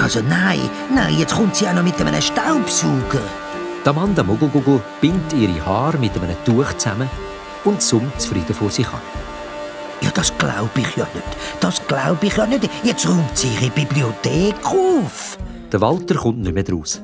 Also 0.00 0.20
nein, 0.20 0.60
nein, 0.94 1.18
jetzt 1.18 1.34
kommt 1.34 1.56
sie 1.56 1.66
auch 1.66 1.74
noch 1.74 1.82
mit 1.82 2.00
einem 2.00 2.22
Staubsauger. 2.22 3.20
Die 3.84 3.88
Amanda 3.88 4.22
Muggelgugel 4.22 4.80
bindet 5.00 5.32
ihre 5.32 5.66
Haare 5.66 5.98
mit 5.98 6.16
einem 6.16 6.36
Tuch 6.44 6.72
zusammen 6.74 7.10
und 7.64 7.82
summt 7.82 8.20
zufrieden 8.20 8.54
vor 8.54 8.70
sich 8.70 8.86
an. 8.86 9.00
Ja, 10.02 10.10
das 10.14 10.38
glaube 10.38 10.70
ich 10.76 10.96
ja 10.96 11.08
nicht. 11.14 11.36
Das 11.58 11.84
glaube 11.88 12.26
ich 12.26 12.36
ja 12.36 12.46
nicht. 12.46 12.70
Jetzt 12.84 13.08
räumt 13.08 13.36
sie 13.36 13.48
ihre 13.60 13.72
Bibliothek 13.72 14.64
auf. 14.64 15.36
Der 15.72 15.80
Walter 15.80 16.14
kommt 16.14 16.38
nicht 16.38 16.54
mehr 16.54 16.62
draus. 16.62 17.02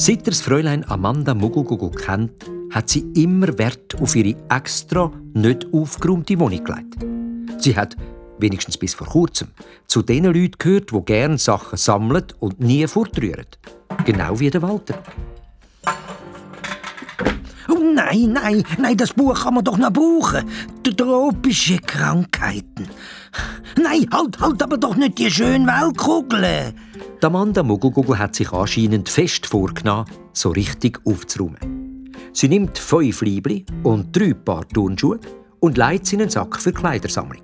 Seit 0.00 0.20
er 0.20 0.30
das 0.30 0.40
Fräulein 0.40 0.82
Amanda 0.88 1.34
Muggelgugel 1.34 1.90
kennt, 1.90 2.32
hat 2.70 2.88
sie 2.88 3.04
immer 3.14 3.58
Wert 3.58 4.00
auf 4.00 4.16
ihre 4.16 4.34
extra, 4.48 5.12
nicht 5.34 5.66
aufgeräumte 5.74 6.38
Wohnung 6.38 6.64
gelegt. 6.64 6.96
Sie 7.58 7.76
hat, 7.76 7.98
wenigstens 8.38 8.78
bis 8.78 8.94
vor 8.94 9.08
kurzem, 9.08 9.48
zu 9.86 10.00
den 10.00 10.24
Leuten 10.24 10.52
gehört, 10.56 10.90
die 10.90 11.04
gerne 11.04 11.36
Sachen 11.36 11.76
sammeln 11.76 12.24
und 12.38 12.60
nie 12.60 12.86
fortrühren. 12.86 13.44
Genau 14.06 14.40
wie 14.40 14.48
der 14.48 14.62
Walter. 14.62 15.02
Oh 17.70 17.78
nein, 17.94 18.32
nein, 18.32 18.64
nein, 18.78 18.96
das 18.96 19.12
Buch 19.12 19.44
kann 19.44 19.54
man 19.54 19.64
doch 19.64 19.78
noch 19.78 19.92
brauchen. 19.92 20.44
Tropische 20.96 21.78
Krankheiten. 21.78 22.88
Nein, 23.80 24.06
halt, 24.12 24.40
halt 24.40 24.62
aber 24.62 24.76
doch 24.76 24.96
nicht 24.96 25.18
die 25.18 25.30
schönen 25.30 25.66
Weltkugeln. 25.66 26.74
Die 27.22 27.26
Amanda 27.26 27.62
Muggelgugel 27.62 28.18
hat 28.18 28.34
sich 28.34 28.52
anscheinend 28.52 29.08
fest 29.08 29.46
vorgenommen, 29.46 30.06
so 30.32 30.50
richtig 30.50 31.00
aufzuräumen. 31.04 32.12
Sie 32.32 32.48
nimmt 32.48 32.78
fünf 32.78 33.22
Liebli 33.22 33.64
und 33.82 34.14
drei 34.16 34.34
Paar 34.34 34.66
Turnschuhe 34.68 35.20
und 35.60 35.78
leitet 35.78 36.06
sie 36.06 36.16
in 36.16 36.22
einen 36.22 36.30
Sack 36.30 36.58
für 36.60 36.72
Kleidersammlung. 36.72 37.42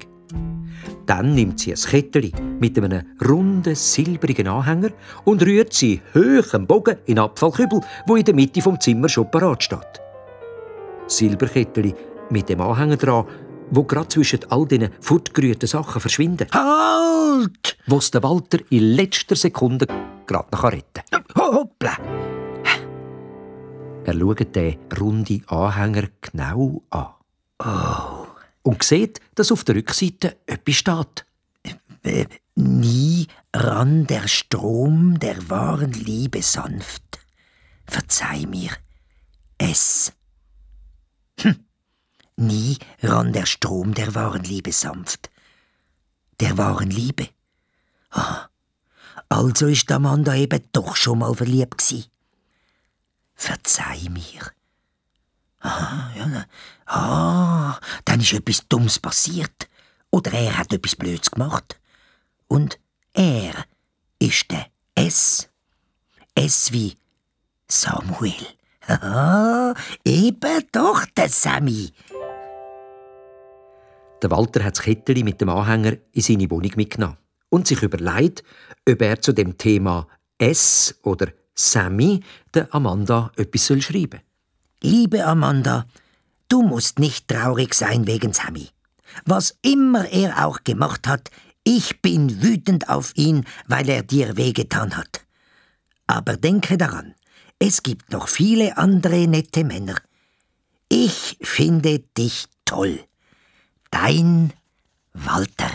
Dann 1.06 1.34
nimmt 1.34 1.60
sie 1.60 1.72
ein 1.72 1.78
Kettchen 1.78 2.58
mit 2.58 2.76
einem 2.78 3.02
runden, 3.26 3.74
silbrigen 3.74 4.48
Anhänger 4.48 4.90
und 5.24 5.42
rührt 5.42 5.72
sie 5.72 6.02
hoch 6.14 6.52
am 6.52 6.66
Bogen 6.66 6.96
in 7.06 7.18
Abfallkübel, 7.18 7.80
wo 8.06 8.16
in 8.16 8.24
der 8.24 8.34
Mitte 8.34 8.60
vom 8.60 8.80
Zimmer 8.80 9.08
schon 9.08 9.30
parat 9.30 9.62
steht. 9.62 10.00
Silberkettchen 11.06 11.94
mit 12.30 12.48
dem 12.48 12.60
Anhänger 12.60 12.96
dran, 12.96 13.26
wo 13.70 13.84
gerade 13.84 14.08
zwischen 14.08 14.40
all 14.50 14.66
diesen 14.66 14.90
fortgerührten 15.00 15.68
Sachen 15.68 16.00
verschwindet. 16.00 16.52
Halt! 16.52 17.78
Was 17.86 18.10
der 18.10 18.22
Walter 18.22 18.58
in 18.70 18.82
letzter 18.82 19.36
Sekunde 19.36 19.86
gerade 20.26 20.48
noch 20.52 20.64
retten 20.64 21.02
kann. 21.10 21.24
Hoppla! 21.36 21.96
Er 24.04 24.14
schaut 24.14 24.54
den 24.54 24.78
runden 24.98 25.42
Anhänger 25.48 26.08
genau 26.20 26.82
an. 26.90 27.08
Oh. 27.58 28.26
Und 28.62 28.82
sieht, 28.82 29.20
dass 29.34 29.52
auf 29.52 29.64
der 29.64 29.76
Rückseite 29.76 30.36
etwas 30.46 30.76
steht. 30.76 31.26
Äh, 32.02 32.26
nie 32.54 33.26
rann 33.54 34.06
der 34.06 34.28
Strom 34.28 35.18
der 35.18 35.48
wahren 35.50 35.92
Liebe 35.92 36.42
sanft. 36.42 37.18
Verzeih 37.86 38.46
mir, 38.46 38.70
es. 39.58 40.12
Hm. 41.40 41.64
Nie 42.36 42.78
rann 43.02 43.32
der 43.32 43.46
Strom 43.46 43.94
der 43.94 44.14
wahren 44.14 44.44
Liebe 44.44 44.72
sanft. 44.72 45.30
Der 46.40 46.58
wahren 46.58 46.90
Liebe. 46.90 47.28
Ah, 48.10 48.48
also 49.28 49.66
ist 49.66 49.90
Amanda 49.90 50.34
eben 50.34 50.62
doch 50.72 50.96
schon 50.96 51.20
mal 51.20 51.34
verliebt 51.34 51.78
gsi. 51.78 52.04
Verzeih 53.34 54.08
mir. 54.10 54.52
Ah, 55.60 56.10
ja, 56.16 56.46
ah, 56.86 57.80
dann 58.04 58.20
ist 58.20 58.32
etwas 58.32 58.68
Dummes 58.68 58.98
passiert. 58.98 59.68
Oder 60.10 60.32
er 60.32 60.58
hat 60.58 60.72
etwas 60.72 60.96
Blöds 60.96 61.30
gemacht. 61.30 61.80
Und 62.48 62.78
er 63.12 63.66
ist 64.18 64.50
der 64.50 64.66
S. 64.94 65.48
S 66.34 66.72
wie 66.72 66.96
Samuel. 67.68 68.55
Ah, 68.88 69.74
eben 70.04 70.62
doch 70.72 71.04
der 71.16 71.28
Sammy. 71.28 71.90
Der 74.22 74.30
Walter 74.30 74.64
hat 74.64 74.76
das 74.76 74.84
Kettchen 74.84 75.24
mit 75.24 75.40
dem 75.40 75.48
Anhänger 75.48 75.96
in 76.12 76.22
seine 76.22 76.50
Wohnung 76.50 76.72
mitgenommen 76.76 77.16
und 77.48 77.66
sich 77.66 77.82
überlegt, 77.82 78.44
ob 78.88 79.02
er 79.02 79.20
zu 79.20 79.32
dem 79.32 79.58
Thema 79.58 80.06
S 80.38 80.98
oder 81.02 81.28
Sammy 81.54 82.20
der 82.54 82.72
Amanda 82.74 83.32
etwas 83.36 83.66
soll 83.66 83.82
schreiben 83.82 84.20
Liebe 84.82 85.24
Amanda, 85.24 85.86
du 86.48 86.62
musst 86.62 86.98
nicht 86.98 87.28
traurig 87.28 87.74
sein 87.74 88.06
wegen 88.06 88.32
Sammy. 88.32 88.68
Was 89.24 89.58
immer 89.62 90.08
er 90.10 90.46
auch 90.46 90.62
gemacht 90.64 91.08
hat, 91.08 91.30
ich 91.64 92.02
bin 92.02 92.42
wütend 92.42 92.88
auf 92.88 93.12
ihn, 93.16 93.44
weil 93.66 93.88
er 93.88 94.02
dir 94.02 94.36
wehgetan 94.36 94.96
hat. 94.96 95.24
Aber 96.06 96.36
denke 96.36 96.76
daran, 96.76 97.15
es 97.58 97.82
gibt 97.82 98.12
noch 98.12 98.28
viele 98.28 98.76
andere 98.76 99.26
nette 99.26 99.64
Männer. 99.64 99.96
Ich 100.88 101.38
finde 101.42 102.00
dich 102.00 102.46
toll. 102.64 103.00
Dein 103.90 104.52
Walter. 105.12 105.70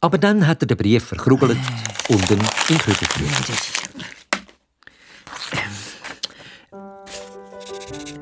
Aber 0.00 0.18
dann 0.18 0.46
hat 0.46 0.62
er 0.62 0.66
den 0.66 0.76
Brief 0.76 1.04
verkrugelt 1.04 1.58
und 2.08 2.30
ihn 2.30 2.38
in 2.68 2.78
den 2.78 3.08
Kübel. 3.08 3.34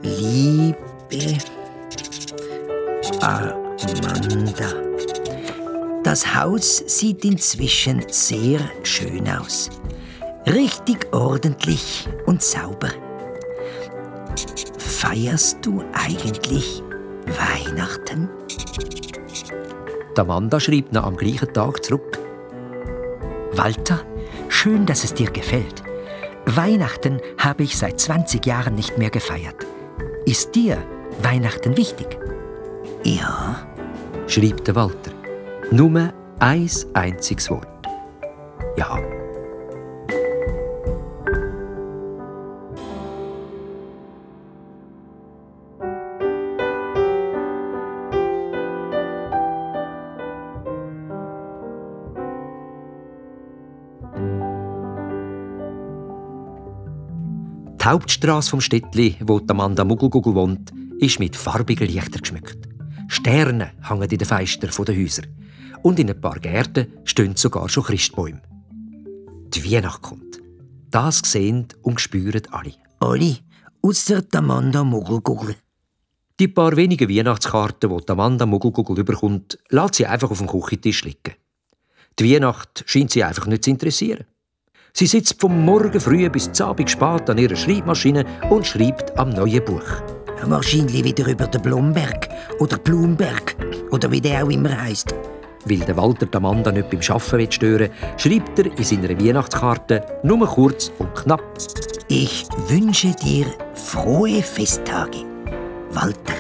Liebe 0.03 1.39
Amanda. 3.21 4.73
Das 6.05 6.35
Haus 6.35 6.83
sieht 6.87 7.25
inzwischen 7.25 8.05
sehr 8.09 8.61
schön 8.85 9.29
aus. 9.29 9.71
Richtig 10.47 11.13
ordentlich 11.13 12.09
und 12.27 12.43
sauber. 12.43 12.89
Feierst 14.79 15.59
du 15.63 15.85
eigentlich 15.93 16.83
Weihnachten? 17.27 18.29
Die 20.17 20.21
Amanda 20.21 20.59
schreibt 20.59 20.93
noch 20.93 21.05
am 21.05 21.17
gleichen 21.17 21.53
Tag 21.53 21.85
zurück. 21.85 22.19
Walter, 23.53 24.01
schön, 24.49 24.85
dass 24.85 25.05
es 25.05 25.15
dir 25.15 25.31
gefällt. 25.31 25.83
Weihnachten 26.47 27.21
habe 27.39 27.63
ich 27.63 27.79
seit 27.79 28.01
20 28.01 28.45
Jahren 28.45 28.75
nicht 28.75 28.99
mehr 28.99 29.11
gefeiert. 29.11 29.67
Ist 30.27 30.55
dir 30.55 30.79
Weihnachten 31.23 31.77
wichtig? 31.77 32.19
Ja. 33.05 33.67
schreibt 34.27 34.67
der 34.67 34.75
Walter. 34.75 35.13
Nur 35.71 36.13
ein 36.41 36.71
einziges 36.95 37.49
Wort. 37.51 37.69
Ja. 38.77 39.22
Hauptstraße 57.93 58.49
vom 58.49 58.63
Städtli, 58.63 59.17
wo 59.21 59.39
die 59.39 59.51
Amanda 59.51 59.85
Muggelgugel 59.85 60.35
wohnt, 60.35 60.73
ist 60.99 61.19
mit 61.19 61.37
farbigen 61.37 61.87
Lichtern 61.87 62.23
geschmückt. 62.23 62.67
Sterne 63.07 63.73
hängen 63.87 64.09
in 64.11 64.17
den 64.17 64.27
Fenstern 64.27 64.71
der 64.87 64.97
Häuser. 64.97 65.25
Und 65.83 65.99
in 65.99 66.09
ein 66.09 66.19
paar 66.19 66.39
Gärten 66.39 66.87
stehen 67.05 67.37
sogar 67.37 67.69
schon 67.69 67.85
Christbäume. 67.85 68.41
Die 69.53 69.71
Weihnacht 69.71 70.01
kommt. 70.01 70.41
Das 70.91 71.19
sehen 71.19 71.69
und 71.83 72.01
spüren 72.01 72.41
alle. 72.51 72.73
Alle, 72.99 73.37
der 73.85 74.41
Amanda 74.41 74.85
Muggelgugel. 74.85 75.57
Die 76.41 76.49
paar 76.49 76.75
wenigen 76.77 77.11
Weihnachtskarten, 77.11 77.95
die 77.95 78.11
Amanda 78.11 78.47
Muggelgugel 78.47 79.01
überkommt, 79.01 79.59
lässt 79.69 79.97
sie 79.97 80.07
einfach 80.07 80.31
auf 80.31 80.39
dem 80.39 80.47
Küchentisch 80.47 81.05
liegen. 81.05 81.35
Die 82.19 82.33
Weihnacht 82.33 82.85
scheint 82.87 83.11
sie 83.11 83.23
einfach 83.23 83.47
nicht 83.47 83.65
zu 83.65 83.71
interessieren. 83.71 84.25
Sie 84.95 85.07
sitzt 85.07 85.41
vom 85.41 85.65
Morgen 85.65 86.01
früh 86.01 86.29
bis 86.29 86.53
zum 86.53 86.69
Abend 86.69 86.91
spät 86.91 87.29
an 87.29 87.39
ihrer 87.39 87.57
Schreibmaschine 87.57 88.25
und 88.51 88.67
schreibt 88.67 89.17
am 89.19 89.31
neuen 89.31 89.65
Buch. 89.65 90.03
Wahrscheinlich 90.45 91.05
wieder 91.05 91.27
über 91.27 91.47
den 91.47 91.63
Blomberg 91.63 92.29
oder 92.59 92.77
Blumberg 92.77 93.57
oder 93.91 94.11
wie 94.11 94.21
der 94.21 94.45
auch 94.45 94.51
immer 94.51 94.83
heißt. 94.83 95.15
Weil 95.65 95.79
der 95.79 95.97
Walter 95.97 96.27
die 96.27 96.37
Amanda 96.37 96.73
nicht 96.73 96.91
beim 96.91 97.01
Arbeiten 97.09 97.53
stören 97.53 97.81
will, 97.81 97.91
schreibt 98.17 98.59
er 98.59 98.67
in 98.67 98.85
seiner 98.85 99.09
Weihnachtskarte 99.09 100.05
nur 100.25 100.47
kurz 100.47 100.93
und 100.99 101.15
knapp. 101.15 101.43
Ich 102.09 102.47
wünsche 102.69 103.13
dir 103.13 103.47
frohe 103.75 104.43
Festtage, 104.43 105.25
Walter. 105.93 106.35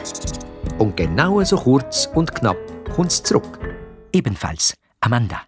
Und 0.78 0.96
genau 0.96 1.42
so 1.44 1.56
kurz 1.56 2.08
und 2.14 2.34
knapp 2.34 2.58
kommt 2.94 3.12
es 3.12 3.22
zurück. 3.22 3.58
Ebenfalls 4.12 4.74
Amanda. 5.00 5.42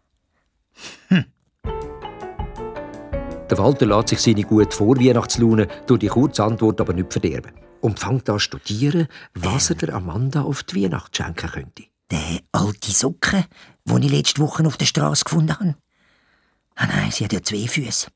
Der 3.54 3.62
Walter 3.62 3.86
lässt 3.86 4.08
sich 4.08 4.18
seine 4.18 4.42
gute 4.42 4.76
Vorweihnachtslaune 4.76 5.68
durch 5.86 6.00
die 6.00 6.08
kurze 6.08 6.42
Antwort 6.42 6.80
aber 6.80 6.92
nicht 6.92 7.12
verderben 7.12 7.52
und 7.82 8.00
fängt 8.00 8.28
an 8.28 8.40
zu 8.40 8.40
studieren, 8.40 9.06
was 9.34 9.70
er 9.70 9.76
der 9.76 9.94
Amanda 9.94 10.42
auf 10.42 10.64
die 10.64 10.82
Weihnacht 10.82 11.16
schenken 11.16 11.48
könnte. 11.48 11.84
Der 12.10 12.40
alte 12.50 12.90
Socken, 12.90 13.44
den 13.84 14.02
ich 14.02 14.10
letzte 14.10 14.42
Woche 14.42 14.66
auf 14.66 14.76
der 14.76 14.86
Straße 14.86 15.22
gefunden 15.22 15.56
habe. 15.56 15.76
Ah 16.74 16.86
nein, 16.86 17.12
sie 17.12 17.22
hat 17.22 17.32
ja 17.32 17.44
zwei 17.44 17.68
Füße. 17.68 18.08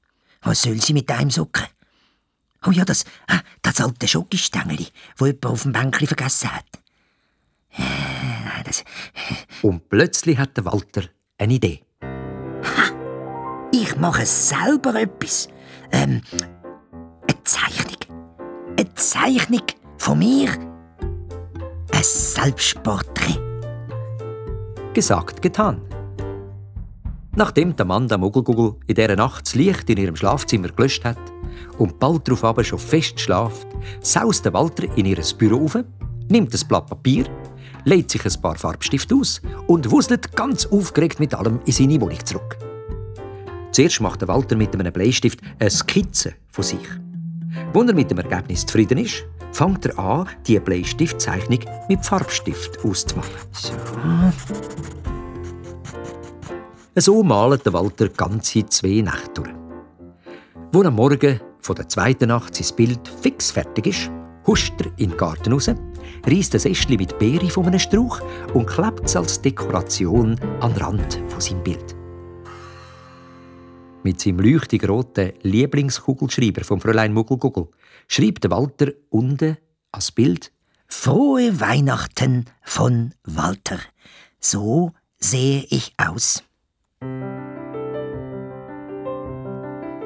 Was 0.43 0.62
soll 0.62 0.82
sie 0.82 0.93
mit 0.93 1.09
einem 1.09 1.30
Socken? 1.30 1.66
Oh 2.66 2.72
ja, 2.72 2.84
das, 2.84 3.05
ah, 3.28 3.39
das 3.62 3.80
alte 3.80 4.09
Schokostängeli, 4.09 4.89
wo 5.18 5.26
jemand 5.26 5.47
auf 5.47 5.62
dem 5.62 5.70
Bänkli 5.70 6.09
vergessen 6.09 6.53
hat. 6.53 6.66
Äh, 7.76 7.82
nein, 8.45 8.64
das... 8.64 8.82
Und 9.62 9.89
plötzlich 9.89 10.36
hat 10.36 10.57
der 10.57 10.64
Walter 10.64 11.05
eine 11.39 11.55
Idee. 11.55 11.84
Mache 13.99 14.25
selber 14.27 14.95
etwas. 14.95 15.49
Ähm, 15.91 16.21
eine 16.93 17.43
Zeichnung. 17.45 18.19
Eine 18.79 18.95
Zeichnung 18.95 19.63
von 19.97 20.19
mir. 20.21 20.51
Ein 21.93 22.03
Selbstporträt. 22.03 23.41
Gesagt, 24.95 25.43
getan. 25.43 25.81
Nachdem 27.35 27.75
Amanda 27.79 28.19
Muggelgugel 28.19 28.75
in 28.87 28.95
dieser 28.95 29.17
Nacht 29.17 29.47
das 29.47 29.55
Licht 29.55 29.91
in 29.91 29.99
ihrem 29.99 30.17
Schlafzimmer 30.17 30.69
gelöscht 30.69 31.05
hat 31.05 31.19
und 31.79 31.99
bald 31.99 32.27
darauf 32.27 32.45
aber 32.45 32.65
schon 32.65 32.79
fest 32.79 33.21
schlaft, 33.21 33.67
saust 34.01 34.45
der 34.45 34.53
Walter 34.53 34.85
in 34.97 35.07
ihr 35.07 35.23
Büro 35.37 35.65
auf, 35.65 35.79
nimmt 36.29 36.55
ein 36.55 36.69
Blatt 36.69 36.87
Papier, 36.87 37.27
legt 37.85 38.11
sich 38.11 38.25
ein 38.25 38.43
paar 38.43 38.57
Farbstifte 38.57 39.15
aus 39.15 39.41
und 39.67 39.91
wuselt 39.91 40.35
ganz 40.35 40.67
aufgeregt 40.67 41.21
mit 41.21 41.35
allem 41.35 41.61
in 41.65 41.73
seine 41.73 42.01
Wohnung 42.01 42.25
zurück. 42.25 42.68
Zuerst 43.79 44.01
macht 44.01 44.20
der 44.20 44.26
Walter 44.26 44.57
mit 44.57 44.74
einem 44.74 44.93
Bleistift 44.93 45.39
eine 45.61 45.70
Skizze 45.70 46.33
von 46.51 46.64
sich. 46.64 46.81
Als 47.72 47.89
er 47.89 47.95
mit 47.95 48.11
dem 48.11 48.18
Ergebnis 48.18 48.66
zufrieden 48.66 48.99
ist, 48.99 49.24
fängt 49.53 49.87
er 49.87 49.97
an, 49.97 50.26
die 50.49 50.59
Bleistiftzeichnung 50.59 51.61
mit 51.89 52.05
Farbstift 52.05 52.85
auszumalen. 52.85 53.31
So. 53.53 53.72
So 56.97 57.22
malt 57.22 57.64
der 57.66 57.72
Walter 57.72 58.09
ganze 58.09 58.66
zwei 58.66 59.01
Nächte 59.01 59.45
durch. 60.72 60.85
Am 60.85 60.97
Morgen 60.97 61.41
von 61.61 61.76
der 61.76 61.89
zweiten 61.89 62.31
Nacht 62.31 62.57
sein 62.57 62.74
Bild 62.74 63.07
fix 63.22 63.53
fertig 63.53 63.87
ist, 63.87 64.11
huscht 64.49 64.74
er 64.81 64.87
in 64.97 65.11
den 65.11 65.16
Garten 65.16 65.53
raus, 65.53 65.70
reißt 66.26 66.55
ein 66.57 66.72
Ästchen 66.72 66.97
mit 66.97 67.16
Beere 67.20 67.49
von 67.49 67.66
einem 67.66 67.79
Strauch 67.79 68.20
und 68.55 68.66
klebt 68.66 69.05
es 69.05 69.14
als 69.14 69.41
Dekoration 69.41 70.37
an 70.59 70.74
den 70.74 70.83
Rand 70.83 71.22
von 71.29 71.41
seinem 71.41 71.62
Bild. 71.62 71.98
Mit 74.09 74.23
seinem 74.23 74.41
leuchtig 74.41 74.89
roten 74.89 75.35
Lieblingskugelschreiber 75.43 76.65
vom 76.65 76.81
Fräulein 76.81 77.13
Muggelgugel 77.13 77.69
schreibt 78.07 78.43
der 78.43 78.53
Walter 78.53 78.91
unten 79.11 79.59
als 79.93 80.13
Bild 80.13 80.51
Frohe 80.87 81.61
Weihnachten 81.61 82.47
von 82.63 83.13
Walter. 83.25 83.79
So 84.41 84.93
sehe 85.19 85.67
ich 85.69 85.93
aus. 85.99 86.43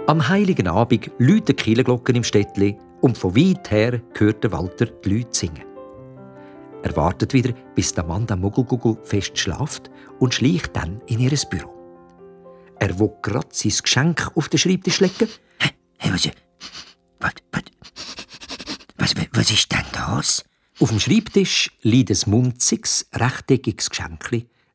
Am 0.08 0.28
heiligen 0.28 0.66
Abend 0.66 1.08
läuten 1.18 1.54
Kirchenglocken 1.54 2.16
im 2.16 2.24
Städtli 2.24 2.76
und 3.02 3.16
von 3.16 3.36
weit 3.36 3.70
her 3.70 4.02
hört 4.18 4.50
Walter 4.50 4.86
die 4.86 5.10
Leute 5.10 5.28
singen. 5.30 5.64
Er 6.82 6.96
wartet 6.96 7.34
wieder, 7.34 7.54
bis 7.76 7.94
der 7.94 8.02
Mann 8.02 8.26
der 8.26 8.36
Muggelgugel 8.36 8.96
fest 9.04 9.38
schlaft 9.38 9.92
und 10.18 10.34
schleicht 10.34 10.74
dann 10.74 11.00
in 11.06 11.20
ihr 11.20 11.38
Büro. 11.48 11.81
Er 12.82 12.98
will 12.98 13.12
gerade 13.22 13.46
sein 13.52 13.70
Geschenk 13.80 14.32
auf 14.34 14.48
den 14.48 14.58
Schreibtisch 14.58 14.98
legen. 14.98 15.28
Hey, 15.98 16.12
was, 16.12 16.28
was, 17.20 17.34
was, 17.52 19.14
was, 19.14 19.14
was 19.32 19.50
ist 19.52 19.70
denn 19.70 19.84
das? 19.92 20.44
Auf 20.80 20.88
dem 20.88 20.98
Schreibtisch 20.98 21.70
liegt 21.82 22.10
ein 22.10 22.30
munziges, 22.30 23.06
rechteckiges 23.14 23.88
Geschenk, 23.88 24.28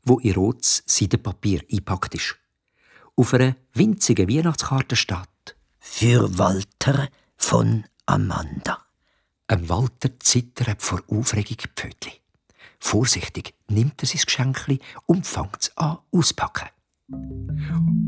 wo 0.05 0.19
in 0.19 0.35
rotes 0.35 0.83
Seidenpapier 0.85 1.63
eingepackt 1.69 2.15
ist. 2.15 2.37
Auf 3.17 3.33
einer 3.33 3.57
winzigen 3.73 4.29
Weihnachtskarte 4.29 4.95
steht 4.95 5.57
Für 5.77 6.37
Walter 6.37 7.09
von 7.35 7.83
Amanda. 8.05 8.85
Ein 9.47 9.67
Walter 9.67 10.17
zittert 10.21 10.81
vor 10.81 11.03
Aufregung 11.09 11.57
Pfötli. 11.75 12.21
Vorsichtig 12.79 13.53
nimmt 13.67 14.01
er 14.01 14.07
sein 14.07 14.21
Geschenk 14.23 14.79
und 15.07 15.27
fängt 15.27 15.57
es 15.59 15.77
an 15.77 15.97
auspacken. 16.13 16.69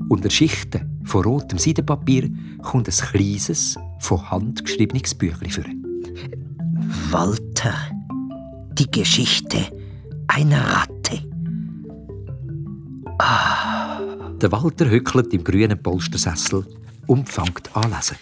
Unter 0.09 0.29
Schichten 0.29 0.99
von 1.05 1.23
rotem 1.23 1.57
Seidenpapier 1.57 2.29
kommt 2.61 2.87
ein 2.87 2.93
kleines, 2.93 3.77
von 3.99 4.29
Hand 4.29 4.65
geschriebenes 4.65 5.15
Büchlein 5.15 5.51
vor. 5.51 5.63
Walter, 7.11 7.75
die 8.73 8.89
Geschichte 8.91 9.71
einer 10.27 10.61
Ratte. 10.61 11.23
Ah. 13.19 13.99
Der 14.41 14.51
Walter 14.51 14.89
hückelt 14.89 15.33
im 15.33 15.43
grünen 15.43 15.81
Polstersessel 15.81 16.65
und 17.07 17.29
fängt 17.29 17.75
an 17.75 17.91
lesen. 17.91 18.17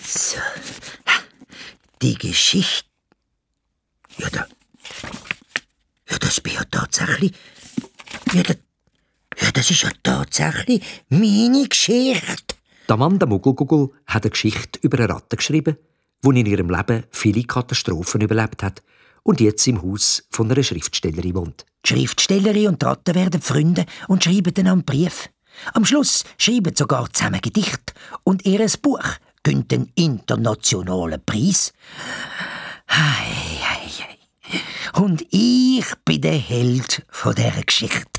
So. 0.00 0.38
Die 2.02 2.14
Geschichte. 2.14 2.88
Ja, 4.18 4.28
da. 4.30 4.46
Ja, 6.10 6.18
das 6.18 6.40
bin 6.40 6.54
ja 6.54 6.64
tatsächlich. 6.64 7.32
Ja, 8.32 8.42
da, 8.42 8.54
ja, 9.40 9.50
das 9.52 9.70
ist 9.70 9.82
ja 9.82 9.90
tatsächlich 10.02 10.82
meine 11.08 11.68
Geschichte. 11.68 12.56
Die 12.88 12.92
Amanda 12.92 13.26
Muggelgugel 13.26 13.90
hat 14.06 14.24
eine 14.24 14.30
Geschichte 14.30 14.78
über 14.82 14.98
eine 14.98 15.10
Ratte 15.10 15.36
geschrieben, 15.36 15.76
die 16.24 16.40
in 16.40 16.46
ihrem 16.46 16.70
Leben 16.70 17.04
viele 17.10 17.44
Katastrophen 17.44 18.22
überlebt 18.22 18.62
hat 18.62 18.82
und 19.22 19.40
jetzt 19.40 19.66
im 19.66 19.82
Haus 19.82 20.24
von 20.30 20.50
einer 20.50 20.62
Schriftstellerin 20.62 21.34
wohnt. 21.34 21.66
Die 21.84 21.90
Schriftstellerin 21.90 22.68
und 22.68 22.82
die 22.82 22.86
Ratte 22.86 23.14
werden 23.14 23.40
Freunde 23.42 23.84
und 24.08 24.24
schreiben 24.24 24.54
dann 24.54 24.66
einen 24.66 24.84
Brief. 24.84 25.28
Am 25.74 25.84
Schluss 25.84 26.24
schreiben 26.38 26.74
sogar 26.74 27.12
zusammen 27.12 27.40
Gedicht 27.40 27.94
und 28.24 28.44
ihr 28.46 28.66
Buch 28.80 29.04
gönnt 29.42 29.70
den 29.70 29.90
internationalen 29.94 31.22
Preis. 31.24 31.72
Hei, 32.88 33.34
hei, 33.62 33.88
hei. 33.98 35.00
Und 35.00 35.26
ich 35.30 35.86
bin 36.04 36.22
der 36.22 36.38
Held 36.38 37.04
von 37.10 37.34
dieser 37.34 37.62
Geschichte. 37.62 38.17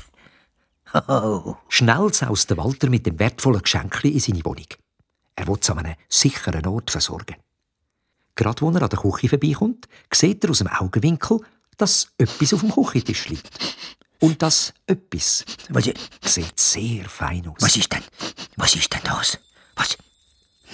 Oh. 1.08 1.56
Schnell 1.68 2.12
saust 2.12 2.50
der 2.50 2.56
Walter 2.56 2.88
mit 2.88 3.06
dem 3.06 3.18
wertvollen 3.18 3.62
Geschenk 3.62 4.04
in 4.04 4.18
seine 4.18 4.44
Wohnung. 4.44 4.66
Er 5.36 5.46
will 5.46 5.58
es 5.60 5.70
an 5.70 5.78
einem 5.78 5.94
sicheren 6.08 6.66
Ort 6.66 6.90
versorgen. 6.90 7.36
Gerade 8.34 8.66
als 8.66 8.74
er 8.76 8.82
an 8.82 8.88
der 8.88 8.98
Küche 8.98 9.28
vorbeikommt, 9.28 9.88
sieht 10.12 10.44
er 10.44 10.50
aus 10.50 10.58
dem 10.58 10.68
Augenwinkel, 10.68 11.40
dass 11.76 12.08
etwas 12.18 12.54
auf 12.54 12.60
dem 12.60 12.72
Küchentisch 12.72 13.28
liegt. 13.28 13.76
Und 14.20 14.42
das 14.42 14.74
etwas 14.86 15.44
was, 15.70 15.90
sieht 16.22 16.58
sehr 16.60 17.08
fein 17.08 17.46
aus. 17.48 17.56
Was 17.60 17.76
ist 17.76 17.92
denn? 17.92 18.02
Was 18.56 18.74
ist 18.74 18.92
denn 18.92 19.00
das? 19.04 19.38
Was? 19.76 19.96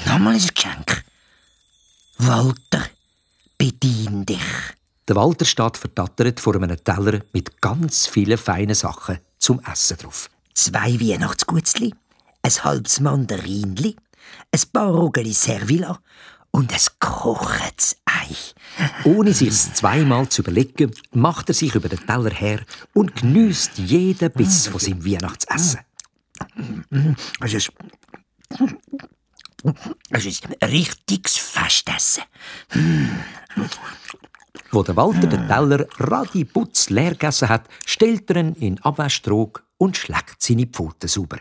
Nochmal 0.04 0.34
ein 0.34 0.40
Geschenk. 0.54 1.04
Walter, 2.18 2.86
bedien 3.56 4.26
dich. 4.26 4.40
Der 5.06 5.14
Walter 5.14 5.44
steht 5.44 5.76
verdattert 5.76 6.40
vor 6.40 6.56
einem 6.56 6.82
Teller 6.82 7.20
mit 7.32 7.60
ganz 7.60 8.06
vielen 8.06 8.38
feinen 8.38 8.74
Sachen 8.74 9.18
zum 9.38 9.60
Essen 9.60 9.96
drauf. 9.98 10.30
Zwei 10.54 10.98
Weihnachtsgutzli, 11.00 11.94
ein 12.42 12.64
halbes 12.64 13.00
Mandarinli, 13.00 13.96
ein 14.52 14.60
paar 14.72 14.90
Rogeli 14.90 15.32
Servila 15.32 15.98
und 16.50 16.72
ein 16.72 16.80
gekochtes 16.98 17.96
Ei. 18.06 18.34
Ohne 19.04 19.34
sich's 19.34 19.74
zweimal 19.74 20.28
zu 20.28 20.42
überlegen, 20.42 20.92
macht 21.12 21.48
er 21.48 21.54
sich 21.54 21.74
über 21.74 21.88
den 21.88 22.04
Teller 22.06 22.32
her 22.32 22.64
und 22.94 23.14
genießt 23.16 23.78
jeden 23.78 24.30
Biss 24.32 24.66
von 24.66 24.80
seinem 24.80 25.04
Weihnachtsessen. 25.04 25.80
Es 27.40 27.54
ist, 27.54 27.72
es 30.10 30.26
ist 30.26 30.46
ein 30.46 30.68
richtiges 30.70 31.36
Festessen. 31.36 32.24
Wo 34.70 34.82
der 34.82 34.96
Walter 34.96 35.26
den 35.26 35.46
Teller 35.46 35.86
radiputz 35.98 36.90
leer 36.90 37.12
gegessen 37.12 37.48
hat, 37.48 37.64
stellt 37.84 38.30
er 38.30 38.36
ihn 38.36 38.54
in 38.54 38.82
Abwäschtrog 38.82 39.64
und 39.78 39.96
schlägt 39.96 40.42
seine 40.42 40.66
Pfoten 40.66 41.08
sauber. 41.08 41.38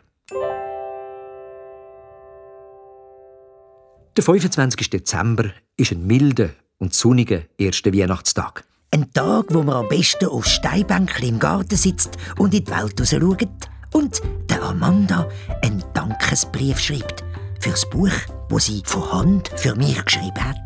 Der 4.18 4.24
25. 4.24 4.90
Dezember 4.90 5.52
ist 5.76 5.92
ein 5.92 6.08
milder 6.08 6.50
und 6.78 6.94
sonniger 6.94 7.42
erster 7.58 7.94
Weihnachtstag. 7.94 8.64
Ein 8.92 9.12
Tag, 9.12 9.48
wo 9.50 9.62
man 9.62 9.76
am 9.76 9.90
besten 9.90 10.28
auf 10.28 10.46
Steinbänkchen 10.46 11.28
im 11.28 11.40
Garten 11.40 11.76
sitzt 11.76 12.18
und 12.38 12.54
in 12.54 12.64
die 12.64 12.72
Welt 12.72 13.02
schaut 13.06 13.70
und 13.94 14.22
der 14.50 14.64
Amanda 14.64 15.30
einen 15.62 15.84
Dankesbrief 15.94 16.80
schreibt 16.80 17.26
fürs 17.60 17.90
Buch, 17.90 18.14
wo 18.50 18.60
sie 18.60 18.84
von 18.86 19.12
Hand 19.12 19.50
für 19.58 19.76
mich 19.76 20.04
geschrieben 20.06 20.44
hat. 20.44 20.65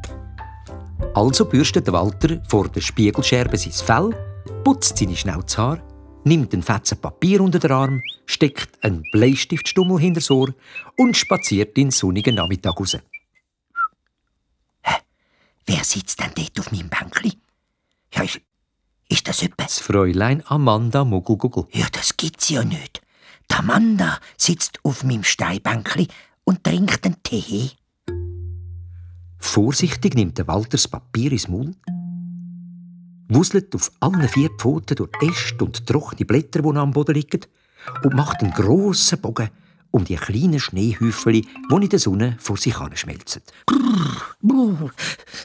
Also 1.14 1.46
bürstet 1.46 1.92
Walter 1.92 2.42
vor 2.48 2.70
der 2.70 2.82
Spiegelscherbe 2.82 3.58
sein 3.58 3.74
Fell, 3.74 4.10
putzt 4.64 4.98
seine 4.98 5.16
Schnauzhaar, 5.16 5.82
nimmt 6.24 6.54
ein 6.54 6.64
Fetzen 6.64 7.00
Papier 7.00 7.42
unter 7.42 7.60
den 7.60 7.72
Arm, 7.72 8.02
steckt 8.26 8.84
einen 8.84 9.04
Bleistiftstummel 9.12 10.00
hinter 10.00 10.20
das 10.20 10.32
Ohr 10.32 10.54
und 10.98 11.18
spaziert 11.18 11.78
in 11.78 11.86
den 11.86 11.92
sonnigen 11.92 12.36
Nachmittag 12.36 12.80
raus. 12.80 12.98
Wer 15.66 15.84
sitzt 15.84 16.20
denn 16.20 16.32
dort 16.36 16.60
auf 16.60 16.72
meinem 16.72 16.90
Bänkli? 16.90 17.34
Ja, 18.14 18.24
ist, 18.24 18.42
ist 19.08 19.28
das 19.28 19.44
etwas? 19.44 19.68
Das 19.68 19.80
Fräulein 19.80 20.44
Amanda 20.48 21.06
Muggelguggel. 21.06 21.68
Ja, 21.72 21.88
das 21.92 22.18
gibt's 22.18 22.50
ja 22.50 22.64
nicht. 22.64 23.02
Die 23.52 23.56
Amanda 23.56 24.20
sitzt 24.38 24.80
auf 24.84 25.04
meinem 25.04 25.24
Steinbänkli 25.24 26.08
und 26.44 26.64
trinkt 26.64 27.06
einen 27.06 27.22
Tee. 27.22 27.72
Vorsichtig 29.40 30.16
nimmt 30.16 30.38
der 30.38 30.48
Walter 30.48 30.72
das 30.72 30.88
Papier 30.88 31.32
ins 31.32 31.48
Mund, 31.48 31.78
wuselt 33.30 33.74
auf 33.74 33.92
allen 34.00 34.28
vier 34.28 34.50
Pfoten 34.58 34.96
durch 34.96 35.12
Äste 35.22 35.66
und 35.66 35.86
trockene 35.88 36.26
Blätter, 36.26 36.62
die 36.62 36.68
noch 36.68 36.82
am 36.82 36.92
Boden 36.92 37.16
liegen, 37.16 37.42
und 38.04 38.14
macht 38.14 38.44
einen 38.44 38.52
grossen 38.52 39.20
Bogen 39.22 39.50
um 39.92 40.04
die 40.06 40.16
kleinen 40.16 40.60
Schneehäufchen, 40.60 41.34
die 41.34 41.48
in 41.72 41.90
der 41.90 42.00
Sonne 42.00 42.36
vor 42.40 42.58
sich 42.58 42.76
schmelzen. 42.94 43.42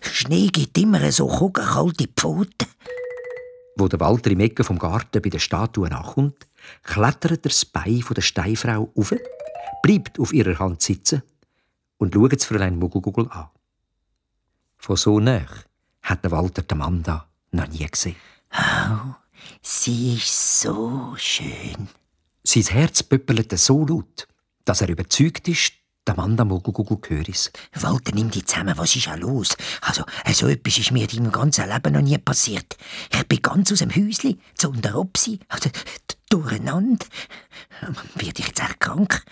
Schnee 0.03 0.49
gibt 0.49 0.77
immer 0.77 1.11
so 1.13 1.27
kugelkalte 1.27 2.09
Pfoten. 2.15 2.69
Wo 3.77 3.89
der 3.89 4.01
Walter 4.01 4.31
im 4.31 4.41
Ecke 4.41 4.65
vom 4.65 4.79
Garten 4.79 5.23
bei 5.23 5.31
der 5.31 5.39
Statue 5.39 5.89
nachkommt, 5.89 6.47
klettert 6.83 7.31
er 7.31 7.37
das 7.39 7.65
Bein 7.65 8.03
von 8.03 8.15
der 8.15 8.23
Steinfrau 8.23 8.93
auf, 8.95 9.15
bleibt 9.83 10.21
auf 10.21 10.33
ihrer 10.33 10.59
Hand 10.59 10.83
sitzen 10.83 11.23
und 11.99 12.15
schaut 12.15 12.33
das 12.33 12.45
Fräulein 12.45 12.79
Muggelgugel 12.79 13.29
an. 13.31 13.49
Von 14.85 14.97
so 14.97 15.19
nah 15.19 15.47
hat 16.03 16.23
der 16.23 16.31
Walter 16.31 16.61
die 16.61 16.75
Amanda 16.75 17.27
noch 17.53 17.69
nie 17.69 17.87
gesehen. 17.87 18.17
Oh, 18.53 19.15
sie 19.63 20.17
ist 20.17 20.61
so 20.61 21.15
schön. 21.17 21.89
Sein 22.43 22.65
Herz 22.65 23.03
pöppelt 23.03 23.59
so 23.59 23.87
laut, 23.87 24.29
dass 24.67 24.83
er 24.83 24.91
überzeugt 24.91 25.49
ist, 25.49 25.73
der 26.07 26.19
Amanda 26.19 26.45
Muggelgugel 26.45 26.99
gehört 26.99 27.31
es. 27.31 27.51
Walter, 27.73 28.15
nimm 28.15 28.31
dich 28.31 28.45
zusammen, 28.45 28.77
was 28.77 28.95
ist 28.95 29.07
ja 29.07 29.15
los? 29.15 29.57
Also, 29.81 30.05
so 30.35 30.49
etwas 30.49 30.77
ist 30.77 30.91
mir 30.91 31.11
in 31.11 31.23
meinem 31.23 31.33
ganzen 31.33 31.67
Leben 31.67 31.95
noch 31.95 32.03
nie 32.03 32.19
passiert. 32.19 32.77
Ich 33.11 33.27
bin 33.27 33.41
ganz 33.41 33.73
aus 33.73 33.79
dem 33.79 33.89
Häuschen, 33.89 34.39
zu 34.55 34.71
der 34.71 34.99
Opsi, 34.99 35.41
also, 35.49 35.71
durcheinander. 36.29 37.07
Werde 38.17 38.39
ich 38.39 38.49
jetzt 38.49 38.61
echt 38.61 38.81
krank? 38.81 39.25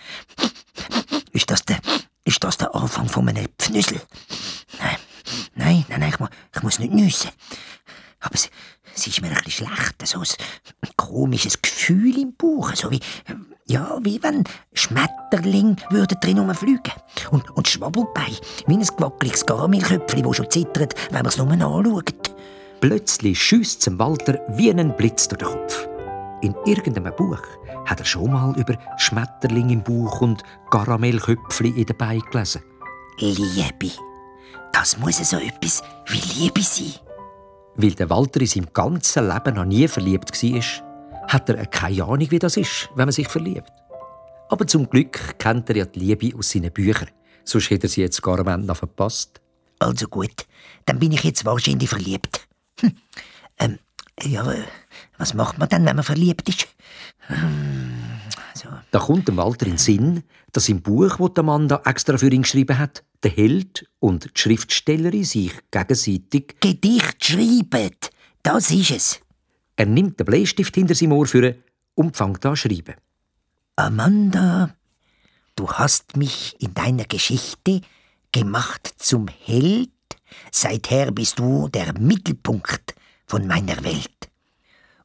Ist 1.31 1.51
das 1.51 1.61
der, 1.61 1.79
ist 2.23 2.43
das 2.43 2.57
der 2.57 2.73
Anfang 2.73 3.07
von 3.07 3.29
einem 3.29 3.49
Pfnüssel? 3.59 4.01
Nein, 4.79 4.97
nein, 5.55 5.85
nein, 5.89 5.99
nein 5.99 6.09
ich, 6.09 6.19
muss, 6.19 6.29
ich 6.55 6.63
muss 6.63 6.79
nicht 6.79 6.93
nüssen. 6.93 7.31
Aber 8.19 8.35
es, 8.35 8.49
es 8.95 9.07
ist 9.07 9.21
mir 9.21 9.29
ein 9.29 9.43
bisschen 9.43 9.67
schlecht, 9.67 10.07
so 10.07 10.19
ein 10.19 10.89
komisches 10.95 11.61
Gefühl 11.61 12.19
im 12.19 12.35
Bauch, 12.35 12.73
so 12.75 12.89
wie, 12.91 12.99
ja, 13.65 13.97
wie 14.01 14.21
wenn 14.21 14.43
Schmetterling 14.73 15.77
würden 15.89 16.17
drin 16.21 16.39
rumfliegen. 16.39 16.93
Und, 17.31 17.49
und 17.51 17.67
Schwabbelbein, 17.67 18.37
wie 18.67 18.75
ein 18.75 18.81
gewackeliges 18.81 19.45
Karamellköpfchen, 19.45 20.23
das 20.23 20.37
schon 20.37 20.51
zittert, 20.51 20.95
wenn 21.09 21.23
man 21.23 21.27
es 21.27 21.37
nur 21.37 21.51
anschaut. 21.51 22.35
Plötzlich 22.81 23.41
schießt 23.41 23.81
zum 23.81 23.97
Walter 23.99 24.39
wie 24.49 24.69
ein 24.69 24.95
Blitz 24.95 25.27
durch 25.27 25.39
den 25.39 25.47
Kopf. 25.47 25.87
In 26.41 26.55
irgendeinem 26.65 27.15
Buch 27.15 27.41
hat 27.85 27.99
er 27.99 28.05
schon 28.05 28.31
mal 28.31 28.53
über 28.59 28.77
Schmetterling 28.97 29.69
im 29.69 29.83
Bauch 29.83 30.21
und 30.21 30.43
Karamellköpfchen 30.69 31.75
in 31.75 31.85
den 31.85 31.97
Beinen 31.97 32.21
gelesen. 32.29 32.61
Liebe. 33.17 33.91
Das 34.73 34.97
muss 34.97 35.17
so 35.29 35.37
etwas 35.37 35.81
wie 36.07 36.41
Liebe 36.41 36.61
sein. 36.61 36.95
Weil 37.75 37.91
der 37.91 38.09
Walter 38.09 38.41
in 38.41 38.47
seinem 38.47 38.73
ganzen 38.73 39.29
Leben 39.29 39.55
noch 39.55 39.65
nie 39.65 39.87
verliebt 39.87 40.43
war, 40.43 41.27
hat 41.27 41.49
er 41.49 41.65
keine 41.67 42.03
Ahnung, 42.03 42.29
wie 42.31 42.39
das 42.39 42.57
ist, 42.57 42.89
wenn 42.95 43.05
man 43.05 43.11
sich 43.11 43.27
verliebt. 43.27 43.71
Aber 44.49 44.67
zum 44.67 44.89
Glück 44.89 45.37
kennt 45.39 45.69
er 45.69 45.77
ja 45.77 45.85
die 45.85 45.99
Liebe 45.99 46.37
aus 46.37 46.49
seinen 46.49 46.71
Büchern. 46.71 47.09
Sonst 47.45 47.69
hätte 47.69 47.87
er 47.87 47.89
sie 47.89 48.01
jetzt 48.01 48.21
gar 48.21 48.39
am 48.39 48.47
Ende 48.47 48.67
noch 48.67 48.77
verpasst. 48.77 49.39
Also 49.79 50.07
gut, 50.07 50.45
dann 50.85 50.99
bin 50.99 51.11
ich 51.11 51.23
jetzt 51.23 51.45
wahrscheinlich 51.45 51.89
verliebt. 51.89 52.47
Hm. 52.79 52.97
Ähm, 53.59 53.79
ja, 54.21 54.53
was 55.17 55.33
macht 55.33 55.57
man 55.57 55.69
dann, 55.69 55.85
wenn 55.85 55.95
man 55.95 56.05
verliebt 56.05 56.49
ist? 56.49 56.67
Hm, 57.27 58.19
so. 58.53 58.69
Da 58.91 58.99
kommt 58.99 59.27
dem 59.27 59.37
Walter 59.37 59.65
in 59.65 59.73
den 59.73 59.77
Sinn, 59.77 60.23
dass 60.51 60.69
im 60.69 60.81
Buch, 60.81 61.17
das 61.29 61.37
Amanda 61.37 61.81
extra 61.85 62.17
für 62.17 62.29
ihn 62.29 62.41
geschrieben 62.41 62.77
hat, 62.77 63.03
der 63.23 63.31
Held 63.31 63.87
und 63.99 64.25
die 64.25 64.39
Schriftstellerin 64.39 65.23
sich 65.23 65.51
gegenseitig 65.71 66.55
Gedicht 66.59 67.23
schreiben. 67.23 67.95
Das 68.43 68.71
ist 68.71 68.91
es. 68.91 69.19
Er 69.75 69.85
nimmt 69.85 70.19
den 70.19 70.25
Bleistift 70.25 70.75
hinter 70.75 70.95
seinem 70.95 71.13
Ohr 71.13 71.25
für 71.25 71.55
und 71.95 72.15
fängt 72.15 72.45
an 72.45 72.55
zu 72.55 72.67
schreiben. 72.67 72.95
Amanda, 73.75 74.75
du 75.55 75.69
hast 75.71 76.15
mich 76.17 76.55
in 76.59 76.73
deiner 76.73 77.05
Geschichte 77.05 77.81
gemacht 78.31 78.93
zum 78.97 79.27
Held. 79.27 79.89
Seither 80.51 81.11
bist 81.11 81.39
du 81.39 81.69
der 81.69 81.97
Mittelpunkt 81.99 82.95
von 83.25 83.47
meiner 83.47 83.83
Welt. 83.83 84.29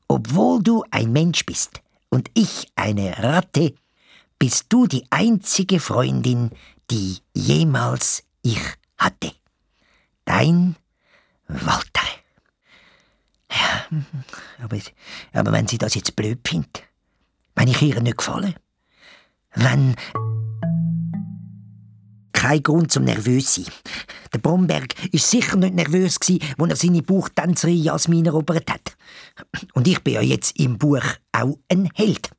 Obwohl 0.09 0.63
du 0.63 0.85
ein 0.91 1.13
Mensch 1.13 1.45
bist 1.47 1.81
und 2.09 2.31
ich 2.35 2.71
eine 2.75 3.19
Ratte, 3.19 3.75
bist 4.39 4.67
du 4.71 4.87
die 4.87 5.05
einzige 5.11 5.81
Freundin, 5.81 6.51
die 6.91 7.19
jemals 7.35 8.25
ich 8.43 8.61
hatte. 8.97 9.33
Dein 10.25 10.77
Walter. 11.47 12.03
Ja, 13.51 13.87
aber, 14.63 14.79
aber 15.33 15.53
wenn 15.53 15.67
sie 15.67 15.79
das 15.79 15.95
jetzt 15.95 16.15
blöd 16.17 16.47
findet, 16.47 16.83
wenn 17.55 17.69
ich 17.69 17.81
ihr 17.83 18.01
nicht 18.01 18.19
gefalle, 18.19 18.55
wenn... 19.55 19.97
Kein 22.33 22.63
Grund 22.63 22.93
zum 22.93 23.03
nervös 23.03 23.57
sein. 23.57 23.65
Der 24.33 24.39
Bromberg 24.39 24.95
ist 25.13 25.29
sicher 25.29 25.57
nicht 25.57 25.75
nervös 25.75 26.21
gsi, 26.21 26.39
als 26.57 26.71
er 26.71 26.77
seine 26.77 27.03
Buchtänzerin 27.03 27.83
Jasmin 27.83 28.27
erobert 28.27 28.71
hat. 28.71 28.97
Und 29.75 29.89
ich 29.89 30.01
bin 30.05 30.15
ja 30.15 30.21
jetzt 30.21 30.57
im 30.61 30.79
Buch 30.79 31.03
auch 31.33 31.59
ein 31.69 31.91
Held. 31.95 32.31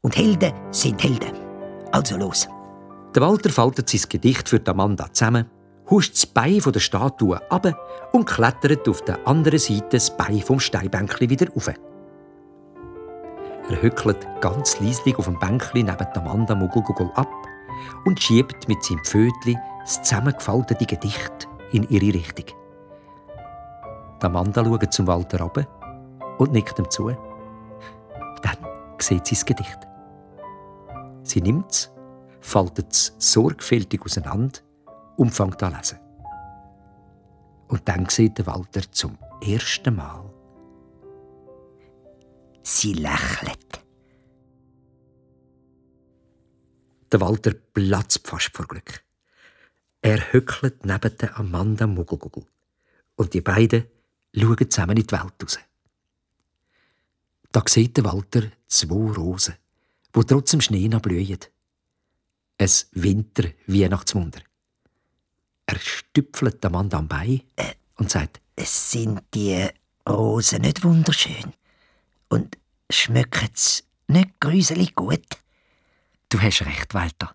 Und 0.00 0.16
Helden 0.16 0.52
sind 0.70 1.02
Helden. 1.02 1.32
Also 1.90 2.16
los. 2.16 2.46
Der 3.14 3.22
Walter 3.22 3.50
faltet 3.50 3.90
sein 3.90 4.00
Gedicht 4.08 4.48
für 4.48 4.60
Amanda 4.66 5.12
zusammen 5.12 5.46
huscht 5.90 6.14
das 6.14 6.26
Bein 6.26 6.58
der 6.58 6.80
Statue 6.80 7.38
ab 7.50 7.66
und 8.12 8.24
klettert 8.24 8.88
auf 8.88 9.02
der 9.02 9.26
anderen 9.26 9.58
Seite 9.58 9.88
das 9.90 10.16
Bein 10.16 10.40
vom 10.40 10.58
Steinbänkli 10.58 11.28
wieder 11.28 11.48
auf. 11.54 11.68
Er 11.68 13.82
hückelt 13.82 14.26
ganz 14.40 14.80
leislich 14.80 15.18
auf 15.18 15.26
dem 15.26 15.38
Bänkli 15.38 15.82
neben 15.82 16.06
Amanda 16.14 16.54
Muggelgugel 16.54 17.10
ab 17.14 17.28
und 18.06 18.20
schiebt 18.20 18.68
mit 18.68 18.82
seinem 18.82 19.04
Pfötli 19.04 19.58
das 19.80 20.02
zusammengefaltete 20.02 20.86
Gedicht 20.86 21.48
in 21.72 21.86
ihre 21.90 22.14
Richtung. 22.14 22.46
Amanda 24.22 24.64
schaut 24.64 24.92
zum 24.92 25.06
Walter 25.06 25.42
ab 25.42 25.66
und 26.38 26.52
nickt 26.52 26.78
ihm 26.78 26.90
zu. 26.90 27.08
Dann 27.08 28.56
sieht 28.98 29.26
sie 29.26 29.34
das 29.34 29.44
Gedicht. 29.44 29.78
Sie 31.24 31.40
nimmt 31.40 31.70
es, 31.70 31.91
faltet 32.42 32.92
es 32.92 33.14
sorgfältig 33.18 34.02
auseinander 34.02 34.60
und 35.16 35.30
fängt 35.30 35.62
an 35.62 35.74
lesen. 35.74 35.98
Und 37.68 37.88
dann 37.88 38.06
sieht 38.08 38.36
der 38.36 38.46
Walter 38.46 38.82
zum 38.92 39.16
ersten 39.40 39.96
Mal. 39.96 40.30
Sie 42.62 42.92
lächelt. 42.92 43.82
Der 47.10 47.20
Walter 47.20 47.52
platzt 47.52 48.26
fast 48.26 48.54
vor 48.54 48.66
Glück. 48.66 49.02
Er 50.00 50.32
hückelt 50.32 50.84
neben 50.84 51.16
der 51.16 51.38
Amanda 51.38 51.86
Muggelgugel. 51.86 52.44
Und 53.16 53.34
die 53.34 53.40
beiden 53.40 53.86
schauen 54.34 54.70
zusammen 54.70 54.96
in 54.96 55.06
die 55.06 55.12
Welt 55.12 55.34
raus. 55.42 55.58
Da 57.52 57.62
sieht 57.66 57.96
der 57.96 58.04
Walter 58.04 58.42
zwei 58.66 59.12
Rosen, 59.12 59.54
die 60.14 60.24
trotz 60.24 60.50
dem 60.52 60.60
Schnee 60.60 60.88
noch 60.88 61.02
blühen. 61.02 61.38
Ein 62.62 62.70
Winter-Weihnachtswunder. 62.92 64.40
Er 65.66 65.78
stüpfelt 65.80 66.62
den 66.62 66.70
Mann 66.70 66.92
am 66.92 67.08
Bein 67.08 67.42
und 67.96 68.08
sagt, 68.08 68.40
es 68.54 68.92
sind 68.92 69.20
die 69.34 69.66
Rosen 70.08 70.62
nicht 70.62 70.84
wunderschön? 70.84 71.54
Und 72.28 72.56
schmeckt's 72.88 73.82
nicht 74.06 74.38
gruselig 74.38 74.94
gut? 74.94 75.26
Du 76.28 76.40
hast 76.40 76.64
recht, 76.64 76.94
Walter. 76.94 77.34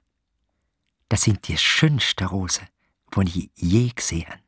Das 1.09 1.23
sind 1.23 1.45
die 1.45 1.57
schönsten 1.57 2.23
Rosen, 2.23 2.69
die 3.17 3.27
ich 3.27 3.49
je 3.55 3.89
gesehen 3.89 4.27
habe. 4.27 4.39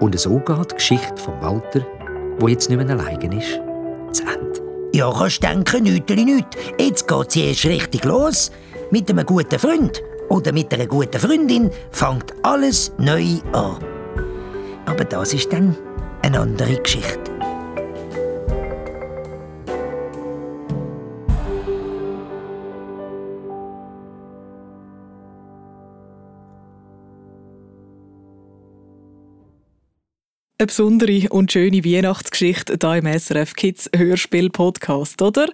Und 0.00 0.20
so 0.20 0.38
geht 0.38 0.70
die 0.70 0.74
Geschichte 0.76 1.16
von 1.16 1.40
Walter, 1.40 1.84
wo 2.38 2.48
jetzt 2.48 2.68
nicht 2.68 2.78
mehr 2.78 2.90
allein 2.90 3.32
ist, 3.32 3.60
zu 4.12 4.22
Ende. 4.22 4.60
Ja, 4.92 5.12
kannst 5.12 5.42
denken, 5.42 5.84
Nüteli 5.84 6.24
nüt. 6.24 6.46
Jetzt 6.78 7.08
geht 7.08 7.30
sie 7.32 7.48
erst 7.48 7.64
richtig 7.66 8.04
los. 8.04 8.50
Mit 8.90 9.10
einem 9.10 9.26
guten 9.26 9.58
Freund 9.58 10.02
oder 10.28 10.52
mit 10.52 10.72
einer 10.72 10.86
guten 10.86 11.18
Freundin 11.18 11.70
fängt 11.90 12.32
alles 12.42 12.92
neu 12.98 13.38
an. 13.52 13.78
Aber 14.86 15.04
das 15.04 15.34
ist 15.34 15.52
dann 15.52 15.76
eine 16.22 16.40
andere 16.40 16.76
Geschichte. 16.76 17.33
Eine 30.64 30.68
besondere 30.68 31.28
und 31.28 31.52
schöne 31.52 31.84
Weihnachtsgeschichte 31.84 32.78
hier 32.80 32.94
im 32.94 33.18
SRF 33.18 33.52
Kids 33.52 33.90
Hörspiel 33.94 34.48
Podcast, 34.48 35.20
oder? 35.20 35.46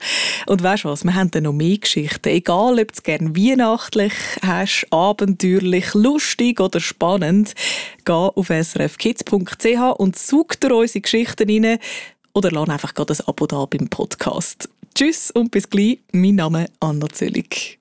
Und 0.46 0.62
weißt 0.62 0.84
du 0.84 0.88
was, 0.88 1.02
wir 1.02 1.16
haben 1.16 1.32
dann 1.32 1.42
noch 1.42 1.52
mehr 1.52 1.78
Geschichten. 1.78 2.28
Egal, 2.28 2.78
ob 2.78 2.94
du 2.94 3.02
gerne 3.02 3.34
weihnachtlich 3.34 4.12
hast, 4.40 4.86
abenteuerlich, 4.90 5.94
lustig 5.94 6.60
oder 6.60 6.78
spannend, 6.78 7.54
geh 8.04 8.12
auf 8.12 8.50
srfkids.ch 8.50 9.98
und 9.98 10.16
such 10.16 10.54
dir 10.62 10.76
unsere 10.76 11.00
Geschichten 11.00 11.64
rein 11.64 11.78
oder 12.32 12.52
lass 12.52 12.68
einfach 12.68 12.94
gerade 12.94 13.14
ein 13.14 13.26
Abo 13.26 13.48
da 13.48 13.66
beim 13.66 13.88
Podcast. 13.88 14.68
Tschüss 14.94 15.32
und 15.32 15.50
bis 15.50 15.68
gleich. 15.68 15.98
Mein 16.12 16.36
Name 16.36 16.66
ist 16.66 16.72
Anna 16.78 17.08
Zöllig. 17.08 17.79